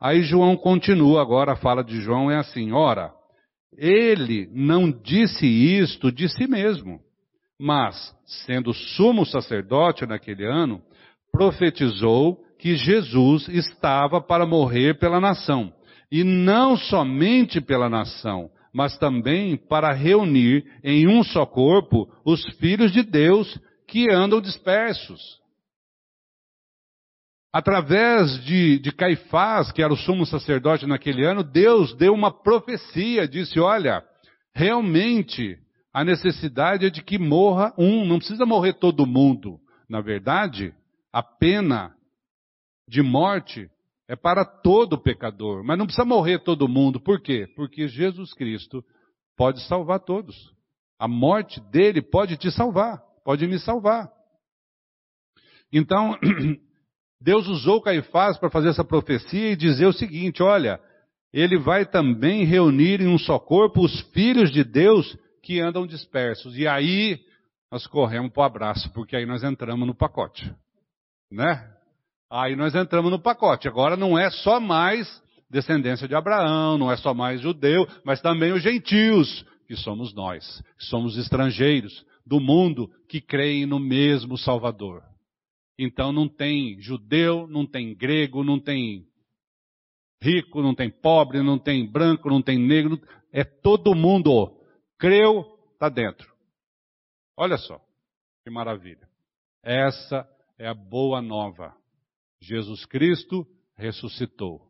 Aí 0.00 0.22
João 0.22 0.56
continua, 0.56 1.20
agora 1.20 1.52
a 1.52 1.56
fala 1.56 1.82
de 1.82 2.00
João 2.00 2.30
é 2.30 2.36
assim: 2.36 2.70
Ora, 2.70 3.10
ele 3.76 4.48
não 4.52 4.90
disse 4.90 5.46
isto 5.46 6.12
de 6.12 6.28
si 6.28 6.46
mesmo, 6.46 7.00
mas, 7.58 8.14
sendo 8.46 8.72
sumo 8.72 9.26
sacerdote 9.26 10.06
naquele 10.06 10.46
ano, 10.46 10.80
profetizou 11.32 12.38
que 12.60 12.76
Jesus 12.76 13.48
estava 13.48 14.20
para 14.20 14.46
morrer 14.46 14.98
pela 14.98 15.18
nação. 15.18 15.72
E 16.12 16.22
não 16.22 16.76
somente 16.76 17.60
pela 17.60 17.88
nação, 17.88 18.50
mas 18.72 18.98
também 18.98 19.56
para 19.56 19.92
reunir 19.92 20.64
em 20.84 21.08
um 21.08 21.24
só 21.24 21.46
corpo 21.46 22.06
os 22.24 22.44
filhos 22.58 22.92
de 22.92 23.02
Deus 23.02 23.58
que 23.88 24.10
andam 24.12 24.40
dispersos. 24.40 25.40
Através 27.52 28.44
de, 28.44 28.78
de 28.78 28.92
Caifás, 28.92 29.72
que 29.72 29.82
era 29.82 29.92
o 29.92 29.96
sumo 29.96 30.26
sacerdote 30.26 30.86
naquele 30.86 31.24
ano, 31.24 31.42
Deus 31.42 31.94
deu 31.94 32.12
uma 32.12 32.30
profecia, 32.30 33.26
disse: 33.26 33.58
olha, 33.58 34.04
realmente 34.54 35.58
a 35.92 36.04
necessidade 36.04 36.86
é 36.86 36.90
de 36.90 37.02
que 37.02 37.18
morra 37.18 37.72
um, 37.78 38.04
não 38.04 38.18
precisa 38.18 38.44
morrer 38.44 38.74
todo 38.74 39.06
mundo. 39.06 39.58
Na 39.88 40.00
verdade, 40.00 40.72
a 41.12 41.22
pena 41.22 41.92
de 42.90 43.02
morte 43.02 43.70
é 44.08 44.16
para 44.16 44.44
todo 44.44 45.00
pecador, 45.00 45.62
mas 45.62 45.78
não 45.78 45.86
precisa 45.86 46.04
morrer 46.04 46.40
todo 46.40 46.68
mundo. 46.68 46.98
Por 46.98 47.20
quê? 47.22 47.46
Porque 47.54 47.86
Jesus 47.86 48.34
Cristo 48.34 48.84
pode 49.36 49.60
salvar 49.68 50.00
todos. 50.00 50.52
A 50.98 51.06
morte 51.06 51.60
dele 51.70 52.02
pode 52.02 52.36
te 52.36 52.50
salvar, 52.50 53.00
pode 53.24 53.46
me 53.46 53.60
salvar. 53.60 54.10
Então, 55.72 56.18
Deus 57.22 57.46
usou 57.46 57.80
Caifás 57.80 58.36
para 58.36 58.50
fazer 58.50 58.70
essa 58.70 58.84
profecia 58.84 59.52
e 59.52 59.56
dizer 59.56 59.86
o 59.86 59.92
seguinte: 59.92 60.42
olha, 60.42 60.80
ele 61.32 61.56
vai 61.56 61.86
também 61.86 62.44
reunir 62.44 63.00
em 63.00 63.06
um 63.06 63.18
só 63.18 63.38
corpo 63.38 63.84
os 63.84 64.00
filhos 64.10 64.50
de 64.50 64.64
Deus 64.64 65.16
que 65.44 65.60
andam 65.60 65.86
dispersos. 65.86 66.58
E 66.58 66.66
aí 66.66 67.20
nós 67.70 67.86
corremos 67.86 68.32
para 68.32 68.40
o 68.40 68.46
abraço, 68.46 68.92
porque 68.92 69.14
aí 69.14 69.24
nós 69.24 69.44
entramos 69.44 69.86
no 69.86 69.94
pacote. 69.94 70.52
Né? 71.30 71.72
Aí 72.30 72.54
nós 72.54 72.74
entramos 72.74 73.10
no 73.10 73.18
pacote. 73.18 73.66
Agora 73.66 73.96
não 73.96 74.16
é 74.16 74.30
só 74.30 74.60
mais 74.60 75.20
descendência 75.50 76.06
de 76.06 76.14
Abraão, 76.14 76.78
não 76.78 76.92
é 76.92 76.96
só 76.96 77.12
mais 77.12 77.40
judeu, 77.40 77.86
mas 78.04 78.20
também 78.20 78.52
os 78.52 78.62
gentios, 78.62 79.44
que 79.66 79.76
somos 79.76 80.14
nós, 80.14 80.62
que 80.78 80.84
somos 80.84 81.18
estrangeiros 81.18 82.06
do 82.24 82.40
mundo 82.40 82.88
que 83.08 83.20
creem 83.20 83.66
no 83.66 83.80
mesmo 83.80 84.38
Salvador. 84.38 85.02
Então 85.78 86.12
não 86.12 86.28
tem 86.28 86.80
judeu, 86.80 87.46
não 87.48 87.66
tem 87.66 87.94
grego, 87.94 88.44
não 88.44 88.60
tem 88.60 89.06
rico, 90.22 90.62
não 90.62 90.74
tem 90.74 90.90
pobre, 90.90 91.42
não 91.42 91.58
tem 91.58 91.90
branco, 91.90 92.28
não 92.28 92.42
tem 92.42 92.58
negro, 92.58 93.00
é 93.32 93.42
todo 93.42 93.94
mundo. 93.94 94.56
Creu, 94.98 95.44
está 95.72 95.88
dentro. 95.88 96.30
Olha 97.36 97.56
só, 97.56 97.80
que 98.44 98.50
maravilha. 98.50 99.08
Essa 99.64 100.28
é 100.58 100.68
a 100.68 100.74
boa 100.74 101.22
nova. 101.22 101.79
Jesus 102.42 102.84
Cristo 102.86 103.46
ressuscitou. 103.76 104.60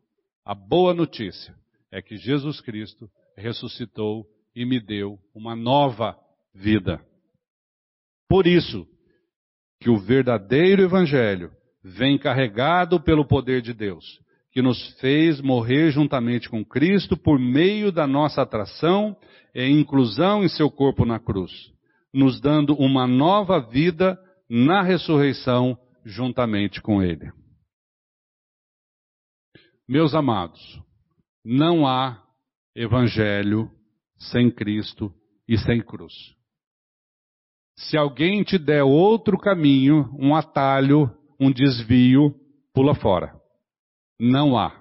A 0.45 0.53
boa 0.53 0.93
notícia 0.93 1.55
é 1.91 2.01
que 2.01 2.17
Jesus 2.17 2.59
Cristo 2.59 3.09
ressuscitou 3.37 4.25
e 4.55 4.65
me 4.65 4.79
deu 4.79 5.17
uma 5.33 5.55
nova 5.55 6.17
vida. 6.53 7.03
Por 8.27 8.45
isso 8.45 8.85
que 9.79 9.89
o 9.89 9.97
verdadeiro 9.97 10.83
evangelho 10.83 11.51
vem 11.83 12.17
carregado 12.17 12.99
pelo 13.01 13.25
poder 13.25 13.61
de 13.61 13.73
Deus, 13.73 14.19
que 14.51 14.61
nos 14.61 14.93
fez 14.99 15.41
morrer 15.41 15.91
juntamente 15.91 16.49
com 16.49 16.63
Cristo 16.63 17.17
por 17.17 17.39
meio 17.39 17.91
da 17.91 18.05
nossa 18.05 18.41
atração 18.41 19.15
e 19.55 19.65
inclusão 19.67 20.43
em 20.43 20.49
seu 20.49 20.69
corpo 20.69 21.05
na 21.05 21.19
cruz, 21.19 21.51
nos 22.13 22.39
dando 22.39 22.75
uma 22.75 23.07
nova 23.07 23.59
vida 23.59 24.19
na 24.49 24.81
ressurreição 24.81 25.77
juntamente 26.05 26.81
com 26.81 27.01
ele. 27.01 27.31
Meus 29.87 30.13
amados, 30.13 30.81
Não 31.43 31.87
há 31.87 32.23
evangelho 32.75 33.69
sem 34.17 34.51
Cristo 34.51 35.13
e 35.47 35.57
sem 35.57 35.81
cruz. 35.81 36.13
Se 37.75 37.97
alguém 37.97 38.43
te 38.43 38.59
der 38.59 38.83
outro 38.83 39.37
caminho, 39.37 40.09
um 40.19 40.35
atalho, 40.35 41.09
um 41.39 41.51
desvio, 41.51 42.35
pula 42.73 42.93
fora. 42.93 43.35
Não 44.19 44.57
há. 44.57 44.79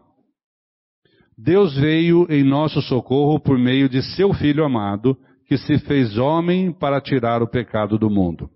Deus 1.37 1.75
veio 1.75 2.27
em 2.31 2.45
nosso 2.45 2.83
socorro 2.83 3.41
por 3.41 3.59
meio 3.59 3.89
de 3.89 4.03
seu 4.15 4.35
Filho 4.35 4.63
amado, 4.65 5.17
que 5.47 5.57
se 5.57 5.79
fez 5.79 6.19
homem 6.19 6.71
para 6.71 7.01
tirar 7.01 7.43
o 7.43 7.49
pecado 7.49 7.99
do 7.99 8.11
mundo. 8.11 8.51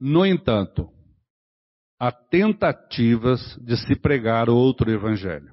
No 0.00 0.26
entanto, 0.26 0.90
há 2.04 2.12
tentativas 2.12 3.56
de 3.62 3.78
se 3.78 3.96
pregar 3.96 4.50
outro 4.50 4.90
evangelho, 4.90 5.52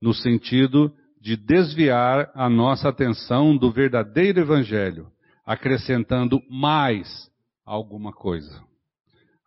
no 0.00 0.12
sentido 0.12 0.92
de 1.18 1.38
desviar 1.38 2.30
a 2.34 2.50
nossa 2.50 2.90
atenção 2.90 3.56
do 3.56 3.72
verdadeiro 3.72 4.40
evangelho, 4.40 5.06
acrescentando 5.46 6.38
mais 6.50 7.30
alguma 7.64 8.12
coisa. 8.12 8.62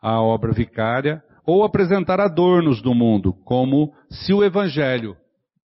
A 0.01 0.19
obra 0.19 0.51
vicária 0.51 1.23
ou 1.45 1.63
apresentar 1.63 2.19
adornos 2.19 2.81
do 2.81 2.95
mundo, 2.95 3.31
como 3.45 3.93
se 4.09 4.33
o 4.33 4.43
evangelho 4.43 5.15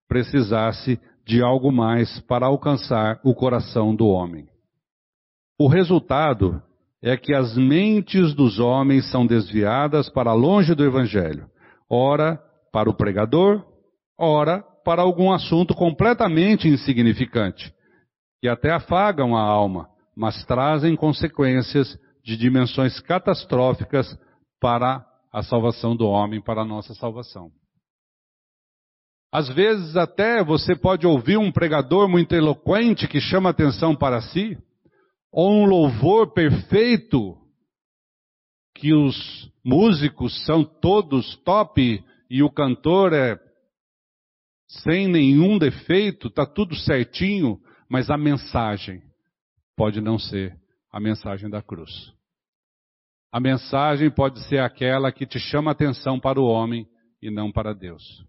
precisasse 0.08 1.00
de 1.26 1.42
algo 1.42 1.72
mais 1.72 2.20
para 2.22 2.46
alcançar 2.46 3.20
o 3.24 3.34
coração 3.34 3.96
do 3.96 4.06
homem. 4.06 4.48
O 5.58 5.68
resultado 5.68 6.62
é 7.06 7.16
que 7.16 7.36
as 7.36 7.56
mentes 7.56 8.34
dos 8.34 8.58
homens 8.58 9.12
são 9.12 9.28
desviadas 9.28 10.10
para 10.10 10.34
longe 10.34 10.74
do 10.74 10.84
Evangelho, 10.84 11.48
ora 11.88 12.42
para 12.74 12.90
o 12.90 12.96
pregador, 12.96 13.64
ora 14.20 14.64
para 14.84 15.04
algum 15.04 15.32
assunto 15.32 15.76
completamente 15.76 16.68
insignificante, 16.68 17.72
que 18.42 18.48
até 18.48 18.72
afagam 18.72 19.38
a 19.38 19.42
alma, 19.42 19.88
mas 20.18 20.44
trazem 20.46 20.96
consequências 20.96 21.96
de 22.24 22.36
dimensões 22.36 23.00
catastróficas 23.00 24.18
para 24.60 25.06
a 25.32 25.44
salvação 25.44 25.96
do 25.96 26.08
homem, 26.08 26.42
para 26.42 26.62
a 26.62 26.66
nossa 26.66 26.96
salvação. 26.96 27.52
Às 29.32 29.48
vezes 29.50 29.96
até 29.96 30.44
você 30.44 30.76
pode 30.76 31.06
ouvir 31.06 31.38
um 31.38 31.52
pregador 31.52 32.10
muito 32.10 32.34
eloquente 32.34 33.08
que 33.08 33.22
chama 33.22 33.52
atenção 33.52 33.96
para 33.96 34.22
si, 34.22 34.58
um 35.44 35.66
louvor 35.66 36.34
perfeito, 36.34 37.38
que 38.74 38.94
os 38.94 39.52
músicos 39.64 40.46
são 40.46 40.64
todos 40.64 41.36
top 41.38 42.04
e 42.30 42.44
o 42.44 42.50
cantor 42.50 43.14
é 43.14 43.40
sem 44.68 45.08
nenhum 45.08 45.58
defeito, 45.58 46.28
está 46.28 46.46
tudo 46.46 46.76
certinho, 46.76 47.60
mas 47.90 48.10
a 48.10 48.18
mensagem 48.18 49.02
pode 49.76 50.02
não 50.02 50.18
ser 50.18 50.58
a 50.92 51.00
mensagem 51.00 51.50
da 51.50 51.62
cruz. 51.62 52.14
A 53.32 53.40
mensagem 53.40 54.10
pode 54.10 54.42
ser 54.48 54.60
aquela 54.60 55.12
que 55.12 55.26
te 55.26 55.40
chama 55.40 55.72
atenção 55.72 56.20
para 56.20 56.40
o 56.40 56.46
homem 56.46 56.88
e 57.22 57.30
não 57.30 57.52
para 57.52 57.74
Deus. 57.74 58.26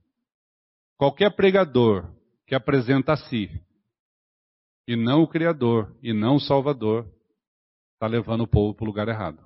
Qualquer 0.96 1.34
pregador 1.36 2.12
que 2.46 2.54
apresenta 2.54 3.12
a 3.12 3.16
si 3.16 3.50
e 4.86 4.94
não 4.94 5.22
o 5.22 5.28
Criador, 5.28 5.92
e 6.02 6.12
não 6.12 6.36
o 6.36 6.40
Salvador, 6.40 7.06
está 7.94 8.06
levando 8.06 8.42
o 8.42 8.46
povo 8.46 8.74
para 8.74 8.84
o 8.84 8.86
lugar 8.86 9.08
errado. 9.08 9.40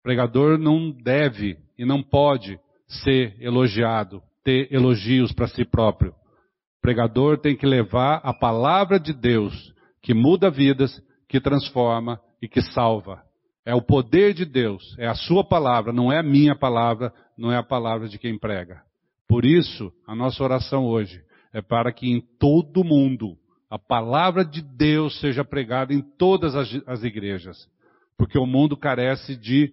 O 0.00 0.02
pregador 0.02 0.58
não 0.58 0.90
deve 0.90 1.58
e 1.78 1.84
não 1.84 2.02
pode 2.02 2.58
ser 2.86 3.36
elogiado, 3.40 4.22
ter 4.44 4.72
elogios 4.72 5.32
para 5.32 5.48
si 5.48 5.64
próprio. 5.64 6.10
O 6.10 6.80
pregador 6.80 7.38
tem 7.38 7.56
que 7.56 7.66
levar 7.66 8.20
a 8.22 8.32
palavra 8.32 8.98
de 8.98 9.12
Deus, 9.12 9.74
que 10.02 10.14
muda 10.14 10.50
vidas, 10.50 11.02
que 11.28 11.40
transforma 11.40 12.20
e 12.40 12.48
que 12.48 12.60
salva. 12.60 13.22
É 13.64 13.74
o 13.74 13.82
poder 13.82 14.32
de 14.32 14.44
Deus, 14.44 14.96
é 14.98 15.06
a 15.06 15.14
sua 15.14 15.44
palavra, 15.44 15.92
não 15.92 16.10
é 16.10 16.18
a 16.18 16.22
minha 16.22 16.56
palavra, 16.56 17.12
não 17.36 17.52
é 17.52 17.56
a 17.56 17.62
palavra 17.62 18.08
de 18.08 18.18
quem 18.18 18.38
prega. 18.38 18.82
Por 19.28 19.44
isso, 19.44 19.92
a 20.06 20.14
nossa 20.14 20.42
oração 20.42 20.86
hoje 20.86 21.22
é 21.52 21.62
para 21.62 21.92
que 21.92 22.10
em 22.10 22.20
todo 22.38 22.84
mundo 22.84 23.36
a 23.70 23.78
palavra 23.78 24.44
de 24.44 24.62
Deus 24.62 25.18
seja 25.20 25.44
pregada 25.44 25.92
em 25.92 26.00
todas 26.00 26.54
as, 26.54 26.68
as 26.86 27.02
igrejas. 27.02 27.68
Porque 28.16 28.38
o 28.38 28.46
mundo 28.46 28.76
carece 28.76 29.36
de 29.36 29.72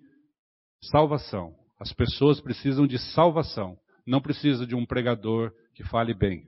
salvação. 0.82 1.56
As 1.80 1.94
pessoas 1.94 2.42
precisam 2.42 2.86
de 2.86 2.98
salvação. 3.14 3.78
Não 4.06 4.22
precisa 4.22 4.68
de 4.68 4.76
um 4.76 4.86
pregador 4.86 5.52
que 5.74 5.84
fale 5.84 6.14
bem. 6.14 6.48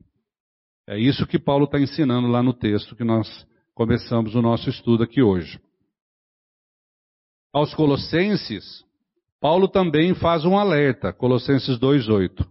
É 0.85 0.97
isso 0.97 1.25
que 1.25 1.39
Paulo 1.39 1.65
está 1.65 1.79
ensinando 1.79 2.27
lá 2.27 2.43
no 2.43 2.53
texto 2.53 2.95
que 2.95 3.03
nós 3.03 3.27
começamos 3.73 4.35
o 4.35 4.41
nosso 4.41 4.69
estudo 4.69 5.03
aqui 5.03 5.21
hoje. 5.21 5.59
Aos 7.53 7.73
Colossenses, 7.73 8.85
Paulo 9.39 9.67
também 9.67 10.13
faz 10.15 10.45
um 10.45 10.57
alerta, 10.57 11.11
Colossenses 11.11 11.79
2,8. 11.79 12.45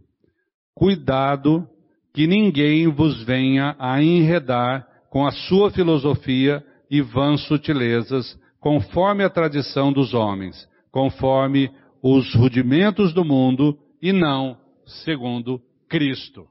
Cuidado 0.75 1.69
que 2.17 2.27
ninguém 2.27 2.89
vos 2.89 3.23
venha 3.25 3.77
a 3.79 4.03
enredar 4.03 4.89
com 5.11 5.27
a 5.27 5.31
sua 5.31 5.71
filosofia 5.71 6.65
e 6.91 7.03
vãs 7.03 7.43
sutilezas, 7.43 8.41
conforme 8.59 9.23
a 9.23 9.29
tradição 9.29 9.93
dos 9.93 10.15
homens, 10.15 10.67
conforme 10.91 11.71
os 12.03 12.35
rudimentos 12.35 13.13
do 13.13 13.23
mundo 13.23 13.79
e 14.01 14.15
não 14.15 14.59
segundo 15.05 15.61
Cristo. 15.91 16.49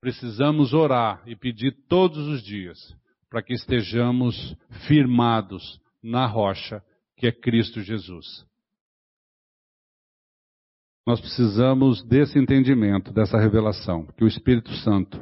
Precisamos 0.00 0.72
orar 0.72 1.20
e 1.26 1.34
pedir 1.34 1.72
todos 1.88 2.24
os 2.28 2.40
dias 2.40 2.78
para 3.28 3.42
que 3.42 3.52
estejamos 3.52 4.56
firmados 4.86 5.80
na 6.00 6.24
rocha 6.24 6.80
que 7.16 7.26
é 7.26 7.32
Cristo 7.32 7.80
Jesus. 7.80 8.47
Nós 11.08 11.22
precisamos 11.22 12.04
desse 12.04 12.38
entendimento, 12.38 13.14
dessa 13.14 13.38
revelação, 13.38 14.06
que 14.14 14.24
o 14.24 14.28
Espírito 14.28 14.70
Santo 14.74 15.18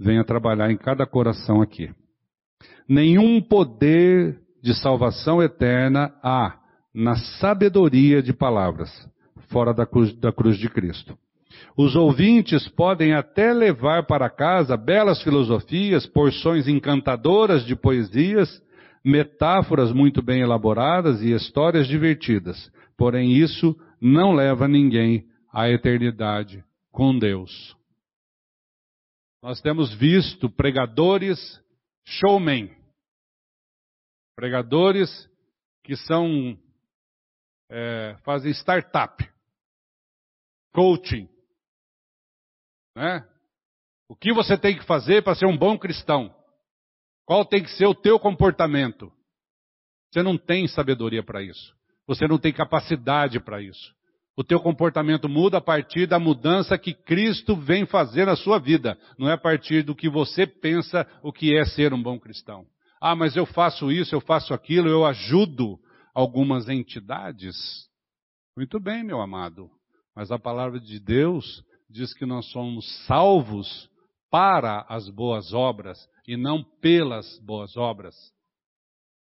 venha 0.00 0.24
trabalhar 0.24 0.70
em 0.70 0.78
cada 0.78 1.04
coração 1.04 1.60
aqui. 1.60 1.90
Nenhum 2.88 3.42
poder 3.42 4.40
de 4.62 4.72
salvação 4.72 5.42
eterna 5.42 6.10
há 6.22 6.56
na 6.94 7.16
sabedoria 7.38 8.22
de 8.22 8.32
palavras, 8.32 8.90
fora 9.50 9.74
da 9.74 9.84
cruz, 9.84 10.18
da 10.18 10.32
cruz 10.32 10.56
de 10.56 10.70
Cristo. 10.70 11.14
Os 11.76 11.94
ouvintes 11.94 12.66
podem 12.70 13.12
até 13.12 13.52
levar 13.52 14.06
para 14.06 14.30
casa 14.30 14.74
belas 14.74 15.20
filosofias, 15.20 16.06
porções 16.06 16.66
encantadoras 16.66 17.62
de 17.66 17.76
poesias, 17.76 18.48
metáforas 19.04 19.92
muito 19.92 20.22
bem 20.22 20.40
elaboradas 20.40 21.20
e 21.20 21.30
histórias 21.32 21.86
divertidas. 21.86 22.72
Porém, 22.96 23.32
isso 23.32 23.76
não 24.00 24.34
leva 24.34 24.68
ninguém 24.68 25.28
à 25.52 25.68
eternidade 25.68 26.64
com 26.90 27.18
Deus. 27.18 27.76
Nós 29.42 29.60
temos 29.60 29.94
visto 29.94 30.50
pregadores 30.50 31.38
showmen, 32.04 32.74
pregadores 34.34 35.30
que 35.84 35.96
são 35.96 36.58
é, 37.70 38.16
fazem 38.24 38.50
startup, 38.52 39.24
coaching, 40.72 41.28
né? 42.96 43.28
O 44.08 44.14
que 44.14 44.32
você 44.32 44.56
tem 44.56 44.78
que 44.78 44.84
fazer 44.86 45.22
para 45.22 45.34
ser 45.34 45.46
um 45.46 45.56
bom 45.56 45.78
cristão? 45.78 46.34
Qual 47.24 47.44
tem 47.44 47.62
que 47.62 47.70
ser 47.70 47.86
o 47.86 47.94
teu 47.94 48.20
comportamento? 48.20 49.12
Você 50.10 50.22
não 50.22 50.38
tem 50.38 50.68
sabedoria 50.68 51.22
para 51.22 51.42
isso. 51.42 51.76
Você 52.06 52.26
não 52.26 52.38
tem 52.38 52.52
capacidade 52.52 53.40
para 53.40 53.60
isso. 53.60 53.94
O 54.36 54.44
teu 54.44 54.60
comportamento 54.60 55.28
muda 55.28 55.58
a 55.58 55.62
partir 55.62 56.06
da 56.06 56.18
mudança 56.18 56.76
que 56.76 56.92
Cristo 56.92 57.56
vem 57.56 57.86
fazer 57.86 58.26
na 58.26 58.36
sua 58.36 58.58
vida, 58.58 58.98
não 59.18 59.28
é 59.30 59.32
a 59.32 59.38
partir 59.38 59.82
do 59.82 59.94
que 59.94 60.10
você 60.10 60.46
pensa 60.46 61.06
o 61.22 61.32
que 61.32 61.56
é 61.56 61.64
ser 61.64 61.94
um 61.94 62.02
bom 62.02 62.18
cristão. 62.18 62.66
Ah, 63.00 63.16
mas 63.16 63.34
eu 63.34 63.46
faço 63.46 63.90
isso, 63.90 64.14
eu 64.14 64.20
faço 64.20 64.52
aquilo, 64.52 64.88
eu 64.88 65.06
ajudo 65.06 65.78
algumas 66.14 66.68
entidades. 66.68 67.56
Muito 68.56 68.78
bem, 68.78 69.02
meu 69.02 69.20
amado. 69.20 69.70
Mas 70.14 70.30
a 70.30 70.38
palavra 70.38 70.80
de 70.80 70.98
Deus 71.00 71.62
diz 71.88 72.12
que 72.12 72.26
nós 72.26 72.46
somos 72.50 72.86
salvos 73.06 73.88
para 74.30 74.84
as 74.88 75.08
boas 75.08 75.52
obras 75.52 75.98
e 76.26 76.36
não 76.36 76.62
pelas 76.80 77.38
boas 77.40 77.76
obras. 77.76 78.14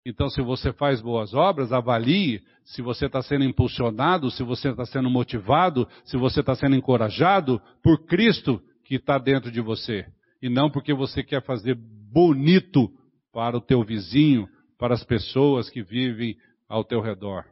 Então, 0.08 0.30
se 0.30 0.40
você 0.40 0.72
faz 0.72 1.00
boas 1.00 1.34
obras, 1.34 1.72
avalie 1.72 2.40
se 2.64 2.80
você 2.80 3.06
está 3.06 3.20
sendo 3.22 3.42
impulsionado, 3.42 4.30
se 4.30 4.44
você 4.44 4.68
está 4.70 4.86
sendo 4.86 5.10
motivado, 5.10 5.88
se 6.04 6.16
você 6.16 6.38
está 6.38 6.54
sendo 6.54 6.76
encorajado 6.76 7.60
por 7.82 8.06
Cristo 8.06 8.62
que 8.84 8.94
está 8.94 9.18
dentro 9.18 9.50
de 9.50 9.60
você. 9.60 10.06
E 10.40 10.48
não 10.48 10.70
porque 10.70 10.94
você 10.94 11.24
quer 11.24 11.42
fazer 11.42 11.74
bonito 11.74 12.88
para 13.32 13.56
o 13.56 13.60
teu 13.60 13.82
vizinho, 13.82 14.48
para 14.78 14.94
as 14.94 15.02
pessoas 15.02 15.68
que 15.68 15.82
vivem 15.82 16.38
ao 16.68 16.84
teu 16.84 17.00
redor. 17.00 17.44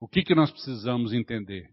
O 0.00 0.08
que, 0.08 0.24
que 0.24 0.34
nós 0.34 0.50
precisamos 0.50 1.12
entender? 1.12 1.70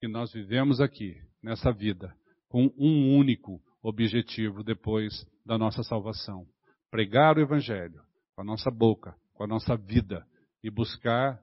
Que 0.00 0.08
nós 0.08 0.32
vivemos 0.32 0.80
aqui, 0.80 1.14
nessa 1.40 1.70
vida, 1.70 2.12
com 2.48 2.68
um 2.76 3.16
único 3.16 3.60
objetivo 3.80 4.64
depois 4.64 5.24
da 5.46 5.56
nossa 5.56 5.84
salvação: 5.84 6.44
pregar 6.90 7.38
o 7.38 7.40
Evangelho 7.40 8.02
com 8.34 8.42
a 8.42 8.44
nossa 8.44 8.70
boca, 8.70 9.14
com 9.34 9.44
a 9.44 9.46
nossa 9.46 9.76
vida 9.76 10.26
e 10.62 10.70
buscar 10.70 11.38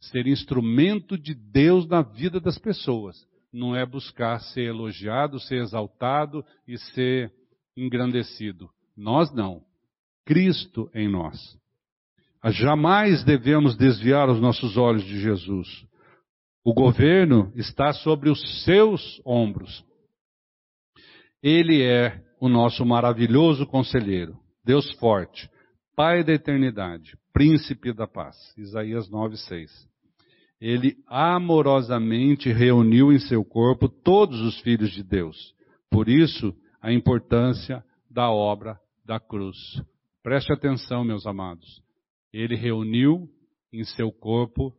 ser 0.00 0.26
instrumento 0.26 1.18
de 1.18 1.34
Deus 1.34 1.86
na 1.86 2.02
vida 2.02 2.40
das 2.40 2.58
pessoas. 2.58 3.26
Não 3.52 3.74
é 3.74 3.84
buscar 3.84 4.40
ser 4.40 4.66
elogiado, 4.66 5.40
ser 5.40 5.62
exaltado 5.62 6.44
e 6.66 6.78
ser 6.78 7.32
engrandecido. 7.76 8.70
Nós 8.96 9.32
não. 9.32 9.62
Cristo 10.24 10.90
em 10.94 11.08
nós. 11.08 11.58
Jamais 12.50 13.24
devemos 13.24 13.76
desviar 13.76 14.28
os 14.28 14.40
nossos 14.40 14.76
olhos 14.76 15.04
de 15.04 15.18
Jesus. 15.18 15.86
O 16.64 16.72
governo 16.72 17.50
está 17.56 17.92
sobre 17.92 18.28
os 18.30 18.64
seus 18.64 19.20
ombros. 19.24 19.84
Ele 21.42 21.82
é 21.82 22.22
o 22.40 22.48
nosso 22.48 22.84
maravilhoso 22.84 23.66
conselheiro, 23.66 24.38
Deus 24.64 24.90
forte, 24.98 25.50
Pai 25.98 26.22
da 26.22 26.32
eternidade, 26.32 27.18
príncipe 27.32 27.92
da 27.92 28.06
paz. 28.06 28.36
Isaías 28.56 29.10
9:6. 29.10 29.68
Ele 30.60 30.96
amorosamente 31.08 32.52
reuniu 32.52 33.12
em 33.12 33.18
seu 33.18 33.44
corpo 33.44 33.88
todos 33.88 34.40
os 34.42 34.60
filhos 34.60 34.92
de 34.92 35.02
Deus. 35.02 35.52
Por 35.90 36.08
isso, 36.08 36.56
a 36.80 36.92
importância 36.92 37.84
da 38.08 38.30
obra 38.30 38.78
da 39.04 39.18
cruz. 39.18 39.56
Preste 40.22 40.52
atenção, 40.52 41.02
meus 41.02 41.26
amados. 41.26 41.82
Ele 42.32 42.54
reuniu 42.54 43.28
em 43.72 43.82
seu 43.82 44.12
corpo 44.12 44.72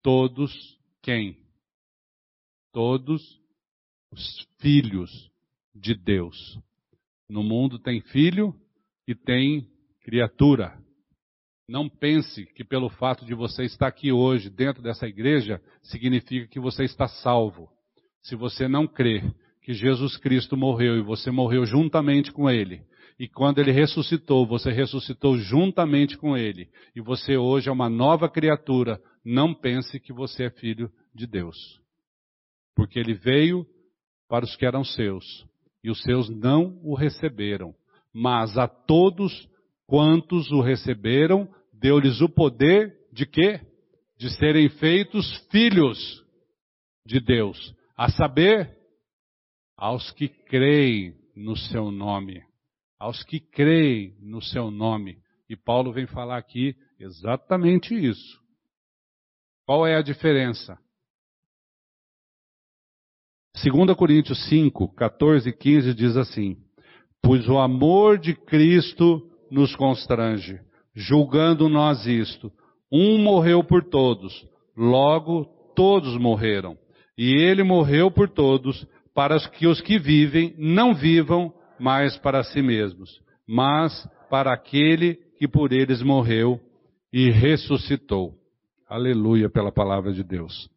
todos 0.00 0.52
quem? 1.02 1.36
Todos 2.72 3.20
os 4.12 4.46
filhos 4.60 5.32
de 5.74 5.96
Deus. 5.96 6.60
No 7.28 7.42
mundo 7.42 7.76
tem 7.76 8.00
filho 8.00 8.54
e 9.04 9.16
tem 9.16 9.68
criatura. 10.02 10.78
Não 11.68 11.88
pense 11.88 12.46
que 12.46 12.64
pelo 12.64 12.88
fato 12.88 13.24
de 13.24 13.34
você 13.34 13.64
estar 13.64 13.86
aqui 13.86 14.10
hoje 14.10 14.50
dentro 14.50 14.82
dessa 14.82 15.06
igreja 15.06 15.60
significa 15.82 16.48
que 16.48 16.58
você 16.58 16.84
está 16.84 17.06
salvo. 17.06 17.68
Se 18.22 18.34
você 18.34 18.66
não 18.66 18.86
crê 18.86 19.22
que 19.62 19.72
Jesus 19.72 20.16
Cristo 20.16 20.56
morreu 20.56 20.96
e 20.98 21.02
você 21.02 21.30
morreu 21.30 21.64
juntamente 21.64 22.32
com 22.32 22.50
ele, 22.50 22.82
e 23.18 23.28
quando 23.28 23.58
ele 23.58 23.70
ressuscitou, 23.70 24.46
você 24.46 24.72
ressuscitou 24.72 25.36
juntamente 25.36 26.16
com 26.16 26.36
ele, 26.36 26.70
e 26.96 27.00
você 27.00 27.36
hoje 27.36 27.68
é 27.68 27.72
uma 27.72 27.88
nova 27.88 28.28
criatura, 28.28 29.00
não 29.22 29.54
pense 29.54 30.00
que 30.00 30.12
você 30.12 30.44
é 30.44 30.50
filho 30.50 30.90
de 31.14 31.26
Deus. 31.26 31.80
Porque 32.74 32.98
ele 32.98 33.12
veio 33.12 33.66
para 34.26 34.44
os 34.44 34.56
que 34.56 34.64
eram 34.64 34.82
seus, 34.82 35.46
e 35.84 35.90
os 35.90 36.00
seus 36.02 36.30
não 36.30 36.80
o 36.82 36.94
receberam. 36.94 37.74
Mas 38.12 38.56
a 38.56 38.66
todos 38.66 39.48
quantos 39.90 40.52
o 40.52 40.60
receberam, 40.60 41.52
deu-lhes 41.72 42.20
o 42.20 42.28
poder 42.28 42.96
de 43.12 43.26
quê? 43.26 43.60
De 44.16 44.30
serem 44.36 44.68
feitos 44.68 45.36
filhos 45.50 46.24
de 47.04 47.18
Deus. 47.18 47.74
A 47.96 48.08
saber, 48.08 48.78
aos 49.76 50.12
que 50.12 50.28
creem 50.28 51.16
no 51.34 51.56
seu 51.56 51.90
nome. 51.90 52.40
Aos 53.00 53.24
que 53.24 53.40
creem 53.40 54.16
no 54.20 54.40
seu 54.40 54.70
nome. 54.70 55.18
E 55.48 55.56
Paulo 55.56 55.92
vem 55.92 56.06
falar 56.06 56.38
aqui 56.38 56.76
exatamente 56.96 57.92
isso. 57.92 58.40
Qual 59.66 59.84
é 59.84 59.96
a 59.96 60.02
diferença? 60.02 60.78
2 63.60 63.96
Coríntios 63.96 64.48
5, 64.48 64.94
14 64.94 65.48
e 65.48 65.52
15 65.52 65.94
diz 65.94 66.16
assim: 66.16 66.56
Pois 67.20 67.48
o 67.48 67.58
amor 67.58 68.18
de 68.18 68.36
Cristo 68.36 69.29
nos 69.50 69.74
constrange, 69.74 70.60
julgando 70.94 71.68
nós 71.68 72.06
isto: 72.06 72.52
um 72.90 73.18
morreu 73.18 73.64
por 73.64 73.84
todos, 73.84 74.46
logo 74.76 75.44
todos 75.74 76.16
morreram. 76.16 76.76
E 77.16 77.34
ele 77.34 77.62
morreu 77.62 78.10
por 78.10 78.28
todos, 78.28 78.86
para 79.14 79.38
que 79.50 79.66
os 79.66 79.80
que 79.80 79.98
vivem 79.98 80.54
não 80.56 80.94
vivam 80.94 81.52
mais 81.78 82.16
para 82.18 82.42
si 82.42 82.62
mesmos, 82.62 83.20
mas 83.46 84.08
para 84.30 84.52
aquele 84.52 85.16
que 85.38 85.48
por 85.48 85.72
eles 85.72 86.02
morreu 86.02 86.60
e 87.12 87.30
ressuscitou. 87.30 88.34
Aleluia 88.88 89.48
pela 89.48 89.72
palavra 89.72 90.12
de 90.12 90.22
Deus. 90.22 90.68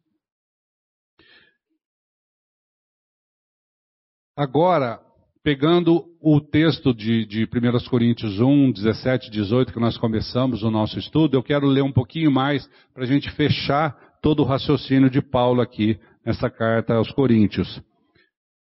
Agora, 4.36 5.00
pegando 5.44 6.06
o 6.22 6.40
texto 6.40 6.94
de, 6.94 7.26
de 7.26 7.44
1 7.44 7.90
Coríntios 7.90 8.40
1, 8.40 8.72
17, 8.72 9.30
18, 9.30 9.74
que 9.74 9.78
nós 9.78 9.98
começamos 9.98 10.62
o 10.62 10.70
nosso 10.70 10.98
estudo, 10.98 11.36
eu 11.36 11.42
quero 11.42 11.66
ler 11.66 11.82
um 11.82 11.92
pouquinho 11.92 12.32
mais 12.32 12.66
para 12.94 13.04
a 13.04 13.06
gente 13.06 13.30
fechar 13.32 13.94
todo 14.22 14.40
o 14.40 14.46
raciocínio 14.46 15.10
de 15.10 15.20
Paulo 15.20 15.60
aqui 15.60 16.00
nessa 16.24 16.48
carta 16.48 16.94
aos 16.94 17.12
Coríntios. 17.12 17.82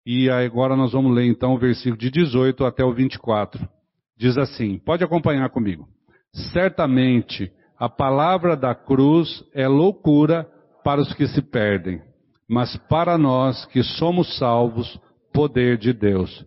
E 0.06 0.30
agora 0.30 0.74
nós 0.74 0.92
vamos 0.92 1.14
ler 1.14 1.26
então 1.26 1.52
o 1.52 1.58
versículo 1.58 1.98
de 1.98 2.10
18 2.10 2.64
até 2.64 2.82
o 2.82 2.94
24. 2.94 3.68
Diz 4.16 4.38
assim: 4.38 4.78
pode 4.78 5.04
acompanhar 5.04 5.50
comigo. 5.50 5.86
Certamente 6.54 7.52
a 7.78 7.88
palavra 7.90 8.56
da 8.56 8.74
cruz 8.74 9.44
é 9.52 9.68
loucura 9.68 10.48
para 10.82 11.02
os 11.02 11.12
que 11.12 11.26
se 11.28 11.42
perdem, 11.42 12.00
mas 12.48 12.74
para 12.88 13.18
nós 13.18 13.66
que 13.66 13.82
somos 13.82 14.38
salvos, 14.38 14.98
poder 15.34 15.76
de 15.76 15.92
Deus. 15.92 16.46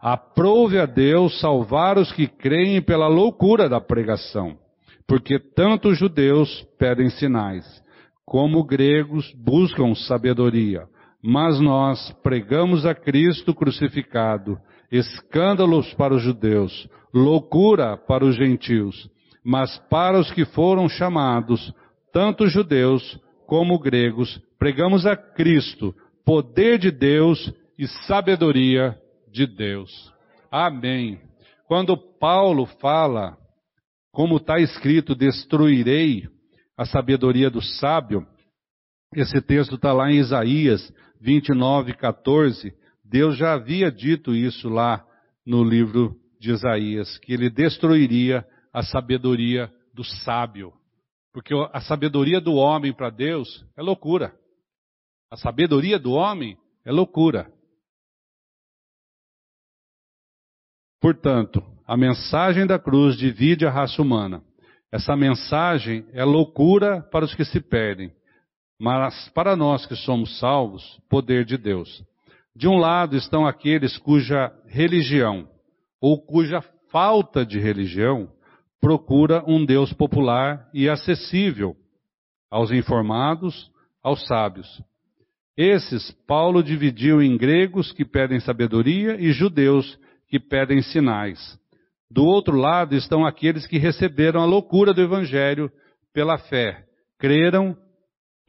Aprove 0.00 0.78
a 0.78 0.86
Deus 0.86 1.38
salvar 1.40 1.98
os 1.98 2.10
que 2.10 2.26
creem 2.26 2.80
pela 2.80 3.06
loucura 3.06 3.68
da 3.68 3.78
pregação, 3.78 4.56
porque 5.06 5.38
tanto 5.38 5.90
os 5.90 5.98
judeus 5.98 6.66
pedem 6.78 7.10
sinais, 7.10 7.66
como 8.24 8.64
gregos 8.64 9.30
buscam 9.34 9.94
sabedoria. 9.94 10.84
Mas 11.22 11.60
nós 11.60 12.12
pregamos 12.22 12.86
a 12.86 12.94
Cristo 12.94 13.54
crucificado, 13.54 14.58
escândalos 14.90 15.92
para 15.92 16.14
os 16.14 16.22
judeus, 16.22 16.88
loucura 17.12 17.98
para 17.98 18.24
os 18.24 18.36
gentios, 18.36 19.10
mas 19.44 19.76
para 19.90 20.18
os 20.18 20.32
que 20.32 20.46
foram 20.46 20.88
chamados, 20.88 21.74
tanto 22.10 22.48
judeus 22.48 23.20
como 23.46 23.78
gregos, 23.78 24.40
pregamos 24.58 25.04
a 25.04 25.14
Cristo, 25.14 25.94
poder 26.24 26.78
de 26.78 26.90
Deus 26.90 27.52
e 27.78 27.86
sabedoria 28.06 28.96
de 29.30 29.46
Deus. 29.46 30.12
Amém. 30.50 31.20
Quando 31.66 31.96
Paulo 31.96 32.66
fala, 32.66 33.36
como 34.12 34.36
está 34.38 34.58
escrito, 34.58 35.14
destruirei 35.14 36.28
a 36.76 36.84
sabedoria 36.84 37.48
do 37.50 37.62
sábio, 37.62 38.26
esse 39.14 39.40
texto 39.40 39.76
está 39.76 39.92
lá 39.92 40.10
em 40.10 40.18
Isaías 40.18 40.92
29, 41.20 41.94
14. 41.94 42.72
Deus 43.04 43.36
já 43.36 43.54
havia 43.54 43.90
dito 43.90 44.34
isso 44.34 44.68
lá 44.68 45.04
no 45.44 45.62
livro 45.62 46.16
de 46.38 46.50
Isaías, 46.50 47.18
que 47.18 47.32
ele 47.32 47.50
destruiria 47.50 48.44
a 48.72 48.82
sabedoria 48.82 49.70
do 49.92 50.04
sábio. 50.04 50.72
Porque 51.32 51.54
a 51.72 51.80
sabedoria 51.80 52.40
do 52.40 52.54
homem 52.54 52.92
para 52.92 53.10
Deus 53.10 53.64
é 53.76 53.82
loucura. 53.82 54.34
A 55.30 55.36
sabedoria 55.36 55.98
do 55.98 56.12
homem 56.12 56.56
é 56.84 56.90
loucura. 56.90 57.52
Portanto, 61.00 61.62
a 61.86 61.96
mensagem 61.96 62.66
da 62.66 62.78
cruz 62.78 63.16
divide 63.16 63.66
a 63.66 63.70
raça 63.70 64.02
humana. 64.02 64.42
Essa 64.92 65.16
mensagem 65.16 66.04
é 66.12 66.24
loucura 66.24 67.00
para 67.10 67.24
os 67.24 67.34
que 67.34 67.44
se 67.44 67.60
perdem, 67.60 68.12
mas 68.78 69.28
para 69.30 69.56
nós 69.56 69.86
que 69.86 69.96
somos 69.96 70.38
salvos, 70.38 71.00
poder 71.08 71.44
de 71.44 71.56
Deus. 71.56 72.04
De 72.54 72.68
um 72.68 72.76
lado 72.76 73.16
estão 73.16 73.46
aqueles 73.46 73.96
cuja 73.98 74.52
religião, 74.66 75.48
ou 76.00 76.20
cuja 76.20 76.60
falta 76.90 77.46
de 77.46 77.58
religião, 77.58 78.28
procura 78.80 79.44
um 79.46 79.64
Deus 79.64 79.92
popular 79.92 80.68
e 80.74 80.88
acessível 80.88 81.76
aos 82.50 82.72
informados, 82.72 83.70
aos 84.02 84.26
sábios. 84.26 84.82
Esses 85.56 86.10
Paulo 86.26 86.62
dividiu 86.62 87.22
em 87.22 87.36
gregos 87.36 87.92
que 87.92 88.04
pedem 88.04 88.40
sabedoria 88.40 89.20
e 89.20 89.32
judeus 89.32 89.98
que 90.30 90.38
pedem 90.38 90.80
sinais. 90.80 91.58
Do 92.08 92.24
outro 92.24 92.56
lado 92.56 92.94
estão 92.94 93.26
aqueles 93.26 93.66
que 93.66 93.78
receberam 93.78 94.40
a 94.40 94.46
loucura 94.46 94.94
do 94.94 95.02
evangelho 95.02 95.70
pela 96.12 96.38
fé, 96.38 96.88
creram 97.18 97.76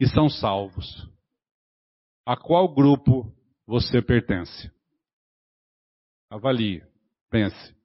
e 0.00 0.08
são 0.08 0.28
salvos. 0.28 1.08
A 2.24 2.36
qual 2.36 2.72
grupo 2.72 3.34
você 3.66 4.00
pertence? 4.00 4.70
Avalie, 6.30 6.82
pense. 7.28 7.76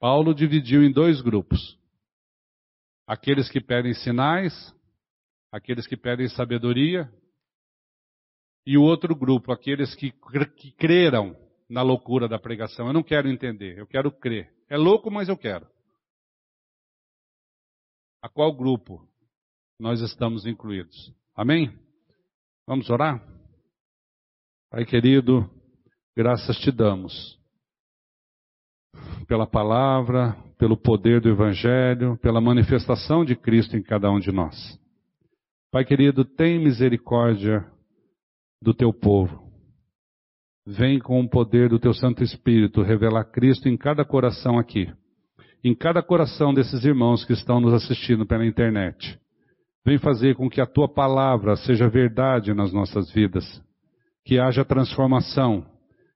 Paulo 0.00 0.34
dividiu 0.34 0.82
em 0.82 0.92
dois 0.92 1.20
grupos: 1.20 1.78
aqueles 3.06 3.48
que 3.48 3.60
pedem 3.60 3.94
sinais, 3.94 4.74
aqueles 5.52 5.86
que 5.86 5.96
pedem 5.96 6.28
sabedoria, 6.28 7.10
e 8.66 8.76
o 8.76 8.82
outro 8.82 9.14
grupo, 9.14 9.52
aqueles 9.52 9.94
que, 9.94 10.12
que 10.56 10.72
creram 10.72 11.45
na 11.68 11.82
loucura 11.82 12.28
da 12.28 12.38
pregação. 12.38 12.86
Eu 12.86 12.92
não 12.92 13.02
quero 13.02 13.28
entender, 13.28 13.78
eu 13.78 13.86
quero 13.86 14.10
crer. 14.10 14.52
É 14.68 14.76
louco, 14.76 15.10
mas 15.10 15.28
eu 15.28 15.36
quero. 15.36 15.66
A 18.22 18.28
qual 18.28 18.52
grupo 18.52 19.06
nós 19.78 20.00
estamos 20.00 20.46
incluídos? 20.46 21.14
Amém? 21.34 21.78
Vamos 22.66 22.90
orar? 22.90 23.22
Pai 24.70 24.84
querido, 24.84 25.48
graças 26.16 26.56
te 26.58 26.72
damos 26.72 27.38
pela 29.28 29.46
palavra, 29.46 30.36
pelo 30.58 30.76
poder 30.76 31.20
do 31.20 31.28
Evangelho, 31.28 32.16
pela 32.18 32.40
manifestação 32.40 33.24
de 33.24 33.36
Cristo 33.36 33.76
em 33.76 33.82
cada 33.82 34.10
um 34.10 34.18
de 34.18 34.32
nós. 34.32 34.56
Pai 35.70 35.84
querido, 35.84 36.24
tem 36.24 36.58
misericórdia 36.58 37.64
do 38.62 38.72
teu 38.72 38.92
povo. 38.92 39.45
Vem 40.66 40.98
com 40.98 41.20
o 41.20 41.28
poder 41.28 41.68
do 41.68 41.78
teu 41.78 41.94
Santo 41.94 42.24
Espírito 42.24 42.82
revelar 42.82 43.24
Cristo 43.24 43.68
em 43.68 43.76
cada 43.76 44.04
coração 44.04 44.58
aqui, 44.58 44.92
em 45.62 45.72
cada 45.72 46.02
coração 46.02 46.52
desses 46.52 46.84
irmãos 46.84 47.24
que 47.24 47.32
estão 47.32 47.60
nos 47.60 47.72
assistindo 47.72 48.26
pela 48.26 48.44
internet. 48.44 49.16
Vem 49.84 49.96
fazer 49.96 50.34
com 50.34 50.50
que 50.50 50.60
a 50.60 50.66
tua 50.66 50.88
palavra 50.88 51.54
seja 51.54 51.88
verdade 51.88 52.52
nas 52.52 52.72
nossas 52.72 53.12
vidas, 53.12 53.44
que 54.24 54.40
haja 54.40 54.64
transformação, 54.64 55.64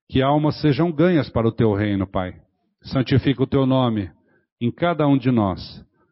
que 0.08 0.20
almas 0.20 0.60
sejam 0.60 0.90
ganhas 0.90 1.30
para 1.30 1.46
o 1.46 1.52
teu 1.52 1.72
reino, 1.72 2.04
Pai. 2.04 2.34
Santifica 2.82 3.44
o 3.44 3.46
teu 3.46 3.64
nome 3.64 4.10
em 4.60 4.72
cada 4.72 5.06
um 5.06 5.16
de 5.16 5.30
nós, 5.30 5.60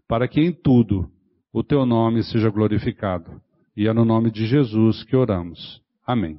para 0.06 0.28
que 0.28 0.40
em 0.40 0.52
tudo 0.52 1.10
o 1.52 1.64
teu 1.64 1.84
nome 1.84 2.22
seja 2.22 2.48
glorificado. 2.50 3.40
E 3.76 3.88
é 3.88 3.92
no 3.92 4.04
nome 4.04 4.30
de 4.30 4.46
Jesus 4.46 5.02
que 5.02 5.16
oramos. 5.16 5.82
Amém. 6.06 6.38